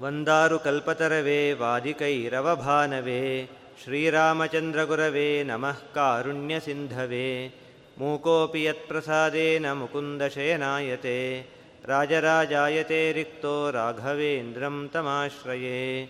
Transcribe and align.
वन्दारुकल्पतरवे 0.02 1.54
वादिकैरवभानवे, 1.54 3.50
श्रीरामचन्द्रगुरवे 3.86 5.44
नमः, 5.44 5.72
कारुण्यसिन्धवे, 5.72 7.52
मूकोऽपि 8.00 8.68
यत्प्रसादेन 8.68 9.68
मुकुन्दशयनायते, 9.72 11.46
राजराजायते 11.90 13.12
रिक्तो 13.12 13.70
राघवेन्द्रं 13.70 14.88
तमाश्रये। 14.88 16.09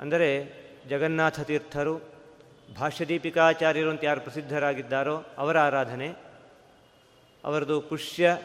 ಅಂದರೆ 0.00 0.52
ಜಗನ್ನಾಥ 0.88 1.40
ತೀರ್ಥರು, 1.40 2.02
ಭಾಷ್ಯದೀಪಿಕಾಚಾರ್ಯರು 2.78 3.90
ಅಂತ 3.90 4.04
ಯಾರು 4.04 4.20
ಪ್ರಸಿದ್ಧರಾಗಿದ್ದಾರೋ 4.20 5.26
ಅವರ 5.38 5.58
ಆರಾಧನೆ. 5.58 6.14
ಅವರದು 7.44 7.80
ಪುಷ್ಯ, 7.80 8.38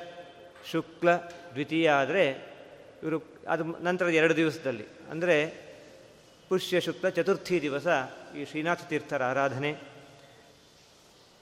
ಶುಕ್ಲ, 0.72 1.16
ದ್ವಿತೀಯ 1.54 1.92
ಆದರೆ 1.92 2.54
ಇವರು 3.04 3.24
ಅದು 3.50 3.64
ನಂತರದ 3.64 4.10
ಎರಡು 4.10 4.36
ದಿವಸದಲ್ಲಿ. 4.36 4.86
ಅಂದರೆ 5.12 5.48
ಪುಷ್ಯ, 6.50 6.82
ಶುಕ್ಲ, 6.82 7.10
ಚತುರ್ಥಿ 7.10 7.62
ದಿವಸ 7.62 7.88
ಈ 8.38 8.46
ಶ್ರೀನಾಥ 8.46 8.84
ತೀರ್ಥರ 8.84 9.24
ಆರಾಧನೆ. 9.24 9.97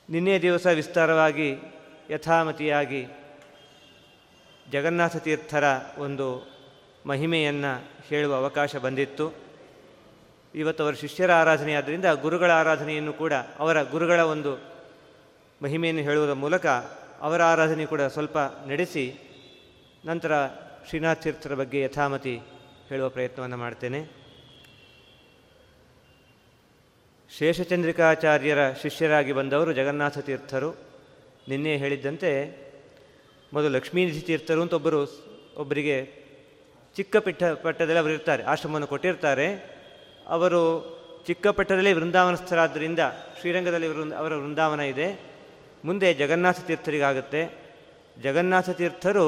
ನಿನ್ನೆ 0.10 0.42
ದಿವಸ 0.42 0.66
ವಿಸ್ತಾರವಾಗಿ, 0.66 1.58
ಯಥಾಮತಿಯಾಗಿ 2.10 3.08
ಜಗನ್ನಾಥ 4.72 5.16
ತೀರ್ಥರ 5.18 5.64
ಒಂದು 5.98 6.48
ಮಹಿಮೆಯನ್ನು 7.06 7.90
ಹೇಳುವ 8.08 8.36
ಅವಕಾಶ 8.36 8.76
ಬಂದಿತ್ತು. 8.76 9.34
ಇವತ್ತು 10.56 10.84
ಅವರ 10.84 10.94
ಶಿಷ್ಯರ 10.94 11.32
ಆರಾಧನೆ 11.32 11.74
ಆದ್ದರಿಂದ 11.74 12.06
ಗುರುಗಳ 12.06 12.52
ಆರಾಧನೆಯನ್ನು 12.52 13.14
ಕೂಡ 13.14 13.34
ಅವರ 13.34 13.82
ಗುರುಗಳ 13.84 14.20
ಒಂದು 14.20 14.58
ಮಹಿಮೆಯನ್ನು 15.62 16.02
ಹೇಳುವುದರ 16.02 16.34
ಮೂಲಕ 16.34 16.66
ಅವರ 17.22 17.42
ಆರಾಧನೆ 17.42 17.86
ಕೂಡ 17.86 18.02
ಸ್ವಲ್ಪ 18.02 18.38
ನಡೆಸಿ, 18.68 19.20
ನಂತರ 20.06 20.48
ಶ್ರೀನಾಥ 20.90 21.22
ತೀರ್ಥರ 21.24 21.54
ಬಗ್ಗೆ 21.54 21.82
ಯಥಾಮತಿ 21.82 22.42
ಹೇಳುವ 22.90 23.10
ಪ್ರಯತ್ನವನ್ನು 23.10 23.58
ಮಾಡ್ತೇನೆ. 23.58 24.25
ಶೇಷಚಂದ್ರಿಕಾಚಾರ್ಯರ 27.40 28.72
ಶಿಷ್ಯರಾಗಿ 28.72 29.34
ಬಂದವರು 29.34 29.74
ಜಗನ್ನಾಥ 29.74 30.18
ತೀರ್ಥರು. 30.18 30.70
ನಿನ್ನೆ 31.50 31.78
ಹೇಳಿದ್ದಂತೆ, 31.78 32.30
ಮೊದಲು 33.54 33.70
ಲಕ್ಷ್ಮೀನಿಧಿ 33.70 34.22
ತೀರ್ಥರು 34.22 34.62
ಅಂತ 34.62 34.74
ಒಬ್ಬರು 34.74 35.02
ಒಬ್ಬರಿಗೆ 35.58 35.98
ಚಿಕ್ಕ 36.96 37.18
ಪಿಟ್ಟ 37.18 37.44
ಪಟ್ಟದಲ್ಲಿ 37.44 38.00
ಅವರು 38.00 38.14
ಇರ್ತಾರೆ, 38.14 38.44
ಆಶ್ರಮವನ್ನು 38.44 38.88
ಕೊಟ್ಟಿರ್ತಾರೆ. 38.88 39.48
ಅವರು 40.28 40.62
ಚಿಕ್ಕ 41.28 41.48
ಪಟ್ಟದಲ್ಲಿ 41.48 41.94
ವೃಂದಾವನಸ್ಥರಾದ್ದರಿಂದ 41.94 43.00
ಶ್ರೀರಂಗದಲ್ಲಿ 43.40 44.14
ಅವರ 44.14 44.36
ವೃಂದಾವನ 44.36 44.80
ಇದೆ. 44.80 45.20
ಮುಂದೆ 45.86 46.14
ಜಗನ್ನಾಥ 46.14 46.60
ತೀರ್ಥರಿಗಾಗುತ್ತೆ. 46.60 47.42
ಜಗನ್ನಾಥ 48.24 48.70
ತೀರ್ಥರು 48.70 49.28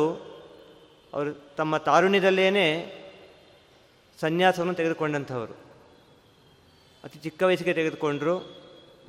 ಅವರು 1.13 1.31
ತಮ್ಮ 1.57 1.77
ತಾರುಣ್ಯದಲ್ಲೇ 1.77 2.47
ಸನ್ಯಾಸವನ್ನು 4.19 4.73
ತೆಗೆದುಕೊಂಡಂಥವರು. 4.73 5.66
ಅತಿ 7.07 7.19
ಚಿಕ್ಕ 7.19 7.43
ವಯಸ್ಸಿಗೆ 7.43 7.73
ತೆಗೆದುಕೊಂಡರು. 7.73 8.55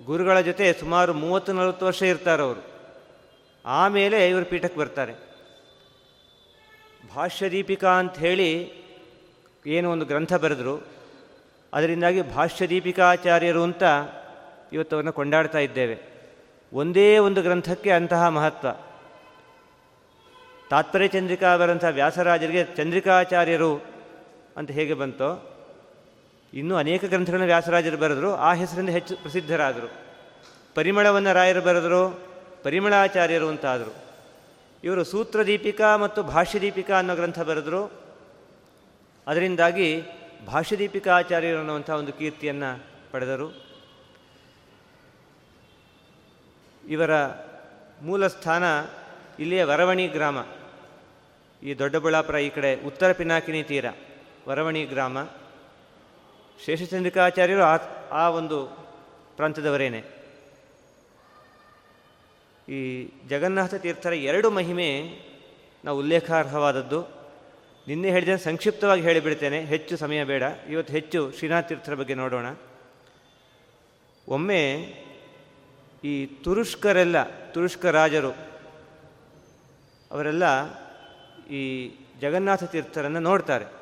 ಗುರುಗಳ 0.05 0.41
ಜೊತೆ 0.41 0.73
ಸುಮಾರು 0.73 1.15
ಮೂವತ್ತು, 1.15 1.53
ನಲವತ್ತು 1.53 1.87
ವರ್ಷ 1.87 2.03
ಇರ್ತಾರೆ 2.03 2.43
ಅವರು. 2.43 2.65
ಆಮೇಲೆ 3.67 4.29
ಇವರು 4.29 4.45
ಪೀಠಕ್ಕೆ 4.45 4.79
ಬರ್ತಾರೆ. 4.79 5.15
ಭಾಷ್ಯದೀಪಿಕಾ 7.15 7.89
ಅಂತ 7.89 8.19
ಹೇಳಿ 8.19 8.73
ಏನು 9.67 9.91
ಒಂದು 9.91 10.05
ಗ್ರಂಥ 10.05 10.35
ಬರೆದರು. 10.35 10.87
ಅದರಿಂದಾಗಿ 11.73 12.23
ಭಾಷ್ಯದೀಪಿಕಾಚಾರ್ಯರು 12.23 13.63
ಅಂತ 13.63 13.83
ಇವತ್ತು 14.73 14.97
ಅವನ್ನು 14.97 15.13
ಕೊಂಡಾಡ್ತಾ 15.13 15.59
ಇದ್ದೇವೆ. 15.59 15.99
ಒಂದೇ 16.73 17.19
ಒಂದು 17.19 17.43
ಗ್ರಂಥಕ್ಕೆ 17.43 17.91
ಅಂತಹ 17.91 18.29
ಮಹತ್ವ. 18.29 18.69
ತಾತ್ಪರ್ಯ 20.71 21.09
ಚಂದ್ರಿಕಾ 21.09 21.57
ಬರಂಥ 21.57 21.85
ವ್ಯಾಸರಾಜರಿಗೆ 21.91 22.65
ಚಂದ್ರಿಕಾಚಾರ್ಯರು 22.65 23.85
ಅಂತ 24.57 24.71
ಹೇಗೆ 24.71 24.95
ಬಂತೋ 24.95 25.48
ಇನ್ನೂ 26.55 26.77
ಅನೇಕ 26.77 27.05
ಗ್ರಂಥಗಳನ್ನು 27.05 27.47
ವ್ಯಾಸರಾಜರು 27.47 27.97
ಬರೆದರು. 27.97 28.35
ಆ 28.35 28.53
ಹೆಸರಿಂದ 28.53 28.89
ಹೆಚ್ಚು 28.89 29.17
ಪ್ರಸಿದ್ಧರಾದರು. 29.17 29.93
ಪರಿಮಳವನ್ನು 30.75 31.33
ರಾಯರು 31.33 31.63
ಬರೆದರು, 31.63 32.29
ಪರಿಮಳಾಚಾರ್ಯರು 32.63 33.49
ಅಂತಾದರು. 33.49 33.95
ಇವರು 34.85 35.05
ಸೂತ್ರದೀಪಿಕಾ 35.05 35.97
ಮತ್ತು 35.97 36.23
ಭಾಷ್ಯದೀಪಿಕಾ 36.23 36.99
ಅನ್ನೋ 36.99 37.15
ಗ್ರಂಥ 37.15 37.41
ಬರೆದರು. 37.41 37.93
ಅದರಿಂದಾಗಿ 39.27 40.03
ಭಾಷ್ಯದೀಪಿಕಾಚಾರ್ಯರು 40.47 41.59
ಅನ್ನುವಂಥ 41.59 41.91
ಒಂದು 41.91 42.13
ಕೀರ್ತಿಯನ್ನು 42.13 42.85
ಪಡೆದರು. 43.13 43.67
ಇವರ 46.89 47.11
ಮೂಲ 48.03 48.27
ಸ್ಥಾನ 48.27 48.63
ಇಲ್ಲಿಯ 49.39 49.65
ವರವಣಿ 49.65 50.07
ಗ್ರಾಮ. 50.07 50.39
ಈ 51.63 51.75
ದೊಡ್ಡಬಳ್ಳಾಪುರ 51.75 52.39
ಈ 52.39 52.49
ಕಡೆ 52.49 52.87
ಉತ್ತರ 52.87 53.13
ಪಿನಾಕಿನಿ 53.13 53.63
ತೀರ, 53.63 53.85
ವರವಣಿ 54.49 54.85
ಗ್ರಾಮ. 54.85 55.19
ಶೇಷಚಂದ್ರಿಕಾಚಾರ್ಯರು 56.65 57.63
ಆ 57.63 57.77
ಆ 58.13 58.31
ಒಂದು 58.31 58.67
ಪ್ರಾಂತದವರೇನೆ 59.37 60.05
ಈ 62.69 63.09
ಜಗನ್ನಾಥ 63.29 63.75
ತೀರ್ಥರ 63.75 64.13
ಎರಡು 64.13 64.51
ಮಹಿಮೆ 64.51 64.89
ನಾವು 65.85 65.99
ಉಲ್ಲೇಖಾರ್ಹವಾದದ್ದು. 65.99 67.03
ನಿನ್ನೆ 67.89 68.11
ಹೇಳಿದ 68.11 68.37
ಸಂಕ್ಷಿಪ್ತವಾಗಿ 68.37 69.03
ಹೇಳಿಬಿಡ್ತೇನೆ, 69.03 69.65
ಹೆಚ್ಚು 69.65 69.97
ಸಮಯ 69.97 70.25
ಬೇಡ. 70.25 70.43
ಇವತ್ತು 70.69 70.93
ಹೆಚ್ಚು 70.93 71.33
ಶ್ರೀನಾಥ 71.33 71.69
ತೀರ್ಥರ 71.69 71.95
ಬಗ್ಗೆ 71.95 72.15
ನೋಡೋಣ. 72.15 72.47
ಒಮ್ಮೆ 74.29 74.63
ಈ 76.05 76.27
ತುರುಷ್ಕರೆಲ್ಲ, 76.27 77.23
ತುರುಷ್ಕ 77.53 77.87
ರಾಜರು, 77.87 78.31
ಅವರೆಲ್ಲ 80.11 80.45
ಈ 81.47 81.63
ಜಗನ್ನಾಥ 82.21 82.65
ತೀರ್ಥರನ್ನು 82.65 83.21
ನೋಡ್ತಾರೆ. 83.21 83.78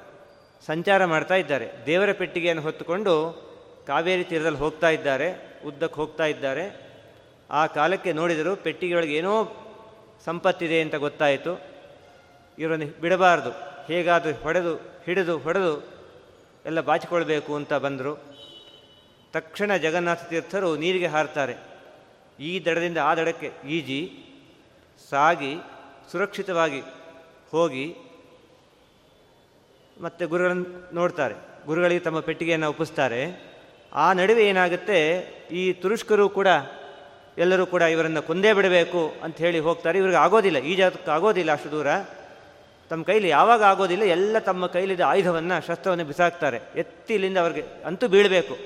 ಸಂಚಾರ 0.63 1.05
ಮಾಡ್ತಾ 1.05 1.35
ಇದ್ದಾರೆ. 1.35 1.67
ದೇವರ 1.87 2.13
ಪೆಟ್ಟಿಗೆಯನ್ನು 2.13 2.63
ಹೊತ್ತುಕೊಂಡು 2.63 3.13
ಕಾವೇರಿ 3.87 4.25
ತೀರದಲ್ಲಿ 4.25 4.59
ಹೋಗ್ತಾ 4.59 4.89
ಇದ್ದಾರೆ, 4.89 5.29
ಉದ್ದಕ್ಕೆ 5.67 5.95
ಹೋಗ್ತಾ 5.95 6.25
ಇದ್ದಾರೆ. 6.25 6.65
ಆ 7.51 7.67
ಕಾಲಕ್ಕೆ 7.67 8.13
ನೋಡಿದರು 8.13 8.57
ಪೆಟ್ಟಿಗೆಯೊಳಗೆ 8.57 9.17
ಏನೋ 9.17 9.35
ಸಂಪತ್ತಿದೆ 10.25 10.81
ಅಂತ 10.81 10.95
ಗೊತ್ತಾಯಿತು. 10.95 11.53
ಇವರನ್ನು 12.59 13.01
ಬಿಡಬಾರ್ದು, 13.01 13.51
ಹೇಗಾದರೂ 13.87 14.35
ಹೊಡೆದು, 14.35 14.75
ಹಿಡಿದು, 14.77 15.39
ಹೊಡೆದು 15.39 15.73
ಎಲ್ಲ 16.67 16.81
ಬಾಚಿಕೊಳ್ಬೇಕು 16.81 17.55
ಅಂತ 17.55 17.73
ಬಂದರು. 17.75 18.25
ತಕ್ಷಣ 19.33 19.77
ಜಗನ್ನಾಥ 19.77 20.29
ತೀರ್ಥರು 20.29 20.77
ನೀರಿಗೆ 20.77 21.07
ಹಾರ್ತಾರೆ. 21.07 21.55
ಈ 22.41 22.65
ದಡದಿಂದ 22.65 22.99
ಆ 22.99 23.15
ದಡಕ್ಕೆ 23.15 23.53
ಈಜಿ, 23.69 24.01
ಸಾಗಿ, 25.11 25.57
ಸುರಕ್ಷಿತವಾಗಿ 26.13 26.81
ಹೋಗಿ 27.51 27.95
ಮತ್ತೆ 30.01 30.25
ಗುರುಗಳನ್ನು 30.25 30.95
ನೋಡ್ತಾರೆ. 30.95 31.35
ಗುರುಗಳಿಗೆ 31.67 32.01
ತಮ್ಮ 32.01 32.21
ಪೆಟ್ಟಿಗೆಯನ್ನು 32.21 32.69
ಒಪ್ಪಿಸ್ತಾರೆ. 32.69 33.53
ಆ 33.93 34.13
ನಡುವೆ 34.13 34.49
ಏನಾಗುತ್ತೆ? 34.49 35.19
ಈ 35.53 35.73
ತುರುಷ್ಕರು 35.73 36.29
ಕೂಡ, 36.29 36.47
ಎಲ್ಲರೂ 37.39 37.67
ಕೂಡ 37.67 37.83
ಇವರನ್ನು 37.83 38.23
ಕೊಂದೇ 38.23 38.53
ಬಿಡಬೇಕು 38.53 39.15
ಅಂತ 39.23 39.37
ಹೇಳಿ 39.37 39.59
ಹೋಗ್ತಾರೆ. 39.59 39.99
ಇವ್ರಿಗೆ 39.99 40.17
ಆಗೋದಿಲ್ಲ. 40.17 40.59
ಈ 40.59 40.75
ಜಾತಕ್ಕೆ 40.75 41.11
ಆಗೋದಿಲ್ಲ 41.11 41.53
ಅಷ್ಟು 41.53 41.71
ದೂರ. 41.71 41.87
ತಮ್ಮ 42.91 43.05
ಕೈಲಿ 43.05 43.29
ಯಾವಾಗ 43.29 43.63
ಆಗೋದಿಲ್ಲ, 43.63 44.03
ಎಲ್ಲ 44.03 44.39
ತಮ್ಮ 44.39 44.67
ಕೈಲಿದ್ದ 44.67 45.01
ಆಯುಧವನ್ನು, 45.01 45.67
ಶಸ್ತ್ರವನ್ನು 45.67 46.05
ಬಿಸಾಕ್ತಾರೆ. 46.05 46.61
ಎತ್ತಿ 46.77 47.15
ಇಲ್ಲಿಂದ 47.15 47.39
ಅವ್ರಿಗೆ 47.39 47.65
ಅಂತೂ 47.85 48.09
ಬೀಳಬೇಕು. 48.09 48.57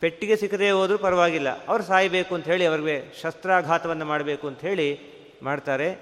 ಪೆಟ್ಟಿಗೆ 0.00 0.36
ಸಿಕ್ಕದೇ 0.36 0.70
ಹೋದರೂ 0.70 0.98
ಪರವಾಗಿಲ್ಲ. 0.98 1.66
ಅವರು 1.66 1.82
ಸಾಯಬೇಕು 1.82 2.34
ಅಂತ 2.34 2.44
ಹೇಳಿ 2.44 2.66
ಅವ್ರಿಗೆ 2.66 3.20
ಶಸ್ತ್ರಾಘಾತವನ್ನು 3.22 4.04
ಮಾಡಬೇಕು 4.04 4.46
ಅಂತ 4.46 4.60
ಹೇಳಿ 4.60 5.00
ಮಾಡ್ತಾರೆ. 5.42 5.92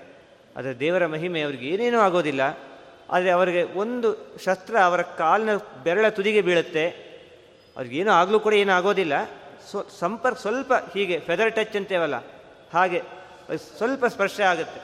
ಆದರೆ 0.57 0.81
ದೇವರ 0.81 1.07
ಮಹಿಮೆ 1.07 1.41
ಅವ್ರಿಗೆ 1.41 1.67
ಏನೇನೂ 1.67 1.99
ಆಗೋದಿಲ್ಲ. 1.99 2.70
ಆದರೆ 3.15 3.31
ಅವರಿಗೆ 3.37 3.63
ಒಂದು 3.83 4.09
ಶಸ್ತ್ರ 4.45 4.75
ಅವರ 4.89 5.03
ಕಾಲಿನ 5.21 5.53
ಬೆರಳ 5.85 6.07
ತುದಿಗೆ 6.17 6.43
ಬೀಳುತ್ತೆ. 6.49 6.85
ಅವ್ರಿಗೇನು 7.77 8.13
ಆಗಲೂ 8.21 8.39
ಕೂಡ 8.45 8.55
ಏನೂ 8.63 8.73
ಆಗೋದಿಲ್ಲ. 8.79 9.15
ಸೊ 9.71 9.79
ಸಂಪರ್ಕ 10.01 10.39
ಸ್ವಲ್ಪ 10.45 10.73
ಹೀಗೆ 10.95 11.17
ಫೆದರ್ 11.29 11.53
ಟಚ್ 11.57 11.77
ಅಂತೇವಲ್ಲ, 11.81 12.17
ಹಾಗೆ 12.75 13.01
ಸ್ವಲ್ಪ 13.79 14.05
ಸ್ಪರ್ಶ 14.15 14.41
ಆಗುತ್ತೆ. 14.53 14.81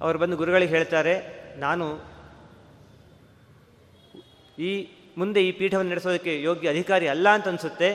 ಅವರು 0.00 0.16
ಬಂದು 0.22 0.36
ಗುರುಗಳಿಗೆ 0.40 0.72
ಹೇಳ್ತಾರೆ, 0.76 1.14
ನಾನು 1.66 1.86
ಈ 4.58 4.72
ಮುಂದೆ 5.20 5.40
ಈ 5.48 5.50
ಪೀಠವನ್ನು 5.58 5.90
ನಡೆಸೋದಕ್ಕೆ 5.92 6.32
ಯೋಗ್ಯ 6.42 6.72
ಅಧಿಕಾರಿ 6.74 7.06
ಅಲ್ಲ 7.14 7.28
ಅಂತ 7.36 7.46
ಅನಿಸುತ್ತೆ. 7.48 7.90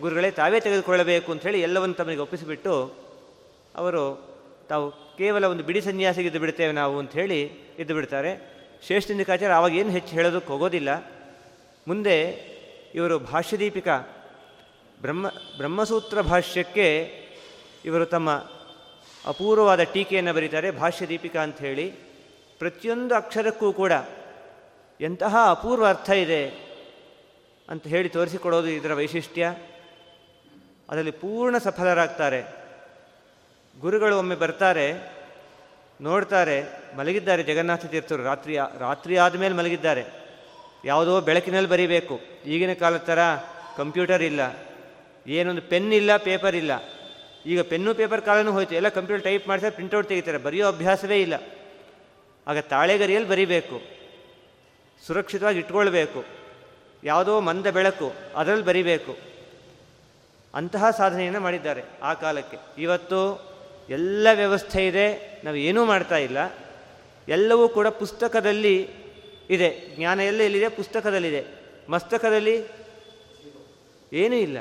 ಗುರುಗಳೇ 0.00 0.30
ತಾವೇ 0.38 0.58
ತೆಗೆದುಕೊಳ್ಳಬೇಕು 0.60 1.28
ಅಂಥೇಳಿ 1.32 1.58
ಎಲ್ಲವನ್ನು 1.66 1.96
ತಮಗೆ 2.00 2.20
ಒಪ್ಪಿಸಿಬಿಟ್ಟು, 2.24 2.74
ಅವರು 3.80 4.02
ತಾವು 4.68 5.16
ಕೇವಲ 5.16 5.44
ಒಂದು 5.44 5.64
ಬಿಡಿ 5.64 5.80
ಸನ್ಯಾಸಿಗೆ 5.80 6.28
ಇದ್ದು 6.28 6.40
ಬಿಡ್ತೇವೆ 6.40 6.72
ನಾವು 6.72 6.98
ಅಂತ 6.98 7.12
ಹೇಳಿ 7.12 7.42
ಇದ್ದು 7.78 7.94
ಬಿಡ್ತಾರೆ. 7.94 8.56
ಶ್ರೇಷ್ಠಿಂದಿಕಾಚಾರ್ಯ 8.86 9.54
ಆವಾಗ 9.54 9.74
ಏನು 9.74 9.90
ಹೆಚ್ಚು 9.90 10.12
ಹೇಳೋದಕ್ಕೆ 10.12 10.52
ಹೋಗೋದಿಲ್ಲ. 10.52 10.88
ಮುಂದೆ 11.88 12.30
ಇವರು 12.94 13.18
ಭಾಷ್ಯದೀಪಿಕಾ 13.18 13.98
ಬ್ರಹ್ಮ, 15.00 15.28
ಬ್ರಹ್ಮಸೂತ್ರ 15.28 16.20
ಭಾಷ್ಯಕ್ಕೆ 16.20 17.12
ಇವರು 17.84 18.06
ತಮ್ಮ 18.06 18.30
ಅಪೂರ್ವವಾದ 19.26 19.82
ಟೀಕೆಯನ್ನು 19.82 20.34
ಬರೀತಾರೆ, 20.34 20.70
ಭಾಷ್ಯದೀಪಿಕ 20.70 21.36
ಹೇಳಿ. 21.58 21.90
ಪ್ರತಿಯೊಂದು 22.58 23.14
ಅಕ್ಷರಕ್ಕೂ 23.14 23.72
ಕೂಡ 23.72 23.92
ಎಂತಹ 25.00 25.36
ಅಪೂರ್ವ 25.50 25.86
ಅರ್ಥ 25.86 26.10
ಇದೆ 26.10 26.48
ಅಂತ 27.68 27.86
ಹೇಳಿ 27.86 28.08
ತೋರಿಸಿಕೊಡೋದು 28.08 28.66
ಇದರ 28.66 28.94
ವೈಶಿಷ್ಟ್ಯ. 28.94 29.54
ಅದರಲ್ಲಿ 30.90 31.10
ಪೂರ್ಣ 31.10 31.58
ಸಫಲರಾಗ್ತಾರೆ. 31.58 32.65
ಗುರುಗಳು 33.80 34.18
ಒಮ್ಮೆ 34.18 34.34
ಬರ್ತಾರೆ, 34.34 35.16
ನೋಡ್ತಾರೆ, 36.00 36.62
ಮಲಗಿದ್ದಾರೆ 36.96 37.42
ಜಗನ್ನಾಥ 37.42 37.86
ತೀರ್ಥರು. 37.86 38.22
ರಾತ್ರಿ 38.22 38.56
ರಾತ್ರಿ 38.78 39.16
ಆದಮೇಲೆ 39.16 39.54
ಮಲಗಿದ್ದಾರೆ. 39.54 40.04
ಯಾವುದೋ 40.84 41.20
ಬೆಳಕಿನಲ್ಲಿ 41.20 41.70
ಬರೀಬೇಕು. 41.70 42.20
ಈಗಿನ 42.46 42.72
ಕಾಲದ 42.72 42.96
ಥರ 42.96 43.18
ಕಂಪ್ಯೂಟರ್ 43.76 44.22
ಇಲ್ಲ. 44.22 44.40
ಏನೊಂದು 45.26 45.62
ಪೆನ್ 45.62 45.92
ಇಲ್ಲ, 45.92 46.16
ಪೇಪರ್ 46.16 46.56
ಇಲ್ಲ. 46.56 46.72
ಈಗ 47.46 47.60
ಪೆನ್ನು, 47.60 47.94
ಪೇಪರ್ 47.94 48.22
ಕಾಲನೂ 48.22 48.52
ಹೋಯ್ತು. 48.52 48.74
ಎಲ್ಲ 48.74 48.88
ಕಂಪ್ಯೂಟರ್ 48.88 49.24
ಟೈಪ್ 49.24 49.48
ಮಾಡಿದ್ರೆ 49.48 49.70
ಪ್ರಿಂಟೌಟ್ 49.70 50.08
ತೆಗಿತಾರೆ. 50.08 50.38
ಬರೆಯೋ 50.38 50.68
ಅಭ್ಯಾಸವೇ 50.68 51.20
ಇಲ್ಲ. 51.20 51.34
ಆಗ 52.46 52.58
ತಾಳೆಗರಿಯಲ್ಲಿ 52.58 53.28
ಬರಿಬೇಕು. 53.28 53.80
ಸುರಕ್ಷಿತವಾಗಿ 55.06 55.58
ಇಟ್ಕೊಳ್ಬೇಕು. 55.58 56.24
ಯಾವುದೋ 57.04 57.40
ಮಂದ 57.40 57.66
ಬೆಳಕು, 57.66 58.12
ಅದರಲ್ಲಿ 58.36 58.64
ಬರಿಬೇಕು. 58.64 59.16
ಅಂತಹ 60.54 60.90
ಸಾಧನೆಯನ್ನು 60.90 61.40
ಮಾಡಿದ್ದಾರೆ 61.40 61.82
ಆ 62.02 62.14
ಕಾಲಕ್ಕೆ. 62.14 62.56
ಇವತ್ತು 62.78 63.55
ಎಲ್ಲ 63.90 64.26
ವ್ಯವಸ್ಥೆ 64.34 64.86
ಇದೆ, 64.86 65.40
ನಾವು 65.44 65.56
ಏನೂ 65.56 65.84
ಮಾಡ್ತಾ 65.84 66.16
ಇಲ್ಲ. 66.16 66.38
ಎಲ್ಲವೂ 67.28 67.68
ಕೂಡ 67.68 67.86
ಪುಸ್ತಕದಲ್ಲಿ 67.86 68.88
ಇದೆ. 69.50 69.96
ಜ್ಞಾನ 69.96 70.20
ಎಲ್ಲ 70.20 70.40
ಎಲ್ಲಿದೆ? 70.40 70.68
ಪುಸ್ತಕದಲ್ಲಿದೆ. 70.68 71.44
ಮಸ್ತಕದಲ್ಲಿ 71.88 72.64
ಏನೂ 74.12 74.36
ಇಲ್ಲ. 74.36 74.58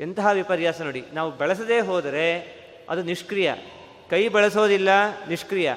ಎಂತಹ 0.00 0.26
ವಿಪರ್ಯಾಸ 0.26 0.80
ನೋಡಿ. 0.80 1.04
ನಾವು 1.12 1.30
ಬಳಸದೇ 1.30 1.80
ಹೋದರೆ 1.80 2.40
ಅದು 2.88 3.02
ನಿಷ್ಕ್ರಿಯ. 3.02 3.54
ಕೈ 4.10 4.28
ಬಳಸೋದಿಲ್ಲ, 4.28 4.88
ನಿಷ್ಕ್ರಿಯ. 5.28 5.74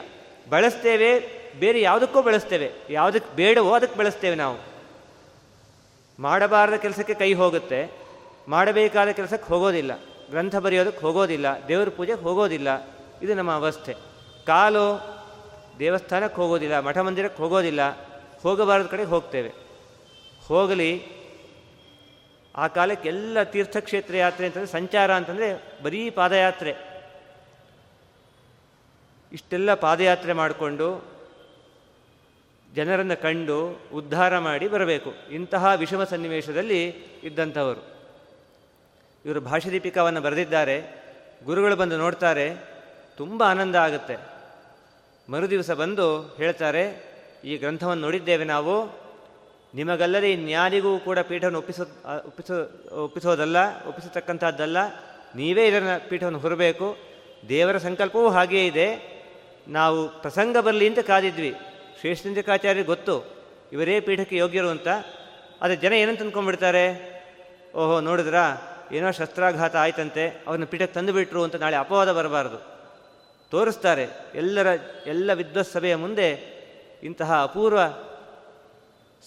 ಬಳಸ್ತೇವೆ, 0.50 1.20
ಬೇರೆ 1.60 1.82
ಯಾವುದಕ್ಕೂ 1.82 2.22
ಬಳಸ್ತೇವೆ. 2.22 2.72
ಯಾವುದಕ್ಕೆ 2.90 3.36
ಬೇಡವೋ 3.36 3.74
ಅದಕ್ಕೆ 3.74 4.00
ಬಳಸ್ತೇವೆ 4.00 4.36
ನಾವು. 4.36 4.58
ಮಾಡಬಾರದ 6.20 6.74
ಕೆಲಸಕ್ಕೆ 6.74 7.14
ಕೈ 7.14 7.34
ಹೋಗುತ್ತೆ. 7.34 7.92
ಮಾಡಬೇಕಾದ 8.48 9.10
ಕೆಲಸಕ್ಕೆ 9.10 9.48
ಹೋಗೋದಿಲ್ಲ. 9.48 10.17
ಗ್ರಂಥ 10.30 10.56
ಬರೆಯೋದಕ್ಕೆ 10.56 11.02
ಹೋಗೋದಿಲ್ಲ, 11.02 11.46
ದೇವ್ರ 11.68 11.90
ಪೂಜೆಗೆ 11.90 12.22
ಹೋಗೋದಿಲ್ಲ. 12.22 12.86
ಇದು 13.22 13.34
ನಮ್ಮ 13.34 13.52
ಅವಸ್ಥೆ. 13.52 13.94
ಕಾಲು 14.46 15.18
ದೇವಸ್ಥಾನಕ್ಕೆ 15.80 16.42
ಹೋಗೋದಿಲ್ಲ, 16.42 16.80
ಮಠ 16.80 16.98
ಮಂದಿರಕ್ಕೆ 16.98 17.44
ಹೋಗೋದಿಲ್ಲ, 17.44 17.82
ಹೋಗಬಾರದ 18.44 18.86
ಕಡೆ 18.86 19.04
ಹೋಗ್ತೇವೆ. 19.04 19.52
ಹೋಗಲಿ, 20.48 21.18
ಆ 22.56 22.68
ಕಾಲಕ್ಕೆ 22.68 23.10
ಎಲ್ಲ 23.10 23.44
ತೀರ್ಥಕ್ಷೇತ್ರ 23.44 24.16
ಯಾತ್ರೆ 24.16 24.46
ಅಂತಂದರೆ 24.48 24.68
ಸಂಚಾರ 24.68 25.14
ಅಂತಂದರೆ 25.14 25.84
ಬರೀ 25.84 26.10
ಪಾದಯಾತ್ರೆ. 26.10 26.76
ಇಷ್ಟೆಲ್ಲ 29.32 29.74
ಪಾದಯಾತ್ರೆ 29.74 30.34
ಮಾಡಿಕೊಂಡು 30.34 31.06
ಜನರನ್ನು 32.76 33.22
ಕಂಡು 33.22 33.82
ಉದ್ಧಾರ 33.94 34.40
ಮಾಡಿ 34.40 34.68
ಬರಬೇಕು. 34.68 35.14
ಇಂತಹ 35.32 35.72
ವಿಷಮ 35.76 36.04
ಸನ್ನಿವೇಶದಲ್ಲಿ 36.04 36.90
ಇದ್ದಂಥವರು. 37.24 37.97
ಇವರು 39.26 39.42
ಭಾಷದೀಪಿಕಾವನ್ನು 39.42 40.22
ಬರೆದಿದ್ದಾರೆ. 40.22 40.78
ಗುರುಗಳು 41.46 41.76
ಬಂದು 41.76 41.96
ನೋಡ್ತಾರೆ, 41.98 42.48
ತುಂಬ 43.18 43.40
ಆನಂದ 43.44 43.76
ಆಗುತ್ತೆ. 43.78 44.16
ಮರುದಿವಸ 45.28 45.72
ಬಂದು 45.72 46.08
ಹೇಳ್ತಾರೆ, 46.38 46.84
ಈ 47.44 47.54
ಗ್ರಂಥವನ್ನು 47.58 48.04
ನೋಡಿದ್ದೇವೆ 48.04 48.46
ನಾವು. 48.46 48.76
ನಿಮಗಲ್ಲದೆ 49.76 50.30
ಇನ್ಯಾರಿಗೂ 50.32 50.92
ಕೂಡ 51.00 51.18
ಪೀಠವನ್ನು 51.20 51.60
ಒಪ್ಪಿಸೋ 51.60 51.84
ಒಪ್ಪಿಸೋ, 52.28 52.56
ಒಪ್ಪಿಸೋದಲ್ಲ, 53.04 53.58
ಒಪ್ಪಿಸತಕ್ಕಂಥದ್ದಲ್ಲ, 53.88 54.78
ನೀವೇ 55.36 55.64
ಇದನ್ನು 55.68 55.96
ಪೀಠವನ್ನು 56.10 56.40
ಹೊರಬೇಕು. 56.40 56.88
ದೇವರ 57.50 57.78
ಸಂಕಲ್ಪವೂ 57.78 58.30
ಹಾಗೇ 58.30 58.62
ಇದೆ. 58.66 58.88
ನಾವು 59.68 60.00
ಪ್ರಸಂಗ 60.22 60.58
ಬರಲಿ 60.58 60.86
ಅಂತ 60.88 61.02
ಕಾದಿದ್ವಿ. 61.10 61.52
ಶ್ರೇಷ್ಠಾಚಾರ್ಯ 62.00 62.84
ಗೊತ್ತು, 62.84 63.16
ಇವರೇ 63.74 64.00
ಪೀಠಕ್ಕೆ 64.00 64.36
ಯೋಗ್ಯರು 64.38 64.70
ಅಂತ. 64.70 64.88
ಆದರೆ 65.62 65.76
ಜನ 65.76 65.94
ಏನಂತ 65.94 66.22
ಅಂದ್ಕೊಂಡ್ಬಿಡ್ತಾರೆ 66.22 66.86
ಓಹೋ, 67.76 67.96
ನೋಡಿದ್ರಾ? 68.00 68.44
ಏನೋ 68.92 69.12
ಶಸ್ತ್ರಾಘಾತ 69.12 69.76
ಆಯ್ತಂತೆ 69.76 70.44
ಅವನ 70.48 70.64
ಪೀಠಕ್ಕೆ 70.64 70.94
ತಂದುಬಿಟ್ರು 70.94 71.44
ಅಂತ 71.44 71.56
ನಾಳೆ 71.56 71.76
ಅಪವಾದ 71.76 72.12
ಬರಬಾರದು. 72.12 72.78
ತೋರಿಸ್ತಾರೆ, 73.52 74.08
ಎಲ್ಲರ, 74.36 74.68
ಎಲ್ಲ 75.06 75.34
ವಿದ್ವತ್ 75.34 75.72
ಸಭೆಯ 75.72 75.96
ಮುಂದೆ 75.96 76.58
ಇಂತಹ 77.04 77.42
ಅಪೂರ್ವ 77.44 77.80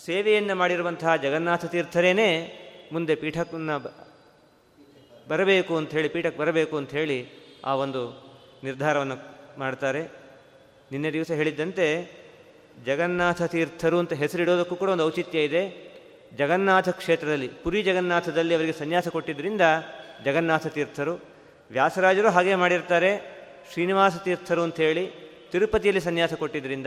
ಸೇವೆಯನ್ನು 0.05 0.55
ಮಾಡಿರುವಂತಹ 0.55 1.17
ಜಗನ್ನಾಥ 1.17 1.65
ತೀರ್ಥರೇನೇ 1.65 2.57
ಮುಂದೆ 2.93 3.15
ಪೀಠಕ್ಕನ್ನು 3.15 3.77
ಬರಬೇಕು 5.29 5.77
ಅಂಥೇಳಿ 5.77 6.09
ಪೀಠಕ್ಕೆ 6.09 6.41
ಬರಬೇಕು 6.41 6.77
ಅಂಥೇಳಿ 6.77 7.29
ಆ 7.65 7.75
ಒಂದು 7.75 8.31
ನಿರ್ಧಾರವನ್ನು 8.65 9.17
ಮಾಡ್ತಾರೆ. 9.59 10.03
ನಿನ್ನೆ 10.93 11.13
ದಿವಸ 11.13 11.31
ಹೇಳಿದ್ದಂತೆ, 11.31 12.21
ಜಗನ್ನಾಥ 12.87 13.43
ತೀರ್ಥರು 13.43 13.99
ಅಂತ 13.99 14.13
ಹೆಸರಿಡೋದಕ್ಕೂ 14.13 14.77
ಕೂಡ 14.77 14.89
ಒಂದು 14.89 15.05
ಔಚಿತ್ಯ 15.05 15.45
ಇದೆ. 15.45 15.90
ಜಗನ್ನಾಥ 16.39 16.89
ಕ್ಷೇತ್ರದಲ್ಲಿ, 16.89 17.49
ಪುರಿ 17.49 17.83
ಜಗನ್ನಾಥದಲ್ಲಿ 17.83 18.55
ಅವರಿಗೆ 18.55 18.73
ಸನ್ಯಾಸ 18.73 19.09
ಕೊಟ್ಟಿದ್ದರಿಂದ 19.09 19.61
ಜಗನ್ನಾಥ 20.25 20.67
ತೀರ್ಥರು, 20.67 21.15
ವ್ಯಾಸರಾಜರು 21.71 22.31
ಹಾಗೆ 22.31 22.55
ಮಾಡಿರ್ತಾರೆ, 22.55 23.11
ಶ್ರೀನಿವಾಸ 23.73 24.17
ತೀರ್ಥರು 24.17 24.63
ಅಂಥೇಳಿ 24.63 25.05
ತಿರುಪತಿಯಲ್ಲಿ 25.53 26.01
ಸನ್ಯಾಸ 26.01 26.33
ಕೊಟ್ಟಿದ್ದರಿಂದ 26.35 26.87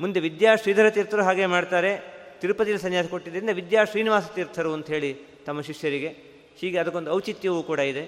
ಮುಂದೆ 0.00 0.20
ವಿದ್ಯಾ 0.20 0.56
ಶ್ರೀಧರ 0.56 0.90
ತೀರ್ಥರು 0.90 1.22
ಹಾಗೆ 1.22 1.46
ಮಾಡ್ತಾರೆ, 1.46 1.92
ತಿರುಪತಿಯಲ್ಲಿ 2.40 2.82
ಸನ್ಯಾಸ 2.82 3.06
ಕೊಟ್ಟಿದ್ದರಿಂದ 3.06 3.50
ವಿದ್ಯಾ 3.50 3.84
ಶ್ರೀನಿವಾಸ 3.84 4.26
ತೀರ್ಥರು 4.34 4.72
ಅಂಥೇಳಿ 4.72 5.14
ತಮ್ಮ 5.46 5.60
ಶಿಷ್ಯರಿಗೆ, 5.60 6.08
ಹೀಗೆ 6.56 6.78
ಅದಕ್ಕೊಂದು 6.78 7.10
ಔಚಿತ್ಯವೂ 7.10 7.62
ಕೂಡ 7.62 7.78
ಇದೆ. 7.78 8.04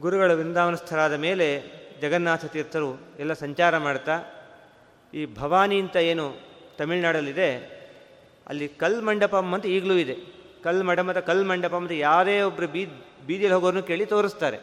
ಗುರುಗಳ 0.00 0.34
ವೃಂದಾವನಸ್ಥರಾದ 0.34 1.14
ಮೇಲೆ 1.14 1.46
ಜಗನ್ನಾಥ 2.00 2.44
ತೀರ್ಥರು 2.44 3.16
ಎಲ್ಲ 3.18 3.32
ಸಂಚಾರ 3.32 3.78
ಮಾಡ್ತಾ, 3.78 4.16
ಈ 5.14 5.26
ಭವಾನಿ 5.26 5.80
ಅಂತ 5.80 5.96
ಏನು 5.96 6.26
ತಮಿಳುನಾಡಲ್ಲಿದೆ 6.78 7.77
ಅಲ್ಲಿ 8.48 8.68
ಕಲ್ 8.68 9.02
ಮಂಡಪಂ 9.02 9.54
ಅಂತ 9.54 9.66
ಈಗಲೂ 9.66 9.94
ಇದೆ. 9.94 10.16
ಕಲ್ 10.62 10.84
ಮಡಮದ 10.84 11.20
ಕಲ್ 11.20 11.44
ಮಂಡಪಂ 11.44 11.82
ಅಂತ 11.82 11.92
ಯಾರೇ 11.92 12.42
ಒಬ್ಬರು 12.42 12.68
ಬೀ 12.68 12.86
ಬೀದಿಯಲ್ಲಿ 13.26 13.52
ಹೋಗೋರನ್ನು 13.52 13.82
ಕೇಳಿ 13.82 14.06
ತೋರಿಸ್ತಾರೆ. 14.06 14.58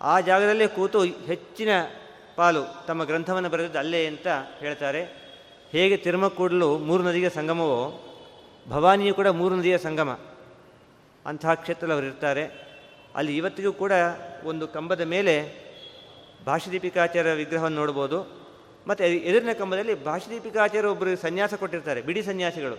ಆ 0.00 0.20
ಜಾಗದಲ್ಲೇ 0.20 0.66
ಕೂತು 0.66 1.02
ಹೆಚ್ಚಿನ 1.02 1.68
ಪಾಲು 2.36 2.86
ತಮ್ಮ 2.86 3.04
ಗ್ರಂಥವನ್ನು 3.04 3.48
ಬರೆದಿದ್ದು 3.48 3.78
ಅಲ್ಲೇ 3.78 4.06
ಅಂತ 4.06 4.26
ಹೇಳ್ತಾರೆ. 4.58 5.04
ಹೇಗೆ 5.70 5.96
ತಿರುಮಕೂಡಲು 5.96 6.78
ಮೂರು 6.78 7.02
ನದಿಗೆ 7.02 7.30
ಸಂಗಮವೋ, 7.30 8.02
ಭವಾನಿಯು 8.68 9.14
ಕೂಡ 9.14 9.26
ಮೂರು 9.26 9.56
ನದಿಯ 9.56 9.78
ಸಂಗಮ 9.78 10.18
ಅಂತಹ 11.26 11.54
ಕ್ಷೇತ್ರದಲ್ಲಿ 11.54 11.94
ಅವರು 11.94 12.06
ಇರ್ತಾರೆ. 12.06 12.66
ಅಲ್ಲಿ 13.14 13.36
ಇವತ್ತಿಗೂ 13.36 13.72
ಕೂಡ 13.72 13.92
ಒಂದು 14.44 14.68
ಕಂಬದ 14.68 15.00
ಮೇಲೆ 15.00 15.66
ಭಾಷದೀಪಿಕಾಚಾರ್ಯ 16.46 17.32
ವಿಗ್ರಹವನ್ನು 17.32 17.76
ನೋಡ್ಬೋದು. 17.76 18.45
ಮತ್ತು 18.86 19.04
ಎದುರಿನ 19.04 19.52
ಕಂಬದಲ್ಲಿ 19.52 20.04
ಭಾಷದೀಪಿಕಾಚಾರ್ಯ 20.04 20.88
ಒಬ್ಬರು 20.88 21.16
ಸನ್ಯಾಸ 21.16 21.54
ಕೊಟ್ಟಿರ್ತಾರೆ, 21.54 22.02
ಬಿಡಿ 22.02 22.22
ಸನ್ಯಾಸಿಗಳು. 22.22 22.74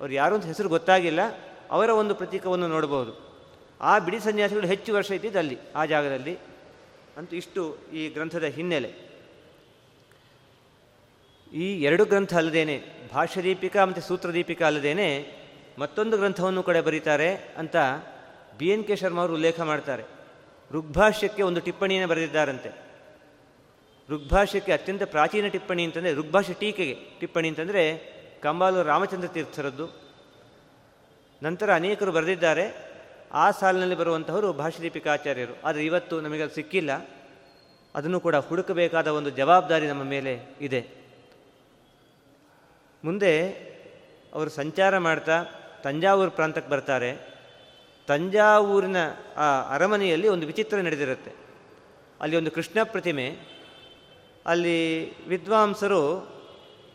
ಅವ್ರು 0.00 0.14
ಯಾರು 0.14 0.34
ಅಂತ 0.34 0.46
ಹೆಸರು 0.46 0.68
ಗೊತ್ತಾಗಿಲ್ಲ, 0.68 1.20
ಅವರ 1.70 1.90
ಒಂದು 1.90 2.14
ಪ್ರತೀಕವನ್ನು 2.14 2.68
ನೋಡಬಹುದು 2.68 3.26
ಆ 3.80 3.98
ಬಿಡಿ 3.98 4.20
ಸನ್ಯಾಸಿಗಳು 4.20 4.66
ಹೆಚ್ಚು 4.66 4.94
ವರ್ಷ 4.94 5.10
ಇದ್ದಿದ್ದು 5.10 5.38
ಅಲ್ಲಿ, 5.38 5.58
ಆ 5.76 5.84
ಜಾಗದಲ್ಲಿ. 5.84 6.38
ಅಂತೂ 7.16 7.36
ಇಷ್ಟು 7.36 7.78
ಈ 7.92 8.08
ಗ್ರಂಥದ 8.08 8.44
ಹಿನ್ನೆಲೆ. 8.44 9.06
ಈ 11.52 11.82
ಎರಡು 11.82 12.04
ಗ್ರಂಥ 12.04 12.34
ಅಲ್ಲದೇನೆ, 12.34 12.82
ಭಾಷ್ಯದೀಪಿಕಾ 13.12 13.84
ಮತ್ತು 13.84 14.02
ಸೂತ್ರದೀಪಿಕ 14.02 14.62
ಅಲ್ಲದೇನೆ 14.62 15.32
ಮತ್ತೊಂದು 15.78 16.16
ಗ್ರಂಥವನ್ನು 16.16 16.62
ಕೂಡ 16.62 16.76
ಬರೀತಾರೆ 16.76 17.34
ಅಂತ 17.34 17.76
ಬಿ 18.58 18.68
ಎನ್ 18.68 18.84
ಕೆ 18.84 18.96
ಶರ್ಮ 18.96 19.20
ಅವರು 19.20 19.32
ಉಲ್ಲೇಖ 19.32 19.60
ಮಾಡ್ತಾರೆ. 19.60 20.02
ಋಗ್ಭಾಷ್ಯಕ್ಕೆ 20.72 21.42
ಒಂದು 21.42 21.60
ಟಿಪ್ಪಣಿಯನ್ನು 21.60 22.08
ಬರೆದಿದ್ದಾರಂತೆ. 22.08 22.85
ಋಗ್ಭಾಷ್ಯಕ್ಕೆ 24.10 24.72
ಅತ್ಯಂತ 24.72 25.02
ಪ್ರಾಚೀನ 25.02 25.46
ಟಿಪ್ಪಣಿ 25.46 25.84
ಅಂತಂದರೆ 25.84 26.14
ಋಗ್ಭಾಷ್ಯ 26.14 26.54
ಟೀಕೆಗೆ 26.54 26.98
ಟಿಪ್ಪಣಿ 27.20 27.48
ಅಂತಂದರೆ 27.48 28.16
ಕಂಬಾಲು 28.42 28.82
ರಾಮಚಂದ್ರ 28.82 29.28
ತೀರ್ಥರದ್ದು. 29.28 29.86
ನಂತರ 31.42 31.74
ಅನೇಕರು 31.74 32.12
ಬರೆದಿದ್ದಾರೆ. 32.12 32.96
ಆ 33.32 33.50
ಸಾಲಿನಲ್ಲಿ 33.50 33.94
ಬರುವಂತಹವರು 33.94 34.52
ಭಾಷದೀಪಿಕಾಚಾರ್ಯರು 34.52 35.58
ಆದರೆ 35.64 35.86
ಇವತ್ತು 35.86 36.20
ನಮಗೆ 36.20 36.42
ಅದು 36.42 36.54
ಸಿಕ್ಕಿಲ್ಲ. 36.54 37.08
ಅದನ್ನು 37.94 38.20
ಕೂಡ 38.20 38.36
ಹುಡುಕಬೇಕಾದ 38.36 39.06
ಒಂದು 39.06 39.30
ಜವಾಬ್ದಾರಿ 39.30 39.86
ನಮ್ಮ 39.86 40.02
ಮೇಲೆ 40.02 40.40
ಇದೆ. 40.60 40.86
ಮುಂದೆ 43.04 43.48
ಅವರು 44.34 44.50
ಸಂಚಾರ 44.50 44.98
ಮಾಡ್ತಾ 44.98 45.44
ತಂಜಾವೂರು 45.82 46.30
ಪ್ರಾಂತಕ್ಕೆ 46.30 46.70
ಬರ್ತಾರೆ. 46.70 47.36
ತಂಜಾವೂರಿನ 48.06 48.96
ಆ 49.36 49.74
ಅರಮನೆಯಲ್ಲಿ 49.74 50.28
ಒಂದು 50.28 50.46
ವಿಚಿತ್ರ 50.46 50.76
ನಡೆದಿರುತ್ತೆ. 50.76 51.32
ಅಲ್ಲಿ 52.20 52.36
ಒಂದು 52.36 52.50
ಕೃಷ್ಣ 52.50 52.78
ಪ್ರತಿಮೆ 52.82 53.55
ಅಲ್ಲಿ 54.46 54.78
ವಿದ್ವಾಂಸರು 55.28 56.36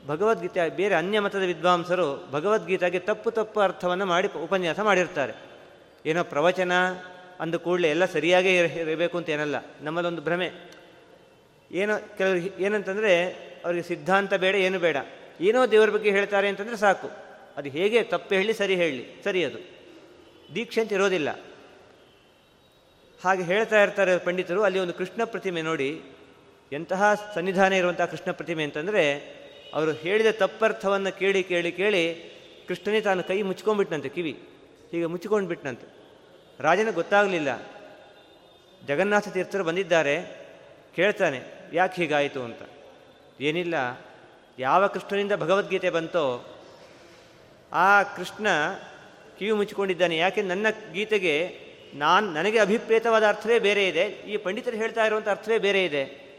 ಭಗವದ್ಗೀತೆ, 0.07 0.69
ಬೇರೆ 0.69 0.95
ಅನ್ಯ 0.95 1.19
ಮತದ 1.19 1.41
ವಿದ್ವಾಂಸರು 1.41 2.27
ಭಗವದ್ಗೀತೆಗೆ 2.31 2.99
ತಪ್ಪು 2.99 3.31
ತಪ್ಪು 3.31 3.59
ಅರ್ಥವನ್ನು 3.59 4.05
ಮಾಡಿ 4.05 4.27
ಉಪನ್ಯಾಸ 4.27 4.79
ಮಾಡಿರ್ತಾರೆ. 4.79 5.33
ಏನೋ 6.05 6.23
ಪ್ರವಚನ 6.23 6.71
ಅಂದ 7.39 7.55
ಕೂಡಲೇ 7.55 7.89
ಎಲ್ಲ 7.89 8.05
ಸರಿಯಾಗೇ 8.05 8.57
ಇರಬೇಕು 8.57 9.17
ಅಂತ 9.17 9.29
ಏನಲ್ಲ 9.29 9.55
ನಮ್ಮಲ್ಲೊಂದು 9.81 10.21
ಭ್ರಮೆ. 10.21 10.51
ಏನೋ 11.71 12.17
ಕೆಲವರು 12.17 12.61
ಏನಂತಂದರೆ 12.61 13.33
ಅವರಿಗೆ 13.65 13.83
ಸಿದ್ಧಾಂತ 13.83 14.33
ಬೇಡ, 14.33 14.55
ಏನು 14.55 14.79
ಬೇಡ. 14.79 14.97
ಏನೋ 15.41 15.65
ದೇವರ 15.65 15.89
ಬಗ್ಗೆ 15.89 16.11
ಹೇಳ್ತಾರೆ 16.11 16.47
ಅಂತಂದರೆ 16.47 16.77
ಸಾಕು. 16.77 17.09
ಅದು 17.57 17.69
ಹೇಗೆ 17.69 18.03
ತಪ್ಪು 18.03 18.35
ಹೇಳಿ, 18.35 18.53
ಸರಿ 18.53 18.75
ಹೇಳಿ, 18.75 19.21
ಸರಿ 19.23 19.45
ಅದು. 19.45 19.57
ದೀಕ್ಷೆ 20.55 20.81
ಅಂತ 20.81 20.93
ಇರೋದಿಲ್ಲ. 20.93 21.39
ಹಾಗೆ 23.23 23.43
ಹೇಳ್ತಾ 23.43 23.83
ಇರ್ತಾರೆ 23.83 24.17
ಪಂಡಿತರು, 24.17 24.63
ಅಲ್ಲಿ 24.63 24.79
ಒಂದು 24.79 24.93
ಕೃಷ್ಣ 24.93 25.23
ಪ್ರತಿಮೆ 25.23 25.61
ನೋಡಿ 25.61 26.01
ಎಂತಹ 26.71 27.31
ಸನ್ನಿಧಾನ 27.35 27.73
ಇರುವಂತಹ 27.73 28.05
ಕೃಷ್ಣ 28.05 28.31
ಪ್ರತಿಮೆ 28.31 28.63
ಅಂತಂದರೆ 28.63 29.03
ಅವರು 29.73 29.91
ಹೇಳಿದ 29.91 30.25
ತಪ್ಪರ್ಥವನ್ನು 30.31 31.19
ಕೇಳಿ 31.19 31.43
ಕೇಳಿ 31.43 31.71
ಕೇಳಿ 31.71 32.03
ಕೃಷ್ಣನೇ 32.67 33.01
ತಾನು 33.01 33.23
ಕೈ 33.23 33.41
ಮುಚ್ಕೊಂಡ್ಬಿಟ್ನಂತೆ, 33.41 34.09
ಕಿವಿ. 34.09 34.39
ಹೀಗೆ 34.91 35.05
ಮುಚ್ಚಿಕೊಂಡ್ಬಿಟ್ನಂತೆ. 35.05 35.87
ರಾಜನ 36.59 36.91
ಗೊತ್ತಾಗಲಿಲ್ಲ. 36.91 37.67
ಜಗನ್ನಾಥ 38.87 39.27
ತೀರ್ಥರು 39.27 39.63
ಬಂದಿದ್ದಾರೆ, 39.63 40.15
ಕೇಳ್ತಾನೆ, 40.95 41.41
ಯಾಕೆ 41.73 42.01
ಹೀಗಾಯಿತು 42.01 42.41
ಅಂತ. 42.41 42.61
ಏನಿಲ್ಲ, 43.41 43.75
ಯಾವ 44.59 44.87
ಕೃಷ್ಣನಿಂದ 44.87 45.31
ಭಗವದ್ಗೀತೆ 45.31 45.89
ಬಂತೋ, 45.89 46.57
ಆ 47.73 48.03
ಕೃಷ್ಣ 48.03 48.47
ಕಿವಿ 49.39 49.51
ಮುಚ್ಚಿಕೊಂಡಿದ್ದಾನೆ. 49.51 50.17
ಯಾಕೆ 50.17 50.41
ನನ್ನ 50.41 50.67
ಗೀತೆಗೆ 50.93 51.57
ನಾನು, 51.93 52.31
ನನಗೆ 52.31 52.59
ಅಭಿಪ್ರೇತವಾದ 52.59 53.27
ಅರ್ಥವೇ 53.27 53.59
ಬೇರೆ 53.59 53.87
ಇದೆ, 53.87 54.03
ಈ 54.03 54.37
ಪಂಡಿತರು 54.37 54.77
ಹೇಳ್ತಾ 54.77 55.05
ಇರುವಂಥ 55.05 55.27
ಅರ್ಥವೇ 55.27 55.57
ಬೇರೆ 55.57 55.85
ಇದೆ. 55.85 56.30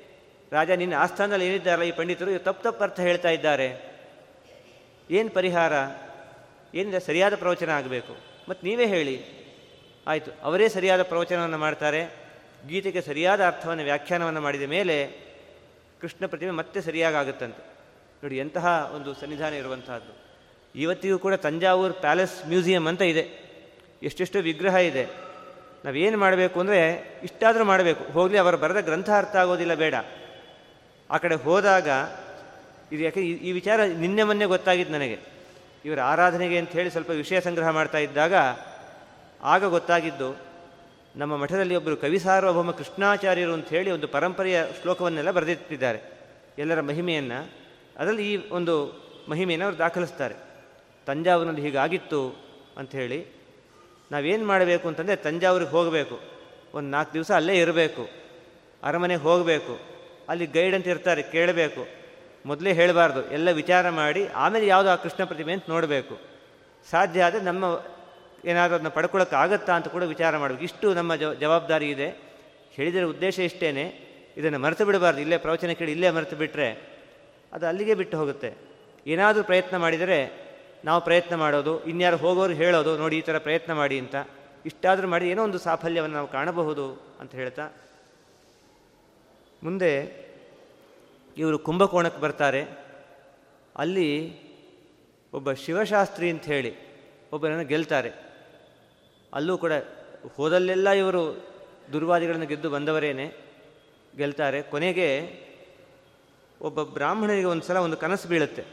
ರಾಜ, 0.53 0.71
ನಿನ್ನ 0.71 0.95
ಆಸ್ಥಾನದಲ್ಲಿ 0.95 1.47
ಏನಿದ್ದಾರಲ್ಲ 1.49 1.85
ಈ 1.85 1.93
ಪಂಡಿತರು? 1.93 2.39
ತಪ್ಪು 2.39 2.63
ತಪ್ಪು 2.63 2.85
ಅರ್ಥ 2.85 3.01
ಹೇಳ್ತಾ 3.01 3.29
ಇದ್ದಾರೆ. 3.29 3.69
ಏನು 5.11 5.31
ಪರಿಹಾರ? 5.31 5.73
ಏನಿದೆ? 6.75 7.01
ಸರಿಯಾದ 7.01 7.35
ಪ್ರವಚನ 7.35 7.71
ಆಗಬೇಕು. 7.71 8.17
ಮತ್ತು 8.49 8.67
ನೀವೇ 8.67 8.87
ಹೇಳಿ. 8.87 9.43
ಆಯಿತು, 10.07 10.31
ಅವರೇ 10.43 10.69
ಸರಿಯಾದ 10.69 11.03
ಪ್ರವಚನವನ್ನು 11.03 11.59
ಮಾಡ್ತಾರೆ. 11.59 12.23
ಗೀತೆಗೆ 12.69 13.01
ಸರಿಯಾದ 13.01 13.45
ಅರ್ಥವನ್ನು, 13.45 13.83
ವ್ಯಾಖ್ಯಾನವನ್ನು 13.83 14.41
ಮಾಡಿದ 14.41 14.63
ಮೇಲೆ 14.63 14.97
ಕೃಷ್ಣ 16.01 16.27
ಪ್ರತಿಮೆ 16.27 16.51
ಮತ್ತೆ 16.51 16.81
ಸರಿಯಾಗುತ್ತಂತೆ 16.81 17.63
ನೋಡಿ, 18.23 18.37
ಎಂತಹ 18.39 18.93
ಒಂದು 18.95 19.15
ಸನ್ನಿಧಾನ 19.15 19.55
ಇರುವಂತಹದ್ದು. 19.55 20.13
ಇವತ್ತಿಗೂ 20.75 21.19
ಕೂಡ 21.19 21.35
ತಂಜಾವೂರು 21.35 21.95
ಪ್ಯಾಲೇಸ್ 21.95 22.49
ಮ್ಯೂಸಿಯಂ 22.49 22.89
ಅಂತ 22.89 23.03
ಇದೆ. 23.03 23.25
ಎಷ್ಟೆಷ್ಟು 24.03 24.39
ವಿಗ್ರಹ 24.39 24.75
ಇದೆ. 24.75 25.07
ನಾವೇನು 25.85 26.19
ಮಾಡಬೇಕು 26.19 26.61
ಅಂದರೆ 26.61 26.81
ಇಷ್ಟಾದರೂ 27.23 27.65
ಮಾಡಬೇಕು. 27.65 28.13
ಹೋಗಲಿ, 28.13 28.39
ಅವರು 28.39 28.57
ಬರೆದ 28.57 28.85
ಗ್ರಂಥ 28.85 29.11
ಅರ್ಥ 29.11 29.37
ಆಗೋದಿಲ್ಲ, 29.37 29.75
ಬೇಡ. 29.75 29.95
ಆ 31.13 31.17
ಕಡೆ 31.17 31.35
ಹೋದಾಗ, 31.35 31.89
ಇದು 32.93 33.03
ಯಾಕೆ 33.03 33.21
ಈ 33.21 33.53
ವಿಚಾರ 33.53 33.85
ನಿನ್ನೆ 33.85 34.23
ಮೊನ್ನೆ 34.23 34.45
ಗೊತ್ತಾಗಿದ್ದು 34.45 34.93
ನನಗೆ. 34.93 35.19
ಇವರ 35.85 36.01
ಆರಾಧನೆಗೆ 36.01 36.59
ಅಂತ 36.59 36.71
ಹೇಳಿ 36.71 36.91
ಸ್ವಲ್ಪ 36.91 37.11
ವಿಷಯ 37.11 37.41
ಸಂಗ್ರಹ 37.41 37.69
ಮಾಡ್ತಾ 37.69 37.99
ಇದ್ದಾಗ, 37.99 38.35
ಆಗ 39.43 39.65
ಗೊತ್ತಾಗಿದ್ದು, 39.65 40.37
ನಮ್ಮ 41.17 41.37
ಮಠದಲ್ಲಿ 41.37 41.77
ಒಬ್ಬರು 41.77 41.97
ಕವಿ 41.97 42.19
ಸಾರ್ವಭೌಮ 42.19 42.71
ಕೃಷ್ಣಾಚಾರ್ಯರು 42.71 43.53
ಅಂತ 43.53 43.69
ಹೇಳಿ 43.69 43.91
ಒಂದು 43.91 44.09
ಪರಂಪರೆಯ 44.09 44.63
ಶ್ಲೋಕವನ್ನೆಲ್ಲ 44.83 45.31
ಬರೆದಿಟ್ಟಿದ್ದಾರೆ. 45.31 46.01
ಎಲ್ಲರ 46.59 46.81
ಮಹಿಮೆಯನ್ನು, 46.81 47.51
ಅದರಲ್ಲಿ 47.99 48.35
ಈ 48.35 48.51
ಒಂದು 48.51 49.03
ಮಹಿಮೆಯನ್ನು 49.29 49.65
ಅವರು 49.65 49.79
ದಾಖಲಿಸ್ತಾರೆ. 49.79 50.35
ತಂಜಾವೂರಿನಲ್ಲಿ 51.07 51.63
ಹೀಗಾಗಿತ್ತು 51.63 52.45
ಅಂಥೇಳಿ 52.79 53.27
ನಾವೇನು 54.13 54.47
ಮಾಡಬೇಕು 54.47 54.89
ಅಂತಂದರೆ 54.89 55.17
ತಂಜಾವೂರಿಗೆ 55.17 55.71
ಹೋಗಬೇಕು. 55.71 56.21
ಒಂದು 56.75 56.91
ನಾಲ್ಕು 56.91 57.13
ದಿವಸ 57.13 57.31
ಅಲ್ಲೇ 57.31 57.59
ಇರಬೇಕು. 57.59 58.09
ಅರಮನೆಗೆ 58.83 59.21
ಹೋಗಬೇಕು. 59.21 59.92
ಅಲ್ಲಿ 60.31 60.47
ಗೈಡ್ 60.47 60.75
ಅಂತ 60.75 60.87
ಇರ್ತಾರೆ, 60.87 61.23
ಕೇಳಬೇಕು. 61.35 61.83
ಮೊದಲೇ 62.47 62.73
ಹೇಳಬಾರ್ದು, 62.73 63.21
ಎಲ್ಲ 63.31 63.49
ವಿಚಾರ 63.51 63.85
ಮಾಡಿ, 63.91 64.23
ಆಮೇಲೆ 64.45 64.67
ಯಾವುದು 64.67 64.91
ಆ 64.91 64.97
ಕೃಷ್ಣ 65.05 65.25
ಪ್ರತಿಮೆ 65.25 65.53
ಅಂತ 65.53 65.67
ನೋಡಬೇಕು. 65.69 66.15
ಸಾಧ್ಯ 66.91 67.25
ಆದರೆ 67.27 67.43
ನಮ್ಮ 67.45 67.65
ಏನಾದರೂ 68.45 68.75
ಅದನ್ನ 68.75 68.89
ಪಡ್ಕೊಳ್ಳೋಕ್ಕಾಗತ್ತಾ 68.89 69.73
ಅಂತ 69.79 69.89
ಕೂಡ 69.89 70.03
ವಿಚಾರ 70.03 70.37
ಮಾಡಬೇಕು. 70.37 70.65
ಇಷ್ಟು 70.65 70.95
ನಮ್ಮ 70.95 71.15
ಜವಾಬ್ದಾರಿ 71.43 71.89
ಇದೆ. 71.91 72.09
ಹೇಳಿದರೆ 72.77 73.05
ಉದ್ದೇಶ 73.13 73.39
ಇಷ್ಟೇ 73.39 73.69
ಇದನ್ನು 74.37 74.59
ಮರೆತು 74.59 74.85
ಬಿಡಬಾರ್ದು, 74.87 75.21
ಇಲ್ಲೇ 75.21 75.39
ಪ್ರವಚನ 75.39 75.73
ಕೇಳಿ 75.79 75.93
ಇಲ್ಲೇ 75.93 76.11
ಮರೆತು 76.11 76.37
ಬಿಟ್ಟರೆ 76.37 76.69
ಅದು 77.53 77.65
ಅಲ್ಲಿಗೆ 77.71 77.95
ಬಿಟ್ಟು 77.95 78.17
ಹೋಗುತ್ತೆ. 78.19 78.51
ಏನಾದರೂ 79.07 79.43
ಪ್ರಯತ್ನ 79.45 79.77
ಮಾಡಿದರೆ 79.77 80.19
ನಾವು 80.85 81.01
ಪ್ರಯತ್ನ 81.05 81.35
ಮಾಡೋದು, 81.35 81.73
ಇನ್ಯಾರು 81.85 82.17
ಹೋಗೋರು 82.17 82.55
ಹೇಳೋದು, 82.55 82.93
ನೋಡಿ 82.99 83.19
ಈ 83.19 83.21
ಥರ 83.21 83.39
ಪ್ರಯತ್ನ 83.39 83.73
ಮಾಡಿ 83.73 83.99
ಅಂತ. 83.99 84.17
ಇಷ್ಟಾದರೂ 84.67 85.09
ಮಾಡಿ 85.09 85.27
ಏನೋ 85.31 85.43
ಒಂದು 85.45 85.59
ಸಾಫಲ್ಯವನ್ನು 85.59 86.17
ನಾವು 86.17 86.29
ಕಾಣಬಹುದು 86.29 86.87
ಅಂತ 87.21 87.33
ಹೇಳ್ತಾ 87.35 87.65
ಮುಂದೆ 89.63 90.23
ಇವರು 91.37 91.59
ಕುಂಭಕೋಣಕ್ಕೆ 91.59 92.21
ಬರ್ತಾರೆ. 92.21 92.65
ಅಲ್ಲಿ 93.77 94.43
ಒಬ್ಬ 95.33 95.53
ಶಿವಶಾಸ್ತ್ರಿ 95.53 96.31
ಅಂತ 96.31 96.45
ಹೇಳಿ 96.45 96.75
ಒಬ್ಬರನ್ನು 97.33 97.65
ಗೆಲ್ತಾರೆ. 97.65 98.11
ಅಲ್ಲೂ 99.33 99.59
ಕೂಡ 99.59 99.73
ಹೋದಲ್ಲೆಲ್ಲ 100.37 100.91
ಇವರು 100.91 101.45
ದುರ್ವಾದಿಗಳನ್ನು 101.93 102.47
ಗೆದ್ದು 102.47 102.71
ಬಂದವರೇನೆ, 102.71 103.33
ಗೆಲ್ತಾರೆ. 104.17 104.63
ಕೊನೆಗೆ 104.63 105.41
ಒಬ್ಬ 106.61 106.83
ಬ್ರಾಹ್ಮಣನಿಗೆ 106.83 107.47
ಒಂದು 107.47 107.63
ಸಲ 107.63 107.77
ಒಂದು 107.77 107.97
ಕನಸು 107.97 108.29
ಬೀಳುತ್ತೆ. 108.29 108.65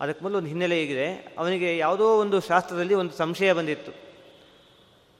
ಅದಕ್ಕೆ 0.00 0.24
ಮೊದಲು 0.24 0.38
ಒಂದು 0.38 0.48
ಹಿನ್ನೆಲೆ 0.48 0.80
ಹೇಗಿದೆ. 0.80 1.34
ಅವನಿಗೆ 1.38 1.78
ಯಾವುದೋ 1.78 2.20
ಒಂದು 2.20 2.40
ಶಾಸ್ತ್ರದಲ್ಲಿ 2.40 2.94
ಒಂದು 2.94 3.12
ಸಂಶಯ 3.12 3.52
ಬಂದಿತ್ತು. 3.52 4.13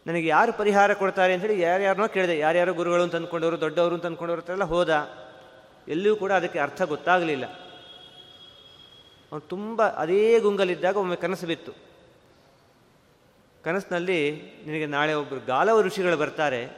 ನನಗೆ 0.06 0.26
ಯಾರು 0.26 0.52
ಪರಿಹಾರ 0.52 0.94
ಕೊಡ್ತಾರೆ 0.94 1.34
ಅಂಥೇಳಿ 1.34 1.60
ಯಾರ್ಯಾರನೋ 1.60 2.08
ಕೇಳಿದೆ. 2.08 2.38
ಯಾರ್ಯಾರು 2.38 2.74
ಗುರುಗಳು 2.74 3.02
ಅಂತ 3.02 3.14
ಅಂದ್ಕೊಂಡವರು 3.14 3.60
ದೊಡ್ಡವರು 3.60 3.94
ಅಂತ 3.94 4.06
ಅಂದ್ಕೊಂಡವ್ರ 4.06 4.40
ಹತ್ರ 4.40 4.62
ಹೋದ. 4.62 5.10
ಎಲ್ಲಿಯೂ 5.88 6.16
ಕೂಡ 6.16 6.32
ಅದಕ್ಕೆ 6.32 6.58
ಅರ್ಥ 6.58 6.82
ಗೊತ್ತಾಗಲಿಲ್ಲ. 6.82 7.46
ಅವನು 9.32 9.40
ತುಂಬ 9.40 9.82
ಅದೇ 9.82 10.40
ಗುಂಗಲಿದ್ದಾಗ 10.40 10.96
ಒಮ್ಮೆ 10.96 11.16
ಕನಸು 11.16 11.46
ಬಿತ್ತು. 11.46 11.72
ಕನಸಿನಲ್ಲಿ 13.62 14.42
ನಿನಗೆ 14.66 14.86
ನಾಳೆ 14.86 15.14
ಒಬ್ಬರು 15.14 15.40
ಗಾಲವ 15.40 15.82
ಋಷಿಗಳು 15.82 16.16
ಬರ್ತಾರೆ. 16.16 16.70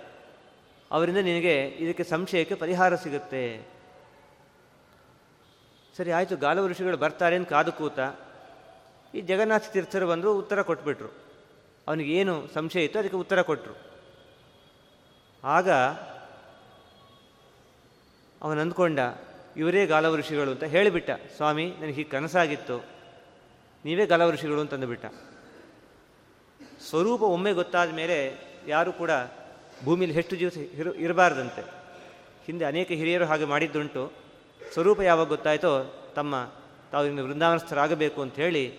ಅವರಿಂದ 0.90 1.16
ನಿನಗೆ 1.16 1.66
ಇದಕ್ಕೆ 1.66 2.04
ಸಂಶಯಕ್ಕೆ 2.04 2.54
ಪರಿಹಾರ 2.54 2.94
ಸಿಗುತ್ತೆ. 2.94 3.68
ಸರಿ, 5.96 6.12
ಆಯಿತು, 6.12 6.36
ಗಾಲವ 6.36 6.68
ಋಷಿಗಳು 6.68 6.96
ಬರ್ತಾರೆ 6.96 7.36
ಅಂತ 7.36 7.48
ಕಾದು 7.48 7.72
ಕೂತ 7.72 7.98
ಈ 9.14 9.20
ಜಗನ್ನಾಥ 9.20 9.62
ತೀರ್ಥರು 9.72 10.06
ಬಂದರು 10.06 10.38
ಉತ್ತರ 10.38 10.62
ಕೊಟ್ಬಿಟ್ರು. 10.62 11.25
ಅವನಿಗೇನು 11.88 12.48
ಸಂಶಯ 12.54 12.84
ಇತ್ತು 12.84 12.98
ಅದಕ್ಕೆ 12.98 13.16
ಉತ್ತರ 13.16 13.42
ಕೊಟ್ಟರು 13.42 13.74
ಆಗ 15.44 15.70
ಅವನು 18.42 18.60
ಅಂದ್ಕೊಂಡ, 18.60 18.98
ಇವರೇ 19.56 19.86
ಗಾಲವ 19.86 20.16
ಋಷಿಗಳು 20.16 20.50
ಅಂತ 20.50 20.64
ಹೇಳಿಬಿಟ್ಟ. 20.64 21.10
ಸ್ವಾಮಿ, 21.36 21.66
ನನಗೆ 21.80 21.92
ಹೀಗೆ 21.92 22.08
ಕನಸಾಗಿತ್ತು. 22.08 22.84
ನೀವೇ 23.84 24.06
ಗಾಲವ 24.06 24.30
ಋಷಿಗಳು 24.30 24.60
ಅಂತಂದುಬಿಟ್ಟ 24.60 25.06
ಸ್ವರೂಪ 26.88 27.22
ಒಮ್ಮೆ 27.22 27.52
ಗೊತ್ತಾದ 27.52 27.90
ಮೇಲೆ 27.94 28.16
ಯಾರು 28.66 28.92
ಕೂಡ 28.92 29.10
ಭೂಮಿಯಲ್ಲಿ 29.84 30.16
ಹೆಚ್ಚು 30.16 30.38
ದಿವಸ 30.38 30.56
ಇರ, 30.56 30.86
ಇರಬಾರ್ದಂತೆ. 30.86 31.62
ಹಿಂದೆ 32.46 32.64
ಅನೇಕ 32.64 32.88
ಹಿರಿಯರು 32.88 33.24
ಹಾಗೆ 33.24 33.44
ಮಾಡಿದ್ದುಂಟು. 33.44 34.12
ಸ್ವರೂಪ 34.72 35.00
ಯಾವಾಗ 35.00 35.28
ಗೊತ್ತಾಯಿತೋ 35.28 35.72
ತಮ್ಮ 36.16 36.52
ತಾವು 36.92 37.06
ಇನ್ನು 37.06 37.24
ವೃಂದಾವನಸ್ಥರಾಗಬೇಕು 37.24 38.22
ಅಂತ 38.22 38.34
ಹೇಳಿ 38.34 38.78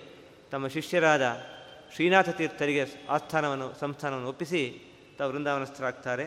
ತಮ್ಮ 0.52 0.68
ಶಿಷ್ಯರಾದ 0.68 1.22
ಶ್ರೀನಾಥ 1.96 2.30
ತೀರ್ಥರಿಗೆ 2.30 2.86
ಆಸ್ಥಾನವನ್ನು, 3.10 3.74
ಸಂಸ್ಥಾನವನ್ನು 3.80 4.30
ಒಪ್ಪಿಸಿ 4.30 4.82
ತಾವು 5.18 5.32
ವೃಂದಾವನಸ್ಥರಾಗ್ತಾರೆ. 5.32 6.26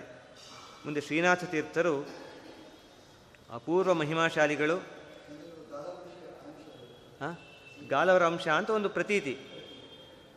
ಮುಂದೆ 0.85 1.01
ಶ್ರೀನಾಥ 1.01 1.45
ತೀರ್ಥರು 1.45 2.09
ಅಪೂರ್ವ 3.51 3.95
ಮಹಿಮಾಶಾಲಿಗಳು. 3.95 5.01
ಗಾಲವರ 7.89 8.27
ಅಂಶ 8.27 8.49
ಅಂತ 8.49 8.71
ಒಂದು 8.71 8.89
ಪ್ರತೀತಿ. 8.89 9.39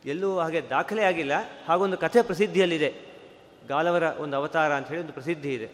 ಎಲ್ಲೂ 0.06 0.40
ಹಾಗೆ 0.40 0.62
ದಾಖಲೆ 0.62 1.04
ಆಗಿಲ್ಲ. 1.04 1.32
ಹಾಗೊಂದು 1.66 1.98
ಕಥೆ 1.98 2.22
ಪ್ರಸಿದ್ಧಿಯಲ್ಲಿದೆ. 2.22 2.94
ಗಾಲವರ 3.68 4.04
ಒಂದು 4.04 4.38
ಅವತಾರ 4.38 4.74
ಅಂತ 4.74 4.88
ಹೇಳಿ 4.88 5.02
ಒಂದು 5.02 5.14
ಪ್ರಸಿದ್ಧಿ 5.14 5.54
ಇದೆ. 5.54 5.72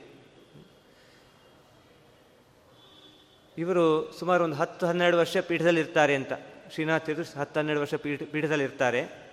ಇವರು 3.57 4.11
ಸುಮಾರು 4.11 4.43
ಒಂದು 4.43 4.55
ಹತ್ತು 4.55 4.87
ಹನ್ನೆರಡು 4.87 5.17
ವರ್ಷ 5.17 5.37
ಪೀಠದಲ್ಲಿರ್ತಾರೆ 5.37 6.15
ಅಂತ. 6.15 6.33
ಶ್ರೀನಾಥ 6.73 7.05
ತೀರ್ಥ 7.05 7.37
ಹತ್ತು 7.37 7.59
ಹನ್ನೆರಡು 7.59 7.81
ವರ್ಷ 7.81 7.93
ಪೀಠ 7.93 8.23
ಪೀಠದಲ್ಲಿ 8.31 8.63
ಇರ್ತಾರೆ 8.63 9.28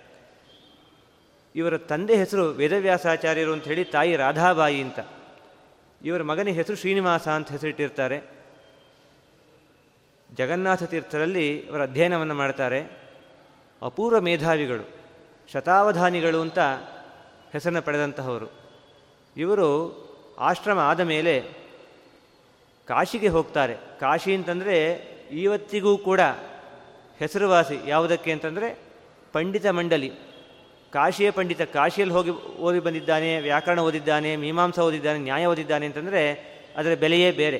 ಇವರ 1.57 1.77
ತಂದೆ 1.77 2.15
ಹೆಸರು 2.15 2.45
ವೇದವ್ಯಾಸಾಚಾರ್ಯರು 2.45 3.53
ಅಂತ 3.53 3.63
ಹೇಳಿ 3.63 3.83
ತಾಯಿ 3.83 4.15
ರಾಧಾಬಾಯಿ 4.15 4.81
ಅಂತ. 4.81 4.99
ಇವರ 6.03 6.23
ಮಗನ 6.23 6.47
ಹೆಸರು 6.47 6.75
ಶ್ರೀನಿವಾಸ 6.75 7.27
ಅಂತ 7.27 7.51
ಹೆಸರಿಟ್ಟಿರ್ತಾರೆ. 7.51 8.21
ಜಗನ್ನಾಥ 10.33 10.83
ತೀರ್ಥರಲ್ಲಿ 10.83 11.69
ಅವರ 11.69 11.83
ಅಧ್ಯಯನವನ್ನು 11.83 12.33
ಮಾಡ್ತಾರೆ. 12.33 12.81
ಅಪೂರ್ವ 13.81 14.21
ಮೇಧಾವಿಗಳು, 14.21 14.89
ಶತಾವಧಾನಿಗಳು 15.53 16.41
ಅಂತ 16.41 16.59
ಹೆಸರನ್ನು 17.53 17.81
ಪಡೆದಂತಹವರು. 17.81 18.47
ಇವರು 19.37 19.69
ಆಶ್ರಮ 20.39 20.79
ಆದ 20.79 20.99
ಮೇಲೆ 20.99 21.39
ಕಾಶಿಗೆ 22.85 23.27
ಹೋಗ್ತಾರೆ. 23.27 23.77
ಕಾಶಿ 23.99 24.35
ಅಂತಂದರೆ 24.35 24.77
ಇವತ್ತಿಗೂ 25.31 25.97
ಕೂಡ 25.97 26.21
ಹೆಸರುವಾಸಿ 27.19 27.77
ಯಾವುದಕ್ಕೆ 27.85 28.31
ಅಂತಂದರೆ 28.31 28.79
ಪಂಡಿತ 29.33 29.67
ಮಂಡಲಿ. 29.67 30.26
ಕಾಶಿಯ 30.93 31.29
ಪಂಡಿತ 31.37 31.63
ಕಾಶಿಯಲ್ಲಿ 31.73 32.13
ಹೋಗಿ 32.17 32.31
ಓದಿ 32.67 32.79
ಬಂದಿದ್ದಾನೆ, 32.85 33.29
ವ್ಯಾಕರಣ 33.39 33.79
ಓದಿದ್ದಾನೆ, 33.87 34.31
ಮೀಮಾಂಸ 34.43 34.77
ಓದಿದ್ದಾನೆ, 34.79 35.19
ನ್ಯಾಯ 35.19 35.45
ಓದಿದ್ದಾನೆ 35.45 35.85
ಅಂತಂದರೆ 35.89 36.21
ಅದರ 36.79 36.93
ಬೆಲೆಯೇ 37.03 37.29
ಬೇರೆ. 37.41 37.59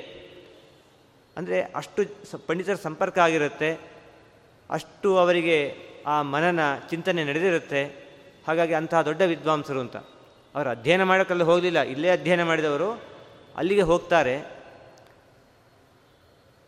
ಅಂದರೆ 1.37 1.57
ಅಷ್ಟು 1.79 2.01
ಪಂಡಿತರ 2.47 2.77
ಸಂಪರ್ಕ 2.87 3.17
ಆಗಿರುತ್ತೆ, 3.25 3.69
ಅಷ್ಟು 4.69 5.09
ಅವರಿಗೆ 5.17 5.57
ಆ 6.05 6.15
ಮನನ 6.33 6.61
ಚಿಂತನೆ 6.89 7.21
ನಡೆದಿರುತ್ತೆ, 7.23 7.81
ಹಾಗಾಗಿ 8.47 8.73
ಅಂತಹ 8.73 9.01
ದೊಡ್ಡ 9.01 9.21
ವಿದ್ವಾಂಸರು 9.31 9.79
ಅಂತ. 9.79 9.97
ಅವರು 10.55 10.69
ಅಧ್ಯಯನ 10.69 11.03
ಮಾಡೋಕ್ಕಲ್ಲಿ 11.03 11.45
ಹೋಗಲಿಲ್ಲ, 11.49 11.79
ಇಲ್ಲೇ 11.93 12.09
ಅಧ್ಯಯನ 12.09 12.43
ಮಾಡಿದವರು, 12.43 12.89
ಅಲ್ಲಿಗೆ 13.55 13.85
ಹೋಗ್ತಾರೆ. 13.91 14.35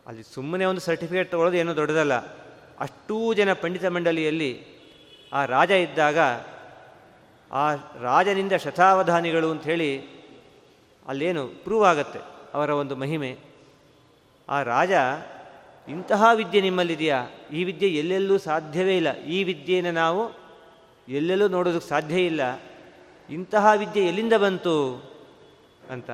ಅಲ್ಲಿ 0.07 0.23
ಸುಮ್ಮನೆ 0.35 0.65
ಒಂದು 0.65 0.81
ಸರ್ಟಿಫಿಕೇಟ್ 0.81 1.31
ತಗೊಳ್ಳೋದು 1.31 1.57
ಏನೂ 1.57 1.73
ದೊಡ್ಡದಲ್ಲ, 1.75 2.15
ಅಷ್ಟೂ 2.79 3.17
ಜನ 3.33 3.53
ಪಂಡಿತ 3.63 3.85
ಮಂಡಳಿಯಲ್ಲಿ 3.95 4.51
ಆ 5.31 5.39
ರಾಜ 5.45 5.71
ಇದ್ದಾಗ 5.85 6.19
ಆ 7.51 7.73
ರಾಜನಿಂದ 8.01 8.53
ಶತಾವಧಾನಿಗಳು 8.53 9.51
ಅಂಥೇಳಿ 9.51 10.19
ಅಲ್ಲೇನು 11.07 11.47
ಪ್ರೂವ್ 11.47 11.85
ಆಗತ್ತೆ 11.85 12.19
ಅವರ 12.53 12.69
ಒಂದು 12.69 12.95
ಮಹಿಮೆ. 12.95 13.37
ಆ 14.49 14.63
ರಾಜ, 14.63 14.91
ಇಂತಹ 15.87 16.25
ವಿದ್ಯೆ 16.33 16.61
ನಿಮ್ಮಲ್ಲಿದೆಯಾ? 16.61 17.27
ಈ 17.53 17.63
ವಿದ್ಯೆ 17.63 17.89
ಎಲ್ಲೆಲ್ಲೂ 17.89 18.37
ಸಾಧ್ಯವೇ 18.37 18.97
ಇಲ್ಲ. 18.97 19.15
ಈ 19.15 19.43
ವಿದ್ಯೆಯನ್ನು 19.43 19.91
ನಾವು 19.91 20.31
ಎಲ್ಲೆಲ್ಲೂ 21.09 21.47
ನೋಡೋದಕ್ಕೆ 21.47 21.89
ಸಾಧ್ಯ 21.89 22.25
ಇಲ್ಲ. 22.25 22.61
ಇಂತಹ 23.29 23.67
ವಿದ್ಯೆ 23.75 24.05
ಎಲ್ಲಿಂದ 24.05 24.33
ಬಂತು? 24.33 25.03
ಅಂತ. 25.89 26.11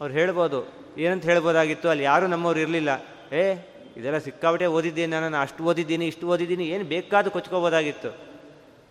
ಅವ್ರು 0.00 0.14
ಹೇಳ್ಬೋದು. 0.14 0.72
ಏನಂತ 0.98 1.24
ಹೇಳ್ಬೋದಾಗಿತ್ತು? 1.24 1.88
ಅಲ್ಲಿ 1.88 2.04
ಯಾರೂ 2.04 2.26
ನಮ್ಮವ್ರು 2.26 2.60
ಇರಲಿಲ್ಲ. 2.60 3.04
ಏ, 3.34 3.52
ಇದೆಲ್ಲ 3.96 4.18
ಸಿಕ್ಕಾಬಿಟ್ಟೆ 4.18 4.66
ಓದಿದ್ದೇನೆ 4.66 5.20
ನಾನು, 5.20 5.36
ಅಷ್ಟು 5.36 5.64
ಓದಿದ್ದೀನಿ, 5.64 6.06
ಇಷ್ಟು 6.06 6.28
ಓದಿದ್ದೀನಿ, 6.28 6.68
ಏನು 6.68 6.84
ಬೇಕಾದ 6.84 7.26
ಕೊಚ್ಕೋಬೋದಾಗಿತ್ತು. 7.26 8.35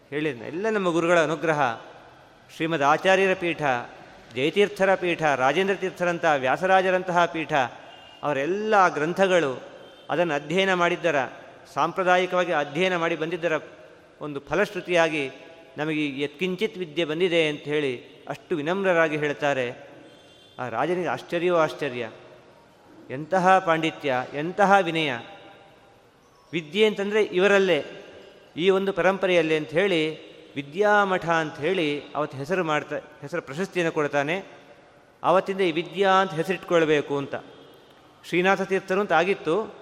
ಹೇಳಿದ 0.09 0.41
ಎಲ್ಲ 0.41 0.69
ನಮ್ಮ 0.69 0.91
ಗುರುಗಳ 0.91 1.19
ಅನುಗ್ರಹ. 1.19 1.81
ಶ್ರೀಮದ್ 2.55 2.83
ಆಚಾರ್ಯರ 2.83 3.33
ಪೀಠ, 3.33 3.61
ಜಯತೀರ್ಥರ 4.35 4.95
ಪೀಠ, 4.95 5.23
ರಾಜೇಂದ್ರ 5.23 5.75
ತೀರ್ಥರಂತಹ 5.75 6.33
ವ್ಯಾಸರಾಜರಂತಹ 6.37 7.25
ಪೀಠ, 7.25 7.53
ಅವರೆಲ್ಲ 8.23 8.87
ಗ್ರಂಥಗಳು 8.87 9.61
ಅದನ್ನು 10.09 10.33
ಅಧ್ಯಯನ 10.33 10.73
ಮಾಡಿದ್ದರ, 10.73 11.15
ಸಾಂಪ್ರದಾಯಿಕವಾಗಿ 11.73 12.51
ಅಧ್ಯಯನ 12.51 12.95
ಮಾಡಿ 12.95 13.15
ಬಂದಿದ್ದರ 13.15 13.59
ಒಂದು 14.21 14.39
ಫಲಶ್ರುತಿಯಾಗಿ 14.39 15.29
ನಮಗೆ 15.77 16.23
ಯತ್ಕಿಂಚಿತ್ 16.23 16.77
ವಿದ್ಯೆ 16.77 17.05
ಬಂದಿದೆ 17.05 17.47
ಅಂತ 17.47 17.61
ಹೇಳಿ 17.61 18.25
ಅಷ್ಟು 18.27 18.55
ವಿನಮ್ರರಾಗಿ 18.55 19.17
ಹೇಳ್ತಾರೆ. 19.17 19.89
ಆ 20.59 20.67
ರಾಜನಿಗೆ 20.69 21.07
ಆಶ್ಚರ್ಯವೋ 21.07 21.57
ಆಶ್ಚರ್ಯ. 21.57 22.11
ಎಂತಹ 23.09 23.59
ಪಾಂಡಿತ್ಯ, 23.59 24.23
ಎಂತಹ 24.33 24.73
ವಿನಯ. 24.81 25.13
ವಿದ್ಯೆ 26.53 26.85
ಅಂತಂದರೆ 26.85 27.23
ಇವರಲ್ಲೇ. 27.23 27.83
ಈ 28.57 28.69
ಒಂದು 28.69 28.93
ಪರಂಪರೆಯಲ್ಲಿ 28.93 29.57
ಅಂತ 29.57 29.69
ಹೇಳಿ 29.69 30.35
ವಿದ್ಯಾಮಠ 30.55 31.25
ಅಂತ 31.25 31.57
ಹೇಳಿ 31.57 32.01
ಅವತ್ತು 32.15 32.37
ಹೆಸರು 32.37 32.63
ಮಾಡ್ತಾ, 32.63 32.95
ಹೆಸರು 32.95 33.41
ಪ್ರಶಸ್ತಿಯನ್ನು 33.41 33.91
ಕೊಡ್ತಾನೆ. 33.91 34.45
ಆವತ್ತಿಂದ 35.23 35.61
ಈ 35.61 35.71
ವಿದ್ಯಾ 35.71 36.11
ಅಂತ 36.11 36.33
ಹೆಸರಿಟ್ಕೊಳ್ಬೇಕು 36.33 37.17
ಅಂತ. 37.17 37.35
ಶ್ರೀನಾಥ 38.27 38.61
ತೀರ್ಥರು 38.61 38.99
ಅಂತ 38.99 39.13
ಆಗಿತ್ತು. 39.13 39.73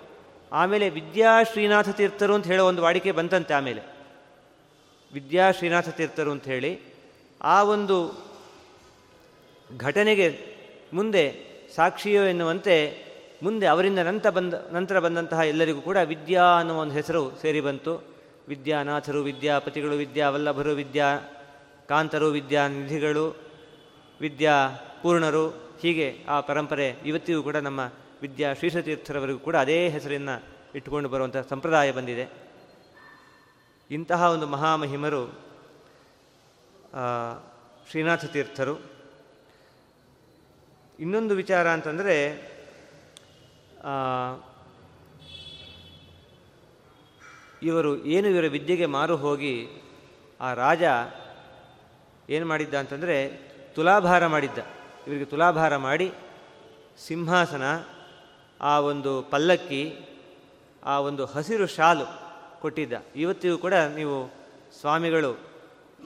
ಆಮೇಲೆ 0.52 0.90
ವಿದ್ಯಾ 0.90 1.44
ಶ್ರೀನಾಥ 1.44 1.90
ತೀರ್ಥರು 1.90 2.34
ಅಂತ 2.34 2.48
ಹೇಳೋ 2.48 2.68
ಒಂದು 2.68 2.82
ವಾಡಿಕೆ 2.82 3.12
ಬಂತಂತೆ 3.12 3.54
ಆಮೇಲೆ. 3.54 3.82
ವಿದ್ಯಾ 5.14 5.52
ಶ್ರೀನಾಥ 5.52 5.90
ತೀರ್ಥರು 5.90 6.32
ಅಂತ 6.32 6.44
ಹೇಳಿ 6.44 6.80
ಆ 7.42 7.64
ಒಂದು 7.64 8.28
ಘಟನೆಗೆ 9.78 10.56
ಮುಂದೆ 10.94 11.24
ಸಾಕ್ಷಿಯೋ 11.76 12.24
ಎನ್ನುವಂತೆ 12.24 13.04
ಮುಂದೆ 13.44 13.66
ಅವರಿಂದ 13.66 14.00
ನಂತರ 14.00 14.30
ಬಂದ, 14.30 14.54
ನಂತರ 14.72 15.00
ಬಂದಂತಹ 15.00 15.40
ಎಲ್ಲರಿಗೂ 15.40 15.82
ಕೂಡ 15.82 15.98
ವಿದ್ಯಾ 15.98 16.44
ಅನ್ನುವ 16.44 16.80
ಒಂದು 16.80 16.94
ಹೆಸರು 16.94 17.38
ಸೇರಿ 17.42 17.62
ಬಂತು. 17.62 18.13
ವಿದ್ಯಾನಾಥರು 18.48 19.24
ವಿದ್ಯಾಪತಿಗಳು 19.24 19.96
ವಿದ್ಯಾವಲ್ಲಭರು 19.96 20.70
ವಿದ್ಯಾ 20.70 21.20
ಕಾಂತರು 21.90 22.28
ವಿದ್ಯಾನಿಧಿಗಳು 22.28 23.38
ವಿದ್ಯಾ 24.22 24.70
ಪೂರ್ಣರು 25.02 25.50
ಹೀಗೆ 25.82 26.26
ಆ 26.30 26.40
ಪರಂಪರೆ 26.40 26.88
ಇವತ್ತಿಗೂ 26.88 27.44
ಕೂಡ 27.44 27.56
ನಮ್ಮ 27.56 27.92
ವಿದ್ಯಾ 28.22 28.54
ಶ್ರೀಶತೀರ್ಥರವರೆಗೂ 28.54 29.40
ಕೂಡ 29.40 29.56
ಅದೇ 29.56 29.90
ಹೆಸರನ್ನು 29.90 30.44
ಇಟ್ಟುಕೊಂಡು 30.76 31.10
ಬರುವಂಥ 31.10 31.38
ಸಂಪ್ರದಾಯ 31.38 31.92
ಬಂದಿದೆ. 31.92 32.30
ಇಂತಹ 33.92 34.24
ಒಂದು 34.24 34.48
ಮಹಾಮಹಿಮರು 34.48 35.40
ಶ್ರೀನಾಥ 37.90 38.26
ತೀರ್ಥರು 38.26 38.82
ಇನ್ನೊಂದು 41.00 41.36
ವಿಚಾರ 41.36 41.70
ಅಂತಂದರೆ 41.70 42.16
ಇವರು 47.64 48.06
ಏನು 48.06 48.28
ಇವರ 48.28 48.48
ವಿದ್ಯೆಗೆ 48.48 48.86
ಮಾರು 48.86 49.16
ಹೋಗಿ 49.16 49.54
ಆ 50.42 50.54
ರಾಜ 50.54 50.84
ಏನು 52.30 52.46
ಮಾಡಿದ್ದ 52.46 52.74
ಅಂತಂದರೆ 52.74 53.18
ತುಲಾಭಾರ 53.76 54.28
ಮಾಡಿದ್ದ. 54.28 54.60
ಇವರಿಗೆ 55.08 55.26
ತುಲಾಭಾರ 55.26 55.78
ಮಾಡಿ 55.78 56.12
ಸಿಂಹಾಸನ, 57.08 57.64
ಆ 58.62 58.80
ಒಂದು 58.80 59.22
ಪಲ್ಲಕ್ಕಿ, 59.22 59.84
ಆ 60.84 61.00
ಒಂದು 61.00 61.26
ಹಸಿರು 61.26 61.68
ಶಾಲು 61.68 62.06
ಕೊಟ್ಟಿದ್ದ. 62.60 62.94
ಇವತ್ತಿಗೂ 63.16 63.58
ಕೂಡ 63.58 63.74
ನೀವು 63.74 64.32
ಸ್ವಾಮಿಗಳು 64.82 65.32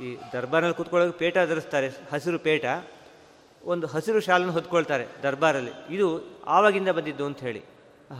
ಈ 0.01 0.17
ದರ್ಬಾರಲ್ಲಿ 0.33 0.75
ಕೂತ್ಕೊಳ್ಳೋಕೆ 0.75 1.17
ಪೇಟ 1.17 1.37
ಧರಿಸ್ತಾರೆ, 1.37 1.87
ಹಸಿರು 2.13 2.39
ಪೇಟ. 2.39 2.65
ಒಂದು 3.63 3.87
ಹಸಿರು 3.87 4.19
ಶಾಲನ್ನು 4.19 4.53
ಹೊದ್ಕೊಳ್ತಾರೆ 4.53 5.05
ದರ್ಬಾರಲ್ಲಿ. 5.23 5.71
ಇದು 5.89 6.07
ಆವಾಗಿಂದ 6.47 6.89
ಬಂದಿದ್ದು 6.89 7.25
ಅಂತ 7.25 7.39
ಹೇಳಿ. 7.39 7.61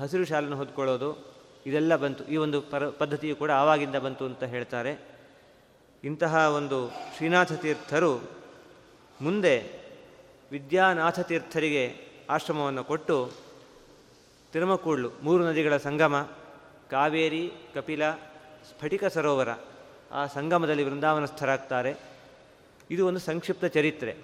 ಹಸಿರು 0.02 0.26
ಶಾಲನ್ನು 0.26 0.58
ಹೊದ್ಕೊಳ್ಳೋದು 0.58 1.37
ಇದೆಲ್ಲ 1.68 1.96
ಬಂತು. 1.96 2.24
ಈ 2.26 2.38
ಒಂದು 2.38 2.62
ಪರ, 2.62 2.90
ಪದ್ಧತಿಯು 2.90 3.36
ಕೂಡ 3.36 3.52
ಆವಾಗಿಂದ 3.52 3.96
ಬಂತು 3.96 4.26
ಅಂತ 4.26 4.44
ಹೇಳ್ತಾರೆ. 4.44 5.18
ಇಂತಹ 6.04 6.36
ಒಂದು 6.36 6.90
ಶ್ರೀನಾಥ 6.90 7.52
ತೀರ್ಥರು 7.52 8.32
ಮುಂದೆ 9.22 9.64
ವಿದ್ಯಾನಾಥ 10.52 11.20
ತೀರ್ಥರಿಗೆ 11.20 11.96
ಆಶ್ರಮವನ್ನು 12.30 12.84
ಕೊಟ್ಟು 12.84 13.32
ತಿರುಮಕೂಡ್ಲು, 14.54 15.12
ಮೂರು 15.24 15.46
ನದಿಗಳ 15.46 15.78
ಸಂಗಮ, 15.78 16.30
ಕಾವೇರಿ, 16.92 17.52
ಕಪಿಲ, 17.76 18.12
ಸ್ಫಟಿಕ 18.70 19.06
ಸರೋವರ, 19.06 19.50
ಆ 20.12 20.26
ಸಂಗಮದಲ್ಲಿ 20.28 20.84
ವೃಂದಾವನಸ್ಥರಾಗ್ತಾರೆ. 20.84 21.96
ಇದು 22.92 23.08
ಒಂದು 23.08 23.20
ಸಂಕ್ಷಿಪ್ತ 23.20 23.66
ಚರಿತ್ರೆ. 23.66 24.16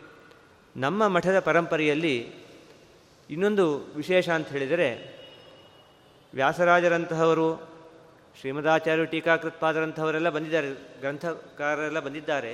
ನಮ್ಮ 0.78 1.08
ಮಠದ 1.08 1.40
ಪರಂಪರೆಯಲ್ಲಿ 1.40 2.32
ಇನ್ನೊಂದು 3.30 3.78
ವಿಶೇಷ 3.96 4.30
ಅಂತ 4.30 4.48
ಹೇಳಿದರೆ 4.48 5.13
ವ್ಯಾಸರಾಜರಂತಹವರು, 6.34 7.56
ಶ್ರೀಮದಾಚಾರ್ಯರು 8.40 9.12
ಟೀಕಾಕೃತ್ಪಾದರಂಥವರೆಲ್ಲ 9.12 10.30
ಬಂದಿದ್ದಾರೆ, 10.30 10.70
ಗ್ರಂಥಕಾರರೆಲ್ಲ 10.72 12.00
ಬಂದಿದ್ದಾರೆ, 12.00 12.54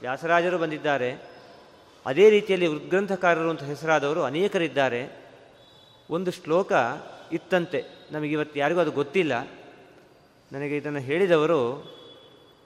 ವ್ಯಾಸರಾಜರು 0.00 0.58
ಬಂದಿದ್ದಾರೆ. 0.58 1.32
ಅದೇ 2.06 2.30
ರೀತಿಯಲ್ಲಿ 2.30 2.66
ಉದ್ಗ್ರಂಥಕಾರರು 2.66 3.50
ಅಂತ 3.50 3.62
ಹೆಸರಾದವರು 3.62 4.22
ಅನೇಕರಿದ್ದಾರೆ. 4.22 5.26
ಒಂದು 6.10 6.30
ಶ್ಲೋಕ 6.30 6.72
ಇತ್ತಂತೆ, 7.32 7.84
ನಮಗಿವತ್ತು 8.12 8.58
ಯಾರಿಗೂ 8.58 8.80
ಅದು 8.80 8.90
ಗೊತ್ತಿಲ್ಲ. 8.90 9.40
ನನಗೆ 10.52 10.76
ಇದನ್ನು 10.76 10.98
ಹೇಳಿದವರು 10.98 11.92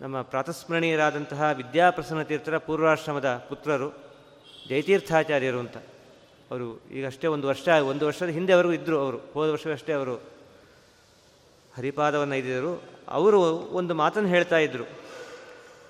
ನಮ್ಮ 0.01 0.23
ಪ್ರಾತಸ್ಮರಣೀಯರಾದಂತಹ 0.23 1.51
ವಿದ್ಯಾಪ್ರಸನ್ನ 1.55 2.23
ತೀರ್ಥರ 2.23 2.59
ಪೂರ್ವಾಶ್ರಮದ 2.59 3.47
ಪುತ್ರರು, 3.49 3.95
ಜಯತೀರ್ಥಾಚಾರ್ಯರು 4.69 5.59
ಅಂತ. 5.59 5.77
ಅವರು 6.51 6.89
ಈಗಷ್ಟೇ 6.91 7.27
ಒಂದು 7.27 7.49
ವರ್ಷ, 7.49 7.69
ಒಂದು 7.69 8.07
ವರ್ಷದ 8.07 8.27
ಹಿಂದೆ 8.27 8.53
ಅವರು 8.53 8.73
ಇದ್ದರು 8.73 8.99
ಅವರು, 8.99 9.19
ಹೋದ 9.35 9.51
ವರ್ಷವಷ್ಟೇ 9.51 9.93
ಅವರು 9.93 10.36
ಹರಿಪಾದವನ್ನು 11.77 12.35
ಇದ್ದರು 12.35 12.83
ಅವರು 13.09 13.41
ಒಂದು 13.51 13.95
ಮಾತನ್ನು 13.95 14.29
ಹೇಳ್ತಾ 14.29 14.59
ಇದ್ದರು 14.59 14.89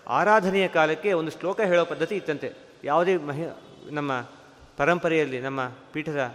ಆರಾಧನೆಯ 0.09 0.69
ಕಾಲಕ್ಕೆ 0.69 1.13
ಒಂದು 1.13 1.31
ಶ್ಲೋಕ 1.31 1.61
ಹೇಳೋ 1.61 1.85
ಪದ್ಧತಿ 1.85 2.17
ಇತ್ತಂತೆ. 2.17 2.53
ಯಾವುದೇ 2.85 3.17
ಮಹಿ, 3.17 3.45
ನಮ್ಮ 3.91 4.27
ಪರಂಪರೆಯಲ್ಲಿ, 4.77 5.41
ನಮ್ಮ 5.41 5.61
ಪೀಠದ 5.93 6.35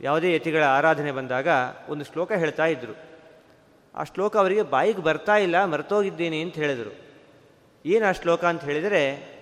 ಯಾವುದೇ 0.00 0.34
ಯತಿಗಳ 0.34 0.64
ಆರಾಧನೆ 0.64 1.12
ಬಂದಾಗ 1.12 1.48
ಒಂದು 1.88 2.04
ಶ್ಲೋಕ 2.04 2.32
ಹೇಳ್ತಾ 2.32 2.66
ಇದ್ದರು 2.66 2.96
ಆ 3.94 4.04
ಶ್ಲೋಕ 4.04 4.36
ಅವರಿಗೆ 4.36 4.62
ಬಾಯಿಗೆ 4.62 5.02
ಬರ್ತಾ 5.02 5.36
ಇಲ್ಲ, 5.36 5.64
ಮರೆತೋಗಿದ್ದೀನಿ 5.64 6.42
ಅಂತ 6.42 6.54
ಹೇಳಿದರು. 6.54 6.96
ಏನು 7.86 8.06
ಆ 8.06 8.12
ಶ್ಲೋಕ 8.12 8.44
ಅಂತ 8.44 8.64
ಹೇಳಿದರೆ, 8.64 9.36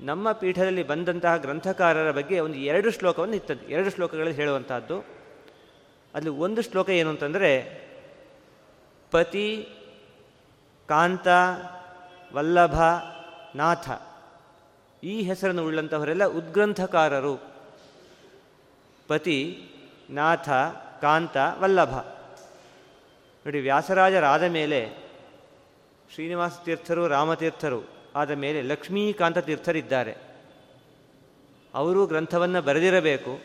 ನಮ್ಮ 0.00 0.32
ಪೀಠದಲ್ಲಿ 0.32 0.82
ಬಂದಂತಹ 0.82 1.36
ಗ್ರಂಥಕಾರರ 1.36 2.10
ಬಗ್ಗೆ 2.10 2.40
ಒಂದು 2.40 2.54
ಎರಡು 2.54 2.90
ಶ್ಲೋಕವನ್ನು 2.90 3.36
ಇತ್ತಂತೆ. 3.36 3.72
ಎರಡು 3.72 3.90
ಶ್ಲೋಕಗಳಲ್ಲಿ 3.90 4.34
ಹೇಳುವಂತಹದ್ದು. 4.34 5.00
ಅಲ್ಲಿ 6.14 6.30
ಒಂದು 6.30 6.62
ಶ್ಲೋಕ 6.62 6.90
ಏನು 6.90 7.10
ಅಂತಂದರೆ 7.10 7.82
ಪತಿ, 9.12 9.68
ಕಾಂತ, 10.88 11.28
ವಲ್ಲಭ, 12.32 12.80
ನಾಥ. 13.54 13.90
ಈ 15.04 15.22
ಹೆಸರನ್ನು 15.22 15.66
ಉಳ್ಳಂಥವರೆಲ್ಲ 15.66 16.24
ಉದ್ಗ್ರಂಥಕಾರರು. 16.24 17.36
ಪತಿ, 19.08 19.68
ನಾಥ, 20.10 20.48
ಕಾಂತ, 21.00 21.36
ವಲ್ಲಭ. 21.58 21.98
ನೋಡಿ, 23.46 23.60
ವ್ಯಾಸರಾಜರಾದ 23.60 24.42
ಮೇಲೆ 24.42 25.10
ಶ್ರೀನಿವಾಸ 26.14 26.52
ತೀರ್ಥರು 26.64 27.08
ರಾಮತೀರ್ಥರು 27.08 27.88
ಆದ 28.16 28.30
ಮೇಲೆ 28.30 28.62
ಲಕ್ಷ್ಮೀಕಾಂತ 28.62 29.38
ತೀರ್ಥರಿದ್ದಾರೆ. 29.38 30.16
ಅವರು 31.74 32.06
ಗ್ರಂಥವನ್ನು 32.06 32.62
ಬರೆದಿರಬೇಕು. 32.62 33.40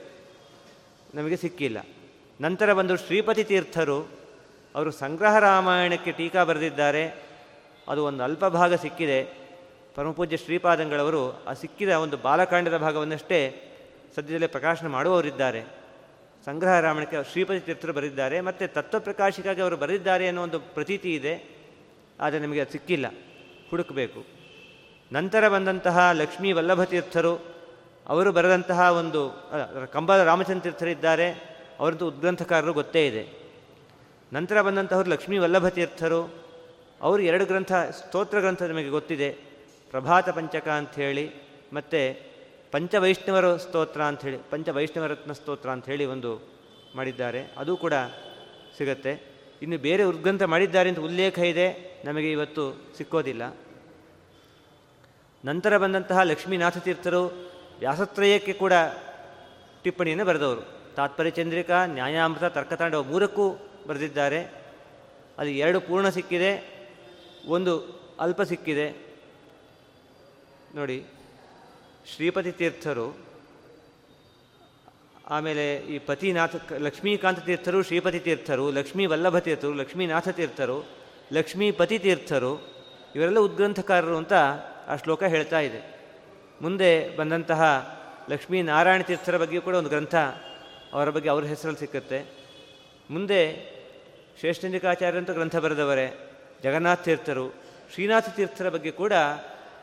ನಮಗೆ 1.13 1.38
ಸಿಕ್ಕಿಲ್ಲ. 1.38 1.77
ನಂತರ 2.41 2.73
ಬಂದು 2.73 2.97
ಶ್ರೀಪತಿ 2.97 3.43
ತೀರ್ಥರು 3.43 4.27
ಅವರು 4.78 4.92
ಸಂಗ್ರಹ 4.92 5.40
ರಾಮಾಯಣಕ್ಕೆ 5.40 6.12
ಟೀಕಾ 6.12 6.44
ಬರೆದಿದ್ದಾರೆ. 6.44 7.24
ಅದು 7.88 8.06
ಒಂದು 8.06 8.24
ಅಲ್ಪ 8.24 8.46
ಭಾಗ 8.46 8.74
ಸಿಕ್ಕಿದೆ. 8.74 9.24
ಪರಮಪೂಜ್ಯ 9.96 10.38
ಶ್ರೀಪಾದಂಗಳವರು 10.38 11.46
ಆ 11.46 11.54
ಸಿಕ್ಕಿದ 11.54 11.90
ಒಂದು 11.90 12.18
ಬಾಲಕಾಂಡದ 12.18 12.78
ಭಾಗವನ್ನಷ್ಟೇ 12.78 13.63
ಸದ್ಯದಲ್ಲೇ 14.16 14.48
ಪ್ರಕಾಶನ 14.48 14.88
ಮಾಡುವವರಿದ್ದಾರೆ. 14.88 15.63
ಸಂಗ್ರಹ 16.46 16.80
ರಾಮಾಯಣಕ್ಕೆ 16.80 17.32
ಶ್ರೀಪತಿ 17.32 17.60
ತೀರ್ಥರು 17.60 17.94
ಬರೆದಿದ್ದಾರೆ. 17.94 18.42
ಮತ್ತು 18.42 18.74
ತತ್ವಪ್ರಕಾಶಿಕಾಗಿ 18.74 19.62
ಅವರು 19.62 19.78
ಬರೆದಿದ್ದಾರೆ 19.78 20.28
ಅನ್ನೋ 20.28 20.44
ಒಂದು 20.44 20.60
ಪ್ರತೀತಿ 20.60 21.16
ಇದೆ. 21.16 21.58
ಆದರೆ 22.22 22.40
ನಮಗೆ 22.40 22.62
ಅದು 22.62 22.72
ಸಿಕ್ಕಿಲ್ಲ. 22.72 23.06
ಹುಡುಕಬೇಕು. 23.70 24.26
ನಂತರ 25.12 25.48
ಬಂದಂತಹ 25.48 26.10
ಲಕ್ಷ್ಮೀ 26.13 26.52
ವಲ್ಲಭ 26.52 26.84
ತೀರ್ಥರು, 26.84 27.56
ಅವರು 28.08 28.32
ಬರೆದಂತಹ 28.32 28.80
ಒಂದು 28.80 29.50
ಕಂಬದ 29.94 30.20
ರಾಮಚಂದ್ರ 30.20 30.60
ತೀರ್ಥರಿದ್ದಾರೆ. 30.60 31.32
ಅವರದ್ದು 31.80 32.08
ಉದ್ಗ್ರಂಥಕಾರರು 32.08 32.74
ಗೊತ್ತೇ 32.74 33.08
ಇದೆ. 33.08 33.47
ನಂತರ 34.34 34.62
ಬಂದಂತಹವರು 34.62 35.10
ಲಕ್ಷ್ಮೀ 35.10 35.38
ವಲ್ಲಭ 35.38 35.68
ತೀರ್ಥರು 35.68 36.34
ಅವರು 37.02 37.22
ಎರಡು 37.22 37.46
ಗ್ರಂಥ, 37.46 37.74
ಸ್ತೋತ್ರ 37.74 38.40
ಗ್ರಂಥ 38.40 38.63
ನಿಮಗೆ 38.63 38.90
ಗೊತ್ತಿದೆ. 38.90 39.32
ಪ್ರಭಾತ 39.92 40.30
ಪಂಚಕ 40.30 40.68
ಅಂಥೇಳಿ, 40.68 41.32
ಮತ್ತು 41.74 42.22
ಪಂಚವೈಷ್ಣವರ 42.72 43.56
ಸ್ತೋತ್ರ 43.56 44.02
ಅಂಥೇಳಿ, 44.02 44.38
ಪಂಚವೈಷ್ಣವರತ್ನ 44.50 45.32
ಸ್ತೋತ್ರ 45.32 45.70
ಅಂಥೇಳಿ 45.70 46.06
ಒಂದು 46.06 46.50
ಮಾಡಿದ್ದಾರೆ. 46.96 47.52
ಅದು 47.58 47.78
ಕೂಡ 47.78 47.94
ಸಿಗತ್ತೆ. 48.78 49.38
ಇನ್ನು 49.62 49.78
ಬೇರೆ 49.78 50.04
ಉದ್ಗ್ರಂಥ 50.04 50.44
ಮಾಡಿದ್ದಾರೆ 50.44 50.90
ಅಂತ 50.90 51.00
ಉಲ್ಲೇಖ 51.00 51.40
ಇದೆ, 51.40 52.02
ನಮಗೆ 52.06 52.32
ಇವತ್ತು 52.32 52.94
ಸಿಕ್ಕೋದಿಲ್ಲ. 52.98 53.58
ನಂತರ 55.46 55.78
ಬಂದಂತಹ 55.78 56.20
ಲಕ್ಷ್ಮೀನಾಥ 56.20 56.78
ತೀರ್ಥರು 56.78 57.52
ವ್ಯಾಸತ್ರಯಕ್ಕೆ 57.80 58.54
ಕೂಡ 58.54 58.74
ಟಿಪ್ಪಣಿಯನ್ನು 59.84 60.26
ಬರೆದವರು. 60.26 60.62
ತಾತ್ಪರ್ಯ 60.96 61.30
ಚಂದ್ರಿಕಾ, 61.30 61.86
ನ್ಯಾಯಾಮೃತ, 61.86 62.44
ತರ್ಕತಾಂಡವ 62.44 63.04
ಮೂರಕ್ಕೂ 63.04 63.66
ಬರೆದಿದ್ದಾರೆ. 63.88 64.39
ಅಲ್ಲಿ 65.38 65.60
ಎರಡು 65.60 65.80
ಪೂರ್ಣ 65.82 66.10
ಸಿಕ್ಕಿದೆ, 66.10 66.52
ಒಂದು 67.45 67.73
ಅಲ್ಪ 68.19 68.41
ಸಿಕ್ಕಿದೆ. 68.41 68.88
ನೋಡಿ, 70.76 71.06
ಶ್ರೀಪತಿ 72.15 72.52
ತೀರ್ಥರು, 72.52 73.08
ಆಮೇಲೆ 75.28 75.78
ಈ 75.78 76.00
ಪತಿನಾಥ 76.00 76.56
ಲಕ್ಷ್ಮೀಕಾಂತ 76.78 77.39
ತೀರ್ಥರು, 77.39 77.84
ಶ್ರೀಪತಿ 77.84 78.19
ತೀರ್ಥರು, 78.19 78.71
ಲಕ್ಷ್ಮೀ 78.71 79.06
ವಲ್ಲಭ 79.06 79.38
ತೀರ್ಥರು, 79.38 79.73
ಲಕ್ಷ್ಮೀನಾಥ 79.73 80.30
ತೀರ್ಥರು 80.30 80.78
ಲಕ್ಷ್ಮೀಪತಿ 81.34 82.00
ತೀರ್ಥರು, 82.00 82.52
ಇವರೆಲ್ಲ 83.15 83.39
ಉದ್ಗ್ರಂಥಕಾರರು 83.39 84.17
ಅಂತ 84.17 84.34
ಆ 84.88 84.95
ಶ್ಲೋಕ 84.95 85.23
ಹೇಳ್ತಾ 85.23 85.60
ಇದೆ. 85.60 85.82
ಮುಂದೆ 86.62 87.17
ಬಂದಂತಹ 87.17 87.62
ಲಕ್ಷ್ಮೀನಾರಾಯಣ 88.30 89.02
ತೀರ್ಥರ 89.02 89.38
ಬಗ್ಗೆ 89.38 89.60
ಕೂಡ 89.60 89.76
ಒಂದು 89.76 89.89
ಗ್ರಂಥ 89.89 90.15
ಅವರ 90.93 91.10
ಬಗ್ಗೆ 91.10 91.30
ಅವ್ರ 91.30 91.43
ಹೆಸರಲ್ಲಿ 91.43 91.80
ಸಿಕ್ಕುತ್ತೆ. 91.80 92.19
ಮುಂದೆ 93.10 93.41
ಶ್ರೇಷ್ಠನಿಕಾಚಾರ್ಯಂತೂ 94.39 95.34
ಗ್ರಂಥ 95.34 95.56
ಬರೆದವರೇ, 95.56 96.08
ಜಗನ್ನಾಥ 96.63 97.04
ತೀರ್ಥರು, 97.04 97.45
ಶ್ರೀನಾಥ 97.93 98.30
ತೀರ್ಥರ 98.30 98.69
ಬಗ್ಗೆ 98.69 98.91
ಕೂಡ 98.91 99.13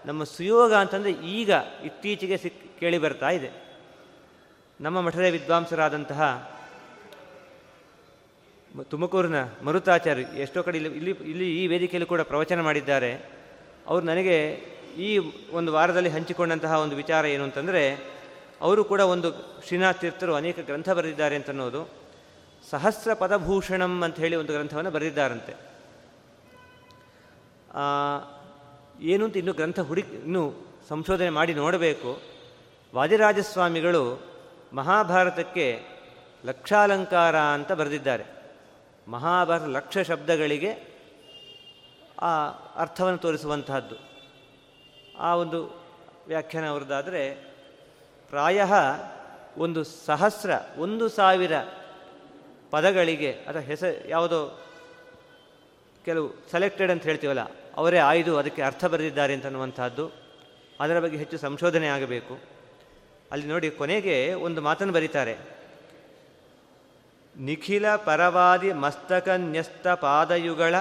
ನಮ್ಮ 0.06 0.24
ಸುಯೋಗ 0.24 0.72
ಅಂತಂದರೆ 0.74 1.12
ಈಗ 1.12 1.50
ಇತ್ತೀಚೆಗೆ 1.84 2.36
ಸಿಕ್ 2.36 2.80
ಕೇಳಿ 2.80 2.98
ಬರ್ತಾ 2.98 3.30
ಇದೆ. 3.30 3.50
ನಮ್ಮ 4.80 5.00
ಮಠದ 5.00 5.26
ವಿದ್ವಾಂಸರಾದಂತಹ 5.30 6.50
ತುಮಕೂರಿನ 8.90 9.34
ಮರುತಾಚಾರ್ಯ 9.62 10.22
ಎಷ್ಟೋ 10.22 10.62
ಕಡೆ 10.62 10.76
ಇಲ್ಲಿ 10.76 10.96
ಇಲ್ಲಿ 10.96 11.10
ಇಲ್ಲಿ 11.10 11.64
ಈ 11.64 11.66
ವೇದಿಕೆಯಲ್ಲಿ 11.66 12.08
ಕೂಡ 12.08 12.20
ಪ್ರವಚನ 12.20 12.60
ಮಾಡಿದ್ದಾರೆ. 12.60 13.12
ಅವರು 13.86 14.04
ನನಗೆ 14.04 14.36
ಈ 14.98 15.18
ಒಂದು 15.52 15.72
ವಾರದಲ್ಲಿ 15.72 16.10
ಹಂಚಿಕೊಂಡಂತಹ 16.10 16.72
ಒಂದು 16.80 16.96
ವಿಚಾರ 16.96 17.26
ಏನು 17.26 17.44
ಅಂತಂದರೆ, 17.44 17.82
ಅವರು 18.60 18.84
ಕೂಡ 18.84 19.00
ಒಂದು 19.00 19.30
ಶ್ರೀನಾಥ 19.66 20.00
ತೀರ್ಥರು 20.00 20.34
ಅನೇಕ 20.34 20.58
ಗ್ರಂಥ 20.60 20.90
ಬರೆದಿದ್ದಾರೆ 20.90 21.36
ಅಂತನ್ನೋದು 21.36 22.03
ಸಹಸ್ರ 22.74 23.14
ಪದಭೂಷಣಂ 23.14 24.02
ಅಂತ 24.02 24.16
ಹೇಳಿ 24.16 24.36
ಒಂದು 24.36 24.52
ಗ್ರಂಥವನ್ನು 24.52 24.90
ಬರೆದಿದ್ದಾರಂತೆ. 24.90 25.52
ಏನು 29.00 29.24
ಅಂತ 29.24 29.36
ಇನ್ನೂ 29.36 29.52
ಗ್ರಂಥ 29.52 29.80
ಹುಡುಕಿ 29.80 30.14
ಇನ್ನೂ 30.14 30.52
ಸಂಶೋಧನೆ 30.88 31.30
ಮಾಡಿ 31.30 31.54
ನೋಡಬೇಕು. 31.54 32.20
ವಾದಿರಾಜಸ್ವಾಮಿಗಳು 32.94 34.02
ಮಹಾಭಾರತಕ್ಕೆ 34.72 35.82
ಲಕ್ಷಾಲಂಕಾರ 36.44 37.38
ಅಂತ 37.38 37.72
ಬರೆದಿದ್ದಾರೆ. 37.72 38.24
ಮಹಾಭಾರತ 39.08 39.62
ಲಕ್ಷ 39.62 39.98
ಶಬ್ದಗಳಿಗೆ 39.98 41.00
ಆ 42.22 42.48
ಅರ್ಥವನ್ನು 42.76 43.18
ತೋರಿಸುವಂತಹದ್ದು. 43.18 43.96
ಆ 45.18 45.34
ಒಂದು 45.34 45.84
ವ್ಯಾಖ್ಯಾನ 46.26 46.68
ಅವರದ್ದಾದರೆ, 46.68 47.34
ಪ್ರಾಯ 48.28 48.64
ಒಂದು 49.58 49.84
ಸಹಸ್ರ, 49.84 50.50
ಒಂದು 50.78 51.08
ಸಾವಿರ 51.08 51.52
ಪದಗಳಿಗೆ, 52.74 53.32
ಅಥವಾ 53.32 53.62
ಹೆಸರು 53.62 54.08
ಯಾವುದೋ 54.08 54.40
ಕೆಲವು 56.04 56.28
ಸೆಲೆಕ್ಟೆಡ್ 56.50 56.90
ಅಂತ 56.90 57.02
ಹೇಳ್ತೀವಲ್ಲ, 57.02 57.42
ಅವರೇ 57.76 57.98
ಆಯ್ದು 57.98 58.32
ಅದಕ್ಕೆ 58.38 58.62
ಅರ್ಥ 58.62 58.84
ಬರೆದಿದ್ದಾರೆ 58.84 59.32
ಅಂತನ್ನುವಂಥದ್ದು 59.34 60.04
ಅದರ 60.80 60.98
ಬಗ್ಗೆ 61.00 61.18
ಹೆಚ್ಚು 61.18 61.38
ಸಂಶೋಧನೆ 61.38 61.88
ಆಗಬೇಕು. 61.88 62.34
ಅಲ್ಲಿ 63.32 63.46
ನೋಡಿ, 63.46 63.68
ಕೊನೆಗೆ 63.70 64.16
ಒಂದು 64.46 64.60
ಮಾತನ್ನು 64.60 64.92
ಬರೀತಾರೆ. 64.92 65.34
ನಿಖಿಲ 67.36 67.86
ಪರವಾದಿ 67.96 68.70
ಮಸ್ತಕನ್ಯಸ್ತ 68.72 69.86
ಪಾದಯುಗಳ 69.88 70.74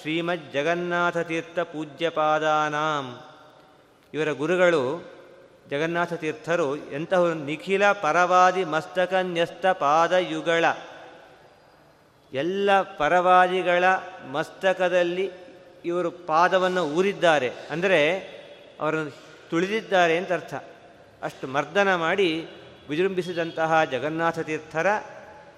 ಶ್ರೀಮದ್ 0.00 0.52
ಜಗನ್ನಾಥ 0.52 1.18
ತೀರ್ಥ 1.18 1.58
ಪೂಜ್ಯಪಾದಾನಾಂ. 1.58 3.06
ಇವರ 4.14 4.30
ಗುರುಗಳು, 4.32 4.82
ಜಗನ್ನಾಥ 5.70 6.12
ತೀರ್ಥರು 6.12 6.68
ಎಂತಹ 6.76 7.32
ನಿಖಿಲ 7.44 7.84
ಪರವಾದಿ 7.92 8.64
ಮಸ್ತಕನ್ಯಸ್ತ 8.64 9.66
ಪಾದಯುಗಳ 9.66 10.64
ಎಲ್ಲ 12.36 12.82
ಪರವಾದಿಗಳ 12.82 13.84
ಮಸ್ತಕದಲ್ಲಿ 14.30 15.30
ಇವರು 15.84 16.10
ಪಾದವನ್ನು 16.10 16.82
ಊರಿದ್ದಾರೆ. 16.84 17.50
ಅಂದರೆ 17.70 18.00
ಅವರನ್ನು 18.80 19.10
ತುಳಿದಿದ್ದಾರೆ 19.50 20.16
ಅಂತ 20.16 20.32
ಅರ್ಥ. 20.32 20.54
ಅಷ್ಟು 21.22 21.46
ಮರ್ದನ 21.46 21.94
ಮಾಡಿ 21.94 22.46
ವಿಜೃಂಭಿಸಿದಂತಹ 22.88 23.84
ಜಗನ್ನಾಥ 23.84 24.38
ತೀರ್ಥರ 24.38 24.86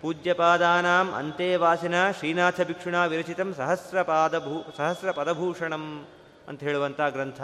ಪೂಜ್ಯಪಾದಾನಾಂ 0.03 1.13
ಅಂತೆವಾಸಿನ 1.13 2.11
ಶ್ರೀನಾಥ 2.11 2.61
ಭಿಕ್ಷುಣ 2.61 3.07
ವಿರಚಿತಂ 3.07 3.55
ಸಹಸ್ರಪಾದ 3.55 4.39
ಭೂ 4.39 4.73
ಸಹಸ್ರ 4.77 5.11
ಪದಭೂಷಣಂ 5.11 6.07
ಅಂತ 6.49 6.61
ಹೇಳುವಂಥ 6.61 7.01
ಗ್ರಂಥ. 7.01 7.41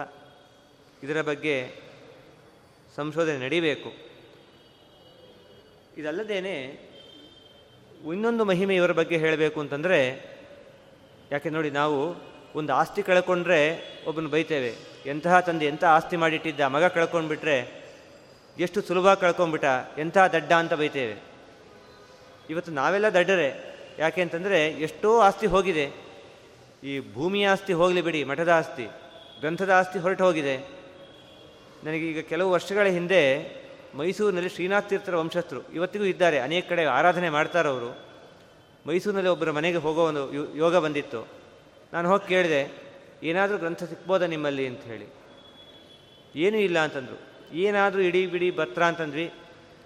ಇದರ 1.02 1.20
ಬಗ್ಗೆ 1.22 1.56
ಸಂಶೋಧನೆ 2.96 3.38
ನಡೀಬೇಕು. 3.38 3.90
ಇದಲ್ಲದೇನೆ 5.96 6.56
ಇನ್ನೊಂದು 8.12 8.44
ಮಹಿಮೆ 8.44 8.76
ಇವರ 8.76 8.92
ಬಗ್ಗೆ 8.92 9.16
ಹೇಳಬೇಕು 9.16 9.60
ಅಂತಂದರೆ, 9.60 9.98
ಯಾಕೆ 11.32 11.50
ನೋಡಿ 11.50 11.70
ನಾವು 11.70 11.98
ಒಂದು 12.54 12.72
ಆಸ್ತಿ 12.72 13.02
ಕಳ್ಕೊಂಡ್ರೆ 13.02 13.60
ಒಬ್ಬನು 14.06 14.28
ಬೈತೇವೆ. 14.28 14.72
ಎಂತಹ 15.06 15.40
ತಂದೆ 15.40 15.66
ಎಂಥ 15.66 15.84
ಆಸ್ತಿ 15.84 16.16
ಮಾಡಿಟ್ಟಿದ್ದ 16.16 16.60
ಮಗ 16.60 16.84
ಕಳ್ಕೊಂಡ್ಬಿಟ್ರೆ 16.84 17.84
ಎಷ್ಟು 18.58 18.82
ಸುಲಭ 18.82 19.14
ಕಳ್ಕೊಂಡ್ಬಿಟ್ಟ, 19.14 19.64
ಎಂಥ 19.98 20.18
ದಡ್ಡ 20.18 20.52
ಅಂತ 20.52 20.74
ಬೈತೇವೆ. 20.74 21.16
ಇವತ್ತು 22.50 22.72
ನಾವೆಲ್ಲ 22.72 23.08
ದಡ್ಡರೆ, 23.08 23.48
ಯಾಕೆ 23.98 24.22
ಅಂತಂದರೆ 24.22 24.68
ಎಷ್ಟೋ 24.68 25.20
ಆಸ್ತಿ 25.20 25.46
ಹೋಗಿದೆ. 25.46 25.90
ಈ 26.84 27.14
ಭೂಮಿಯ 27.14 27.48
ಆಸ್ತಿ 27.48 27.72
ಹೋಗಲಿ 27.72 28.02
ಬಿಡಿ, 28.02 28.24
ಮಠದ 28.24 28.48
ಆಸ್ತಿ, 28.48 28.86
ಗ್ರಂಥದ 29.40 29.70
ಆಸ್ತಿ 29.70 29.98
ಹೊರಟು 29.98 30.24
ಹೋಗಿದೆ 30.24 30.56
ನನಗೀಗ 31.84 32.20
ಕೆಲವು 32.20 32.50
ವರ್ಷಗಳ 32.50 32.86
ಹಿಂದೆ 32.86 33.20
ಮೈಸೂರಿನಲ್ಲಿ 33.94 34.50
ಶ್ರೀನಾಥ್ 34.50 34.88
ತೀರ್ಥರ 34.88 35.16
ವಂಶಸ್ಥರು 35.16 35.72
ಇವತ್ತಿಗೂ 35.72 36.04
ಇದ್ದಾರೆ, 36.04 36.38
ಅನೇಕ 36.38 36.68
ಕಡೆ 36.68 36.84
ಆರಾಧನೆ 36.84 37.30
ಮಾಡ್ತಾರವರು 37.30 37.98
ಮೈಸೂರಿನಲ್ಲಿ 38.86 39.30
ಒಬ್ಬರ 39.30 39.50
ಮನೆಗೆ 39.50 39.76
ಹೋಗೋ 39.76 40.04
ಒಂದು 40.04 40.56
ಯೋಗ 40.56 40.76
ಬಂದಿತ್ತು. 40.76 41.28
ನಾನು 41.92 42.08
ಹೋಗಿ 42.08 42.28
ಕೇಳಿದೆ, 42.28 42.84
ಏನಾದರೂ 43.22 43.58
ಗ್ರಂಥ 43.58 43.82
ಸಿಕ್ಬೋದಾ 43.84 44.26
ನಿಮ್ಮಲ್ಲಿ 44.26 44.66
ಅಂತ 44.66 44.82
ಹೇಳಿ. 44.82 45.06
ಏನೂ 46.36 46.58
ಇಲ್ಲ 46.58 46.78
ಅಂತಂದರು. 46.78 47.18
ಏನಾದರೂ 47.54 48.00
ಇಡೀ 48.02 48.26
ಬಿಡಿ 48.26 48.50
ಬತ್ರ 48.50 48.84
ಅಂತಂದ್ವಿ. 48.84 49.32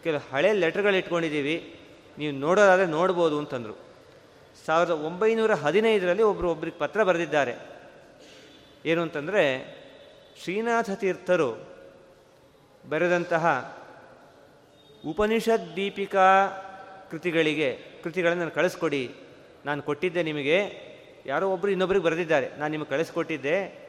ಕೆಲವು 0.05 0.35
ಹಳೆ 0.35 0.53
ಲೆಟ್ರ್ಗಳು 0.53 0.97
ಇಟ್ಕೊಂಡಿದ್ದೀವಿ. 0.97 1.75
ನೀವು 2.18 2.33
ನೋಡೋದಾದರೆ 2.33 2.87
ನೋಡ್ಬೋದು 2.87 3.38
ಅಂತಂದರು. 3.38 3.79
ಸಾವಿರದ 4.66 4.90
ಒಂಬೈನೂರ 4.90 5.55
ಹದಿನೈದರಲ್ಲಿ 5.55 6.23
ಒಬ್ಬರು 6.23 6.51
ಒಬ್ರಿಗೆ 6.51 6.79
ಪತ್ರ 6.79 7.03
ಬರೆದಿದ್ದಾರೆ. 7.03 7.55
ಏನು 8.87 9.03
ಅಂತಂದರೆ, 9.03 9.42
ಶ್ರೀನಾಥ 10.42 10.90
ತೀರ್ಥರು 10.90 11.68
ಬರೆದಂತಹ 12.88 13.78
ಉಪನಿಷತ್ 15.09 15.77
ದೀಪಿಕಾ 15.77 16.47
ಕೃತಿಗಳಿಗೆ, 17.11 17.79
ಕೃತಿಗಳನ್ನು 18.05 18.38
ನಾನು 18.38 18.51
ಕಳಿಸ್ಕೊಡಿ. 18.51 19.11
ನಾನು 19.66 19.83
ಕೊಟ್ಟಿದ್ದೆ 19.83 20.23
ನಿಮಗೆ. 20.23 20.59
ಯಾರೋ 21.27 21.51
ಒಬ್ಬರು 21.51 21.71
ಇನ್ನೊಬ್ರಿಗೆ 21.71 22.05
ಬರೆದಿದ್ದಾರೆ. 22.05 22.49
ನಾನು 22.59 22.71
ನಿಮಗೆ 22.71 22.90
ಕಳಿಸ್ಕೊಟ್ಟಿದ್ದೆ. 22.90 23.88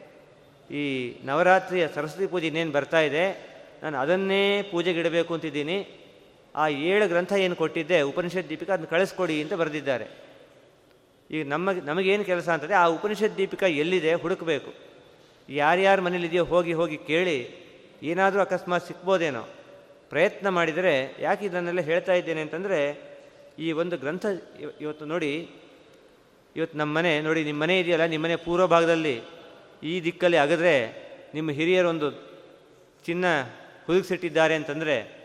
ಈ 0.71 1.15
ನವರಾತ್ರಿಯ 1.23 1.87
ಸರಸ್ವತಿ 1.87 2.27
ಪೂಜೆ 2.27 2.47
ಇನ್ನೇನು 2.47 2.71
ಬರ್ತಾ 2.71 2.99
ಇದೆ? 2.99 3.49
ನಾನು 3.83 3.97
ಅದನ್ನೇ 3.97 4.61
ಪೂಜೆಗೆ 4.61 4.99
ಇಡಬೇಕು 4.99 5.33
ಅಂತಿದ್ದೀನಿ. 5.33 5.87
ಆ 6.55 6.67
ಏಳು 6.67 7.07
ಗ್ರಂಥ 7.07 7.33
ಏನು 7.33 7.55
ಕೊಟ್ಟಿದ್ದೆ? 7.55 8.01
ಉಪನಿಷತ್ 8.01 8.49
ದೀಪಿಕಾ 8.49 8.73
ಅದನ್ನು 8.73 8.89
ಕಳಿಸ್ಕೊಡಿ 8.89 9.41
ಅಂತ 9.41 9.53
ಬರೆದಿದ್ದಾರೆ. 9.53 10.07
ಈಗ 11.31 11.47
ನಮ್ಮ, 11.47 11.71
ನಮಗೇನು 11.71 12.23
ಕೆಲಸ 12.23 12.49
ಅಂತಂದರೆ 12.49 12.75
ಆ 12.75 12.85
ಉಪನಿಷತ್ 12.85 13.37
ದೀಪಿಕಾ 13.37 13.65
ಎಲ್ಲಿದೆ 13.65 14.13
ಹುಡುಕಬೇಕು. 14.13 14.73
ಯಾರ್ಯಾರ 15.49 16.01
ಮನೇಲಿದೆಯೋ 16.01 16.43
ಹೋಗಿ 16.43 16.73
ಹೋಗಿ 16.73 16.97
ಕೇಳಿ. 16.97 17.49
ಏನಾದರೂ 18.03 18.41
ಅಕಸ್ಮಾತ್ 18.41 18.87
ಸಿಕ್ಬೋದೇನೋ. 18.87 19.47
ಪ್ರಯತ್ನ 20.09 20.49
ಮಾಡಿದರೆ 20.49 21.15
ಯಾಕೆ 21.19 21.45
ಇದನ್ನೆಲ್ಲ 21.45 21.79
ಹೇಳ್ತಾ 21.79 22.13
ಇದ್ದೇನೆ 22.13 22.41
ಅಂತಂದರೆ, 22.41 23.09
ಈ 23.59 23.71
ಒಂದು 23.71 23.97
ಗ್ರಂಥ 23.97 24.25
ಇವತ್ತು 24.81 25.05
ನೋಡಿ, 25.05 25.49
ಇವತ್ತು 26.55 26.77
ನಮ್ಮ 26.77 26.97
ಮನೆ, 26.97 27.21
ನೋಡಿ, 27.21 27.43
ನಿಮ್ಮ 27.43 27.61
ಮನೆ 27.61 27.79
ಇದೆಯಲ್ಲ, 27.79 28.05
ನಿಮ್ಮ 28.05 28.25
ಮನೆ 28.25 28.35
ಪೂರ್ವ 28.35 28.67
ಭಾಗದಲ್ಲಿ, 28.67 29.21
ಈ 29.83 30.01
ದಿಕ್ಕಲ್ಲಿ 30.03 30.37
ಅಗದ್ರೆ 30.37 30.73
ನಿಮ್ಮ 31.33 31.51
ಹಿರಿಯರೊಂದು 31.51 32.11
ಚಿನ್ನ 33.05 33.25
ಹುದುಗಿಸಿಟ್ಟಿದ್ದಾರೆ 33.87 34.55
ಅಂತಂದರೆ, 34.55 35.19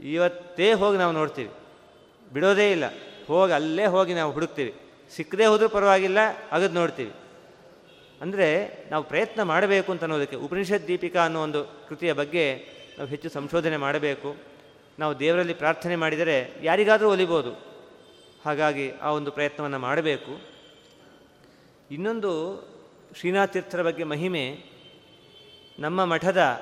ಇವತ್ತೇ 0.00 0.72
ಹೋಗಿ 0.72 0.98
ನಾವು 0.98 1.12
ನೋಡ್ತೀವಿ. 1.12 1.50
ಬಿಡೋದೇ 2.32 2.70
ಇಲ್ಲ. 2.70 2.84
ಹೋಗಿ 3.26 3.52
ಅಲ್ಲೇ 3.52 3.86
ಹೋಗಿ 3.86 4.14
ನಾವು 4.14 4.32
ಹುಡುಕ್ತೀವಿ. 4.32 4.74
ಸಿಕ್ಕದೇ 5.16 5.46
ಹೋದರೂ 5.46 5.68
ಪರವಾಗಿಲ್ಲ, 5.68 6.18
ಅಗದು 6.52 6.74
ನೋಡ್ತೀವಿ. 6.74 7.12
ಅಂದರೆ 8.20 8.74
ನಾವು 8.90 9.04
ಪ್ರಯತ್ನ 9.04 9.42
ಮಾಡಬೇಕು 9.42 9.92
ಅಂತ 9.92 10.02
ಅನ್ನೋದಕ್ಕೆ, 10.02 10.36
ಉಪನಿಷತ್ 10.36 10.86
ದೀಪಿಕಾ 10.86 11.24
ಅನ್ನೋ 11.24 11.42
ಒಂದು 11.42 11.86
ಕೃತಿಯ 11.88 12.12
ಬಗ್ಗೆ 12.12 12.79
ನಾವು 13.00 13.10
ಹೆಚ್ಚು 13.10 13.28
ಸಂಶೋಧನೆ 13.28 13.76
ಮಾಡಬೇಕು. 13.76 14.36
ನಾವು 14.98 15.18
ದೇವರಲ್ಲಿ 15.18 15.54
ಪ್ರಾರ್ಥನೆ 15.54 15.96
ಮಾಡಿದರೆ 15.96 16.54
ಯಾರಿಗಾದರೂ 16.62 17.10
ಒಲಿಬೋದು. 17.10 17.52
ಹಾಗಾಗಿ 18.44 18.90
ಆ 18.90 19.10
ಒಂದು 19.10 19.30
ಪ್ರಯತ್ನವನ್ನು 19.30 19.78
ಮಾಡಬೇಕು. 19.78 20.40
ಇನ್ನೊಂದು 21.90 22.30
ಶ್ರೀನಾಥ 23.18 23.52
ತೀರ್ಥರ 23.52 23.82
ಬಗ್ಗೆ 23.82 24.04
ಮಹಿಮೆ. 24.04 24.64
ನಮ್ಮ 25.78 26.04
ಮಠದ 26.04 26.60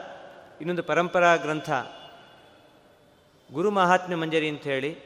ಇನ್ನೊಂದು 0.61 0.83
ಪರಂಪರಾ 0.83 1.37
ಗ್ರಂಥ, 1.37 1.71
ಗುರು 3.53 3.71
ಮಹಾತ್ಮ್ಯ 3.71 4.17
ಮಂಜರಿ 4.17 4.49
ಅಂತ 4.49 4.63
ಹೇಳಿ, 4.63 4.97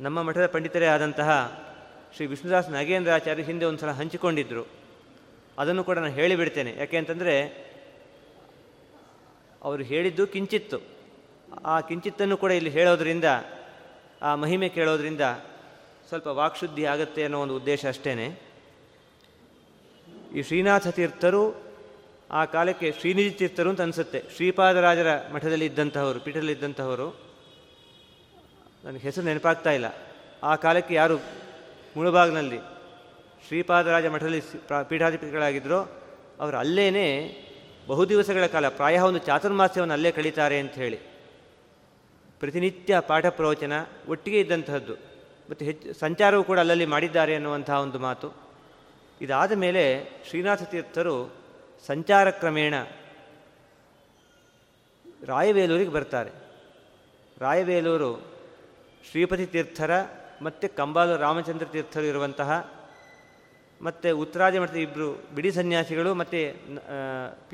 ನಮ್ಮ 0.00 0.22
ಮಠದ 0.22 0.46
ಪಂಡಿತರೇ 0.46 0.86
ಆದಂತಹ 0.86 1.30
ಶ್ರೀ 2.16 2.26
ವಿಷ್ಣುದಾಸ್ 2.26 2.70
ನಾಗೇಂದ್ರಾಚಾರ್ಯ 2.70 3.42
ಹಿಂದೆ 3.42 3.64
ಒಂದು 3.64 3.78
ಸಲ 3.78 3.90
ಹಂಚಿಕೊಂಡಿದ್ದರು 3.90 4.66
ಅದನ್ನು 5.58 5.84
ಕೂಡ 5.84 5.98
ನಾನು 5.98 6.14
ಹೇಳಿಬಿಡ್ತೇನೆ. 6.14 6.76
ಯಾಕೆ 6.78 6.96
ಅಂತಂದರೆ 6.96 7.34
ಅವರು 9.64 9.82
ಹೇಳಿದ್ದು 9.82 10.26
ಕಿಂಚಿತ್ತು. 10.26 10.78
ಆ 11.64 11.80
ಕಿಂಚಿತ್ತನ್ನು 11.80 12.36
ಕೂಡ 12.36 12.50
ಇಲ್ಲಿ 12.50 12.70
ಹೇಳೋದ್ರಿಂದ, 12.70 13.24
ಆ 14.22 14.34
ಮಹಿಮೆ 14.34 14.68
ಕೇಳೋದ್ರಿಂದ 14.68 15.20
ಸ್ವಲ್ಪ 16.08 16.26
ವಾಕ್ಶುದ್ಧಿ 16.26 16.84
ಆಗುತ್ತೆ 16.84 17.22
ಅನ್ನೋ 17.22 17.40
ಒಂದು 17.40 17.56
ಉದ್ದೇಶ 17.56 17.86
ಅಷ್ಟೇ 17.86 18.40
ಈ 20.34 20.42
ಶ್ರೀನಾಥ 20.42 20.88
ತೀರ್ಥರು, 20.88 21.62
ಆ 22.30 22.44
ಕಾಲಕ್ಕೆ 22.44 22.92
ಶ್ರೀನಿಧಿ 22.92 23.30
ತೀರ್ಥರು 23.30 23.70
ಅಂತ 23.70 23.80
ಅನಿಸುತ್ತೆ. 23.80 24.22
ಶ್ರೀಪಾದರಾಜರ 24.36 25.28
ಮಠದಲ್ಲಿ 25.32 25.66
ಇದ್ದಂತಹವರು, 25.66 26.20
ಪೀಠದಲ್ಲಿ 26.20 26.52
ಇದ್ದಂತಹವರು. 26.52 27.08
ನನಗೆ 28.84 28.98
ಹೆಸರು 28.98 29.24
ನೆನಪಾಗ್ತಾ 29.24 29.70
ಇಲ್ಲ. 29.70 29.84
ಆ 30.42 30.56
ಕಾಲಕ್ಕೆ 30.56 30.94
ಯಾರು 30.94 31.16
ಮುಳುಬಾಗ್ನಲ್ಲಿ 31.96 32.58
ಶ್ರೀಪಾದರಾಜ 33.46 34.06
ಮಠದಲ್ಲಿ 34.06 34.40
ಪೀಠಾಧಿಪತಿಗಳಾಗಿದ್ದರೋ 34.88 35.80
ಅವರು 36.40 36.56
ಅಲ್ಲೇನೇ 36.56 37.40
ಬಹು 37.86 38.08
ದಿವಸಗಳ 38.08 38.46
ಕಾಲ 38.46 38.68
ಪ್ರಾಯ 38.68 38.98
ಒಂದು 38.98 39.18
ಚಾತುರ್ಮಾಸ್ಯವನ್ನು 39.18 39.94
ಅಲ್ಲೇ 39.94 40.12
ಕಳೀತಾರೆ 40.12 40.60
ಅಂತ 40.60 40.72
ಹೇಳಿ. 40.72 40.98
ಪ್ರತಿನಿತ್ಯ 42.40 43.00
ಪಾಠ 43.00 43.26
ಪ್ರವಚನ 43.26 43.72
ಒಟ್ಟಿಗೆ 44.08 44.40
ಇದ್ದಂತಹದ್ದು. 44.40 44.94
ಮತ್ತು 45.50 45.64
ಹೆಚ್ಚು 45.64 45.94
ಸಂಚಾರವೂ 45.94 46.44
ಕೂಡ 46.44 46.58
ಅಲ್ಲಲ್ಲಿ 46.58 46.86
ಮಾಡಿದ್ದಾರೆ 46.86 47.34
ಅನ್ನುವಂತಹ 47.34 47.80
ಒಂದು 47.80 47.98
ಮಾತು. 47.98 48.32
ಇದಾದ 49.20 49.52
ಮೇಲೆ 49.52 50.08
ಶ್ರೀನಾಥ 50.28 50.62
ತೀರ್ಥರು 50.62 51.34
ಸಂಚಾರ 51.86 52.30
ಕ್ರಮೇಣ 52.30 52.74
ರಾಯವೇಲೂರಿಗೆ 55.24 55.90
ಬರ್ತಾರೆ. 55.90 56.30
ರಾಯವೇಲೂರು 57.38 58.34
ಶ್ರೀಪತಿ 59.10 59.46
ತೀರ್ಥರ 59.46 59.90
ಮತ್ತು 60.42 60.76
ಕಂಬಾಲು 60.76 61.16
ರಾಮಚಂದ್ರ 61.16 61.66
ತೀರ್ಥರು 61.66 62.02
ಇರುವಂತಹ 62.02 62.74
ಮತ್ತು 63.84 64.18
ಉತ್ತರಾದಿ 64.18 64.58
ಮಠದ 64.58 64.76
ಇಬ್ಬರು 64.76 65.24
ಬಿಡಿ 65.34 65.52
ಸನ್ಯಾಸಿಗಳು 65.52 66.14
ಮತ್ತು 66.14 66.52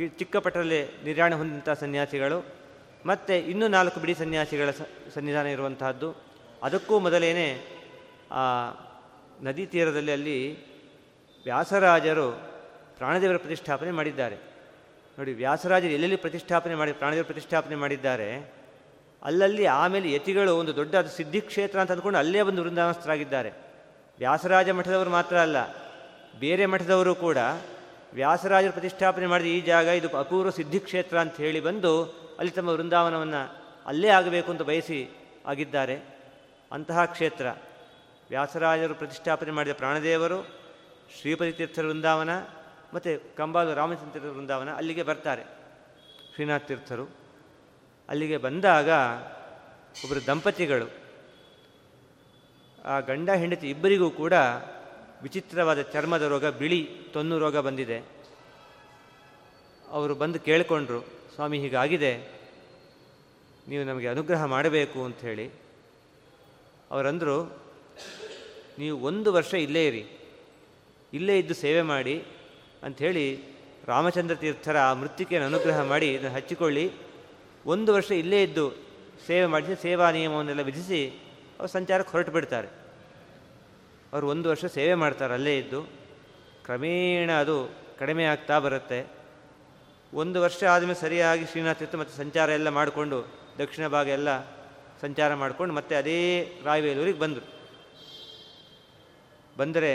ಚಿಕ್ಕಪಟ್ಟರಲ್ಲಿ 0.09 1.05
ನಿರ್ಯಾಣ 1.05 1.35
ಹೊಂದಿದಂಥ 1.35 1.71
ಸನ್ಯಾಸಿಗಳು, 1.71 2.47
ಮತ್ತು 3.07 3.35
ಇನ್ನೂ 3.35 3.69
ನಾಲ್ಕು 3.69 4.01
ಬಿಡಿ 4.01 4.15
ಸನ್ಯಾಸಿಗಳ 4.15 4.71
ಸನ್ನಿಧಾನ 5.15 5.47
ಇರುವಂತಹದ್ದು. 5.47 6.17
ಅದಕ್ಕೂ 6.63 6.99
ಮೊದಲೇನೆ, 6.99 7.59
ಆ, 8.31 8.71
ನದಿ 9.43 9.67
ತೀರದಲ್ಲಿ 9.67 10.13
ಅಲ್ಲಿ 10.13 10.67
ವ್ಯಾಸರಾಜರು 11.45 12.33
ಪ್ರಾಣದೇವರ 12.99 13.37
ಪ್ರತಿಷ್ಠಾಪನೆ 13.37 13.91
ಮಾಡಿದ್ದಾರೆ. 13.91 14.37
ನೋಡಿ, 15.19 15.33
ವ್ಯಾಸರಾಜರು 15.33 15.91
ಎಲ್ಲೆಲ್ಲಿ 15.91 16.17
ಪ್ರತಿಷ್ಠಾಪನೆ 16.17 16.75
ಮಾಡಿ, 16.75 16.93
ಪ್ರಾಣದೇವರ 16.93 17.25
ಪ್ರತಿಷ್ಠಾಪನೆ 17.25 17.77
ಮಾಡಿದ್ದಾರೆ, 17.77 18.53
ಅಲ್ಲಲ್ಲಿ 19.23 19.67
ಆಮೇಲೆ 19.67 20.13
ಯತಿಗಳು 20.13 20.57
ಒಂದು 20.57 20.77
ದೊಡ್ಡ 20.77 20.95
ಅದು 20.95 21.09
ಸಿದ್ಧಿಕ್ಷೇತ್ರ 21.09 21.81
ಅಂತ 21.81 21.93
ಅಂದ್ಕೊಂಡು 21.93 22.19
ಅಲ್ಲೇ 22.19 22.43
ಬಂದು 22.43 22.63
ವೃಂದಾವನಸ್ಥರಾಗಿದ್ದಾರೆ. 22.63 23.51
ವ್ಯಾಸರಾಜ 24.19 24.71
ಮಠದವರು 24.71 25.11
ಮಾತ್ರ 25.11 25.39
ಅಲ್ಲ 25.39 25.90
ಬೇರೆ 26.39 26.67
ಮಠದವರು 26.67 27.15
ಕೂಡ 27.15 27.37
ವ್ಯಾಸರಾಜರು 28.15 28.73
ಪ್ರತಿಷ್ಠಾಪನೆ 28.73 29.27
ಮಾಡಿದ 29.27 29.47
ಈ 29.47 29.61
ಜಾಗ 29.61 29.87
ಇದು 29.87 30.19
ಅಪೂರ್ವ 30.19 30.51
ಸಿದ್ಧಿಕ್ಷೇತ್ರ 30.51 31.19
ಅಂತ 31.19 31.37
ಹೇಳಿ 31.37 31.61
ಬಂದು 31.61 32.05
ಅಲ್ಲಿ 32.39 32.53
ತಮ್ಮ 32.53 32.69
ವೃಂದಾವನವನ್ನು 32.69 33.65
ಅಲ್ಲೇ 33.87 34.09
ಆಗಬೇಕು 34.09 34.51
ಅಂತ 34.51 34.63
ಬಯಸಿ 34.63 35.09
ಆಗಿದ್ದಾರೆ. 35.47 36.21
ಅಂತಹ 36.73 37.05
ಕ್ಷೇತ್ರ. 37.05 37.47
ವ್ಯಾಸರಾಜರು 38.29 38.95
ಪ್ರತಿಷ್ಠಾಪನೆ 38.95 39.51
ಮಾಡಿದ 39.51 39.73
ಪ್ರಾಣದೇವರು, 39.73 40.49
ಶ್ರೀಪತಿ 41.21 41.53
ತೀರ್ಥರ 41.53 41.83
ವೃಂದಾವನ 41.83 42.39
ಮತ್ತು 42.95 43.37
ಕಂಬಾಲು 43.37 43.75
ರಾಮಚಂದ್ರ 43.75 44.21
ವೃಂದಾವನ 44.21 44.73
ಅಲ್ಲಿಗೆ 44.73 45.03
ಬರ್ತಾರೆ. 45.03 45.43
ಶ್ರೀನಾಥ 46.35 46.67
ತೀರ್ಥರು. 46.67 47.11
ಅಲ್ಲಿಗೆ 48.09 48.37
ಬಂದಾಗ 48.37 48.89
ಒಬ್ಬರು 50.05 50.27
ದಂಪತಿಗಳು. 50.27 50.91
ಆ 52.85 53.01
ಗಂಡ 53.01 53.31
ಹೆಂಡತಿ 53.31 53.71
ಇಬ್ಬರಿಗೂ 53.71 54.11
ಕೂಡ 54.11 54.33
ವಿಚಿತ್ರವಾದ 55.23 55.83
ಚರ್ಮದ 55.83 56.23
ರೋಗ, 56.23 56.47
ಬಿಳಿ 56.47 56.91
ತೊನ್ನು 57.13 57.39
ರೋಗ 57.39 57.57
ಬಂದಿದೆ. 57.57 57.99
ಅವರು 59.89 60.15
ಬಂದು 60.15 60.41
ಕೇಳಿಕೊಂಡ್ರು, 60.41 61.01
ಸ್ವಾಮಿ, 61.35 61.59
ಹೀಗಾಗಿದೆ. 61.59 62.41
ನೀವು 63.69 63.85
ನಮಗೆ 63.85 64.09
ಅನುಗ್ರಹ 64.09 64.45
ಮಾಡಬೇಕು 64.45 65.05
ಅಂಥೇಳಿ 65.05 65.51
ಅವರಂದರು, 66.91 67.67
ನೀವು 68.79 69.01
ಒಂದು 69.01 69.33
ವರ್ಷ 69.33 69.55
ಇಲ್ಲೇ 69.55 69.87
ಇರಿ. 69.87 70.05
ಇಲ್ಲೇ 71.13 71.39
ಇದ್ದು 71.39 71.55
ಸೇವೆ 71.55 71.83
ಮಾಡಿ 71.83 72.25
ಅಂಥೇಳಿ 72.83 73.57
ರಾಮಚಂದ್ರ 73.87 74.35
ತೀರ್ಥರ 74.35 74.79
ಆ 74.79 74.93
ಮೃತ್ತಿಕೆಯನ್ನು 74.93 75.49
ಅನುಗ್ರಹ 75.49 75.83
ಮಾಡಿ 75.83 76.15
ಇದನ್ನು 76.15 76.37
ಹಚ್ಚಿಕೊಳ್ಳಿ. 76.37 76.93
ಒಂದು 77.67 77.95
ವರ್ಷ 77.95 78.11
ಇಲ್ಲೇ 78.11 78.43
ಇದ್ದು 78.43 78.71
ಸೇವೆ 79.27 79.47
ಮಾಡಿಸಿ, 79.47 79.83
ಸೇವಾ 79.83 80.11
ನಿಯಮವನ್ನೆಲ್ಲ 80.11 80.61
ವಿಧಿಸಿ, 80.61 81.09
ಅವರು 81.59 81.69
ಸಂಚಾರಕ್ಕೆ 81.69 82.13
ಹೊರಟು 82.13 82.33
ಬಿಡ್ತಾರೆ 82.33 82.80
ಅವರು 84.13 84.27
ಒಂದು 84.29 84.49
ವರ್ಷ 84.49 84.65
ಸೇವೆ 84.65 84.95
ಮಾಡ್ತಾರೆ, 84.95 85.33
ಅಲ್ಲೇ 85.35 85.59
ಇದ್ದು. 85.59 85.81
ಕ್ರಮೇಣ 86.65 87.31
ಅದು 87.41 87.57
ಕಡಿಮೆ 87.99 88.25
ಆಗ್ತಾ 88.25 88.59
ಬರುತ್ತೆ. 88.59 89.01
ಒಂದು 90.15 90.39
ವರ್ಷ 90.43 90.65
ಆದಮೇಲೆ 90.65 91.01
ಸರಿಯಾಗಿ 91.01 91.45
ಶ್ರೀನಾಥ 91.47 91.79
ತೀರ್ಥ 91.79 91.95
ಮತ್ತು 91.95 92.15
ಸಂಚಾರ 92.17 92.49
ಎಲ್ಲ 92.51 92.69
ಮಾಡಿಕೊಂಡು, 92.69 93.19
ದಕ್ಷಿಣ 93.59 93.89
ಭಾಗ 93.89 94.09
ಎಲ್ಲ 94.09 94.41
ಸಂಚಾರ 95.01 95.35
ಮಾಡಿಕೊಂಡು 95.35 95.75
ಮತ್ತೆ 95.75 95.95
ಅದೇ 95.95 96.19
ರಾಯವೇಲೂರಿಗೆ 96.65 97.19
ಬಂದರು. 97.19 97.47
ಬಂದರೆ 99.59 99.93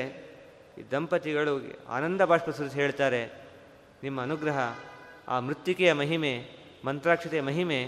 ಈ 0.78 0.82
ದಂಪತಿಗಳು 0.91 1.54
ಆನಂದ 1.88 2.21
ಬಾಷ್ಪ 2.21 2.49
ಸುರಿಸಿ 2.49 2.75
ಹೇಳ್ತಾರೆ, 2.75 3.21
ನಿಮ್ಮ 4.04 4.21
ಅನುಗ್ರಹ, 4.21 4.60
ಆ 5.28 5.39
ಮೃತ್ತಿಕೆಯ 5.39 5.93
ಮಹಿಮೆ, 5.93 6.34
ಮಂತ್ರಾಕ್ಷತೆಯ 6.86 7.41
ಮಹಿಮೆ, 7.41 7.80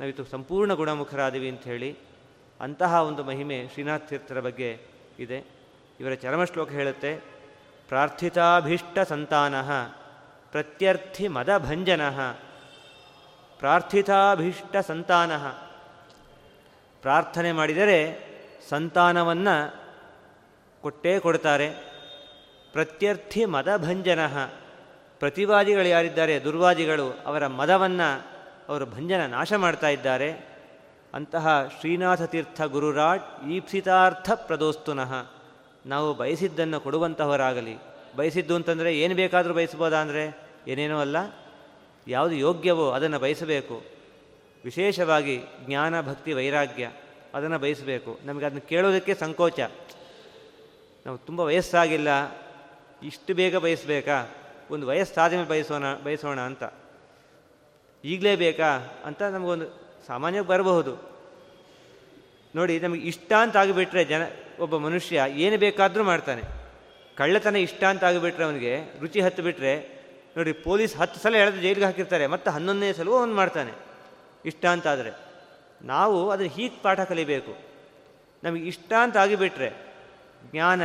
ನಾವಿತ್ತು 0.00 0.24
ಸಂಪೂರ್ಣ 0.24 0.72
ಗುಣಮುಖರಾದಿವಿ 0.72 1.48
ಅಂತ 1.48 1.64
ಹೇಳಿ 1.64 1.90
ಅಂತಹ 2.60 2.92
ಒಂದು 3.02 3.24
ಮಹಿಮೆ 3.24 3.58
ಶ್ರೀನಾಥ 3.72 4.08
ತೀರ್ಥರ 4.08 4.40
ಬಗ್ಗೆ 4.40 4.70
ಇದೆ. 5.18 5.61
ಇವರ 6.02 6.14
ಚರಮಶ್ಲೋಕ 6.14 6.70
ಹೇಳುತ್ತೆ, 6.70 7.16
ಪ್ರಾರ್ಥಿತಾಭೀಷ್ಟ 7.88 8.98
ಸಂತಾನ, 8.98 9.54
ಪ್ರತ್ಯರ್ಥಿ 10.50 11.28
ಮದಭಂಜನ 11.28 12.10
ಪ್ರಾರ್ಥಿತಾಭೀಷ್ಟ 13.58 14.76
ಸಂತಾನ. 14.76 15.36
ಪ್ರಾರ್ಥನೆ 17.00 17.52
ಮಾಡಿದರೆ 17.52 17.98
ಸಂತಾನವನ್ನು 18.68 19.74
ಕೊಟ್ಟೇ 20.82 21.18
ಕೊಡ್ತಾರೆ. 21.18 21.70
ಪ್ರತ್ಯರ್ಥಿ 22.72 23.44
ಮದಭಂಜನ 23.44 24.26
ಪ್ರತಿವಾದಿಗಳು 25.18 25.88
ಯಾರಿದ್ದಾರೆ, 25.88 26.44
ದುರ್ವಾದಿಗಳು, 26.44 27.18
ಅವರ 27.26 27.46
ಮದವನ್ನು 27.46 28.26
ಅವರು 28.68 28.86
ಭಂಜನ 28.86 29.26
ನಾಶ 29.26 29.52
ಮಾಡ್ತಾ 29.52 29.88
ಇದ್ದಾರೆ. 29.88 30.32
ಅಂತಹ 31.14 31.70
ಶ್ರೀನಾಥ 31.80 32.22
ತೀರ್ಥ 32.22 32.62
ಗುರುರಾಟ್, 32.62 33.44
ಈಪ್ಸಿತಾರ್ಥ 33.48 34.30
ಪ್ರದೋಸ್ತುನಃ. 34.34 35.41
ನಾವು 35.86 36.14
ಬಯಸಿದ್ದನ್ನು 36.14 36.80
ಕೊಡುವಂತಹವರಾಗಲಿ. 36.80 37.76
ಬಯಸಿದ್ದು 38.16 38.54
ಅಂತಂದರೆ 38.54 38.98
ಏನು 38.98 39.14
ಬೇಕಾದರೂ 39.14 39.54
ಬಯಸ್ಬೋದಾ 39.54 39.96
ಅಂದರೆ? 39.96 40.38
ಏನೇನೋ 40.68 41.00
ಅಲ್ಲ. 41.00 41.16
ಯಾವುದು 42.08 42.34
ಯೋಗ್ಯವೋ 42.34 42.90
ಅದನ್ನು 42.90 43.18
ಬಯಸಬೇಕು. 43.18 43.82
ವಿಶೇಷವಾಗಿ 44.64 45.42
ಜ್ಞಾನ, 45.66 46.00
ಭಕ್ತಿ, 46.00 46.32
ವೈರಾಗ್ಯ 46.32 46.90
ಅದನ್ನು 47.34 47.58
ಬಯಸಬೇಕು. 47.58 48.18
ನಮಗೆ 48.24 48.44
ಅದನ್ನು 48.44 48.68
ಕೇಳೋದಕ್ಕೆ 48.68 49.14
ಸಂಕೋಚ. 49.14 49.60
ನಾವು 51.06 51.18
ತುಂಬ 51.18 51.40
ವಯಸ್ಸಾಗಿಲ್ಲ. 51.40 52.08
ಇಷ್ಟು 53.02 53.34
ಬೇಗ 53.34 53.56
ಬಯಸಬೇಕಾ? 53.56 54.34
ಒಂದು 54.70 54.86
ವಯಸ್ಸಾದ 54.86 55.32
ಮೇಲೆ 55.32 55.48
ಬಯಸೋಣ 55.48 55.94
ಬಯಸೋಣ 56.04 56.40
ಅಂತ. 56.40 56.64
ಈಗಲೇ 58.04 58.36
ಬೇಕಾ 58.36 58.78
ಅಂತ 59.04 59.22
ನಮಗೊಂದು 59.22 59.64
ಸಾಮಾನ್ಯವಾಗಿ 60.06 60.48
ಬರಬಹುದು. 60.48 61.11
ನೋಡಿ, 62.56 62.80
ನಮಗೆ 62.80 63.00
ಇಷ್ಟ 63.00 63.32
ಅಂತ 63.32 63.56
ಆಗಿಬಿಟ್ರೆ 63.56 64.04
ಜನ, 64.04 64.22
ಒಬ್ಬ 64.60 64.76
ಮನುಷ್ಯ 64.76 65.24
ಏನು 65.30 65.58
ಬೇಕಾದರೂ 65.58 66.04
ಮಾಡ್ತಾನೆ. 66.04 66.42
ಕಳ್ಳತನ 67.16 67.56
ಇಷ್ಟ 67.56 67.84
ಅಂತ 67.84 68.04
ಆಗಿಬಿಟ್ರೆ 68.04 68.44
ಅವನಿಗೆ, 68.44 68.98
ರುಚಿ 69.00 69.20
ಹತ್ತು 69.20 69.42
ಬಿಟ್ಟರೆ 69.42 70.02
ನೋಡಿ, 70.36 70.52
ಪೊಲೀಸ್ 70.52 70.96
ಹತ್ತು 70.96 71.20
ಸಲ 71.20 71.34
ಎಳೆದು 71.34 71.56
ಜೈಲಿಗೆ 71.56 71.84
ಹಾಕಿರ್ತಾರೆ, 71.84 72.26
ಮತ್ತು 72.26 72.50
ಹನ್ನೊಂದನೇ 72.50 72.92
ಸಲವೂ 72.92 73.18
ಅವನು 73.18 73.34
ಮಾಡ್ತಾನೆ. 73.34 73.72
ಇಷ್ಟ 74.44 74.66
ಅಂತ 74.66 74.86
ಆದರೆ, 74.86 75.10
ನಾವು 75.82 76.30
ಅದನ್ನು 76.30 76.52
ಹೀಗೆ 76.52 76.82
ಪಾಠ 76.82 77.00
ಕಲಿಬೇಕು. 77.00 77.58
ನಮಗೆ 78.44 78.62
ಇಷ್ಟ 78.62 78.92
ಅಂತ 79.02 79.16
ಆಗಿಬಿಟ್ರೆ, 79.16 79.72
ಜ್ಞಾನ, 80.50 80.82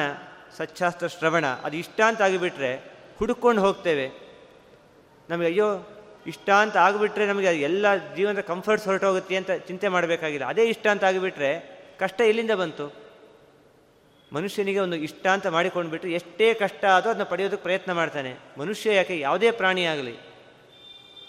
ಸಚ್ಚಾಸ್ತ್ರ, 0.58 1.08
ಶ್ರವಣ, 1.08 1.46
ಅದು 1.46 1.78
ಇಷ್ಟ 1.78 2.02
ಅಂತ 2.02 2.22
ಆಗಿಬಿಟ್ರೆ 2.22 2.92
ಹುಡುಕೊಂಡು 3.18 3.62
ಹೋಗ್ತೇವೆ. 3.62 4.12
ನಮಗೆ 5.30 5.48
ಅಯ್ಯೋ 5.48 5.97
ಇಷ್ಟ 6.32 6.48
ಅಂತ 6.64 6.76
ಆಗಿಬಿಟ್ರೆ 6.86 7.26
ನಮಗೆ 7.32 7.52
ಎಲ್ಲ 7.68 7.86
ಜೀವನದ 8.16 8.42
ಕಂಫರ್ಟ್ಸ್ 8.52 8.88
ಹೊರಟೋಗುತ್ತೆ 8.90 9.36
ಅಂತ 9.40 9.52
ಚಿಂತೆ 9.68 9.88
ಮಾಡಬೇಕಾಗಿಲ್ಲ. 9.96 10.46
ಅದೇ 10.54 10.64
ಇಷ್ಟ 10.74 10.86
ಅಂತ 10.94 11.04
ಆಗಿಬಿಟ್ರೆ 11.10 11.52
ಕಷ್ಟ 12.02 12.20
ಎಲ್ಲಿಂದ 12.32 12.54
ಬಂತು? 12.62 12.86
ಮನುಷ್ಯನಿಗೆ 14.32 14.80
ಒಂದು 14.86 14.98
ಇಷ್ಟ 15.08 15.26
ಅಂತ 15.36 15.48
ಮಾಡಿಕೊಂಡು 15.56 15.90
ಬಿಟ್ಟರೆ 15.92 16.12
ಎಷ್ಟೇ 16.20 16.48
ಕಷ್ಟ 16.62 16.84
ಆದರೂ 16.96 17.10
ಅದನ್ನ 17.12 17.26
ಪಡೆಯೋದಕ್ಕೆ 17.32 17.64
ಪ್ರಯತ್ನ 17.68 17.92
ಮಾಡ್ತಾನೆ. 18.00 18.32
ಮನುಷ್ಯ 18.62 18.96
ಯಾಕೆ 18.98 19.16
ಯಾವುದೇ 19.20 19.50
ಪ್ರಾಣಿ 19.60 19.84
ಆಗಲಿ, 19.94 20.16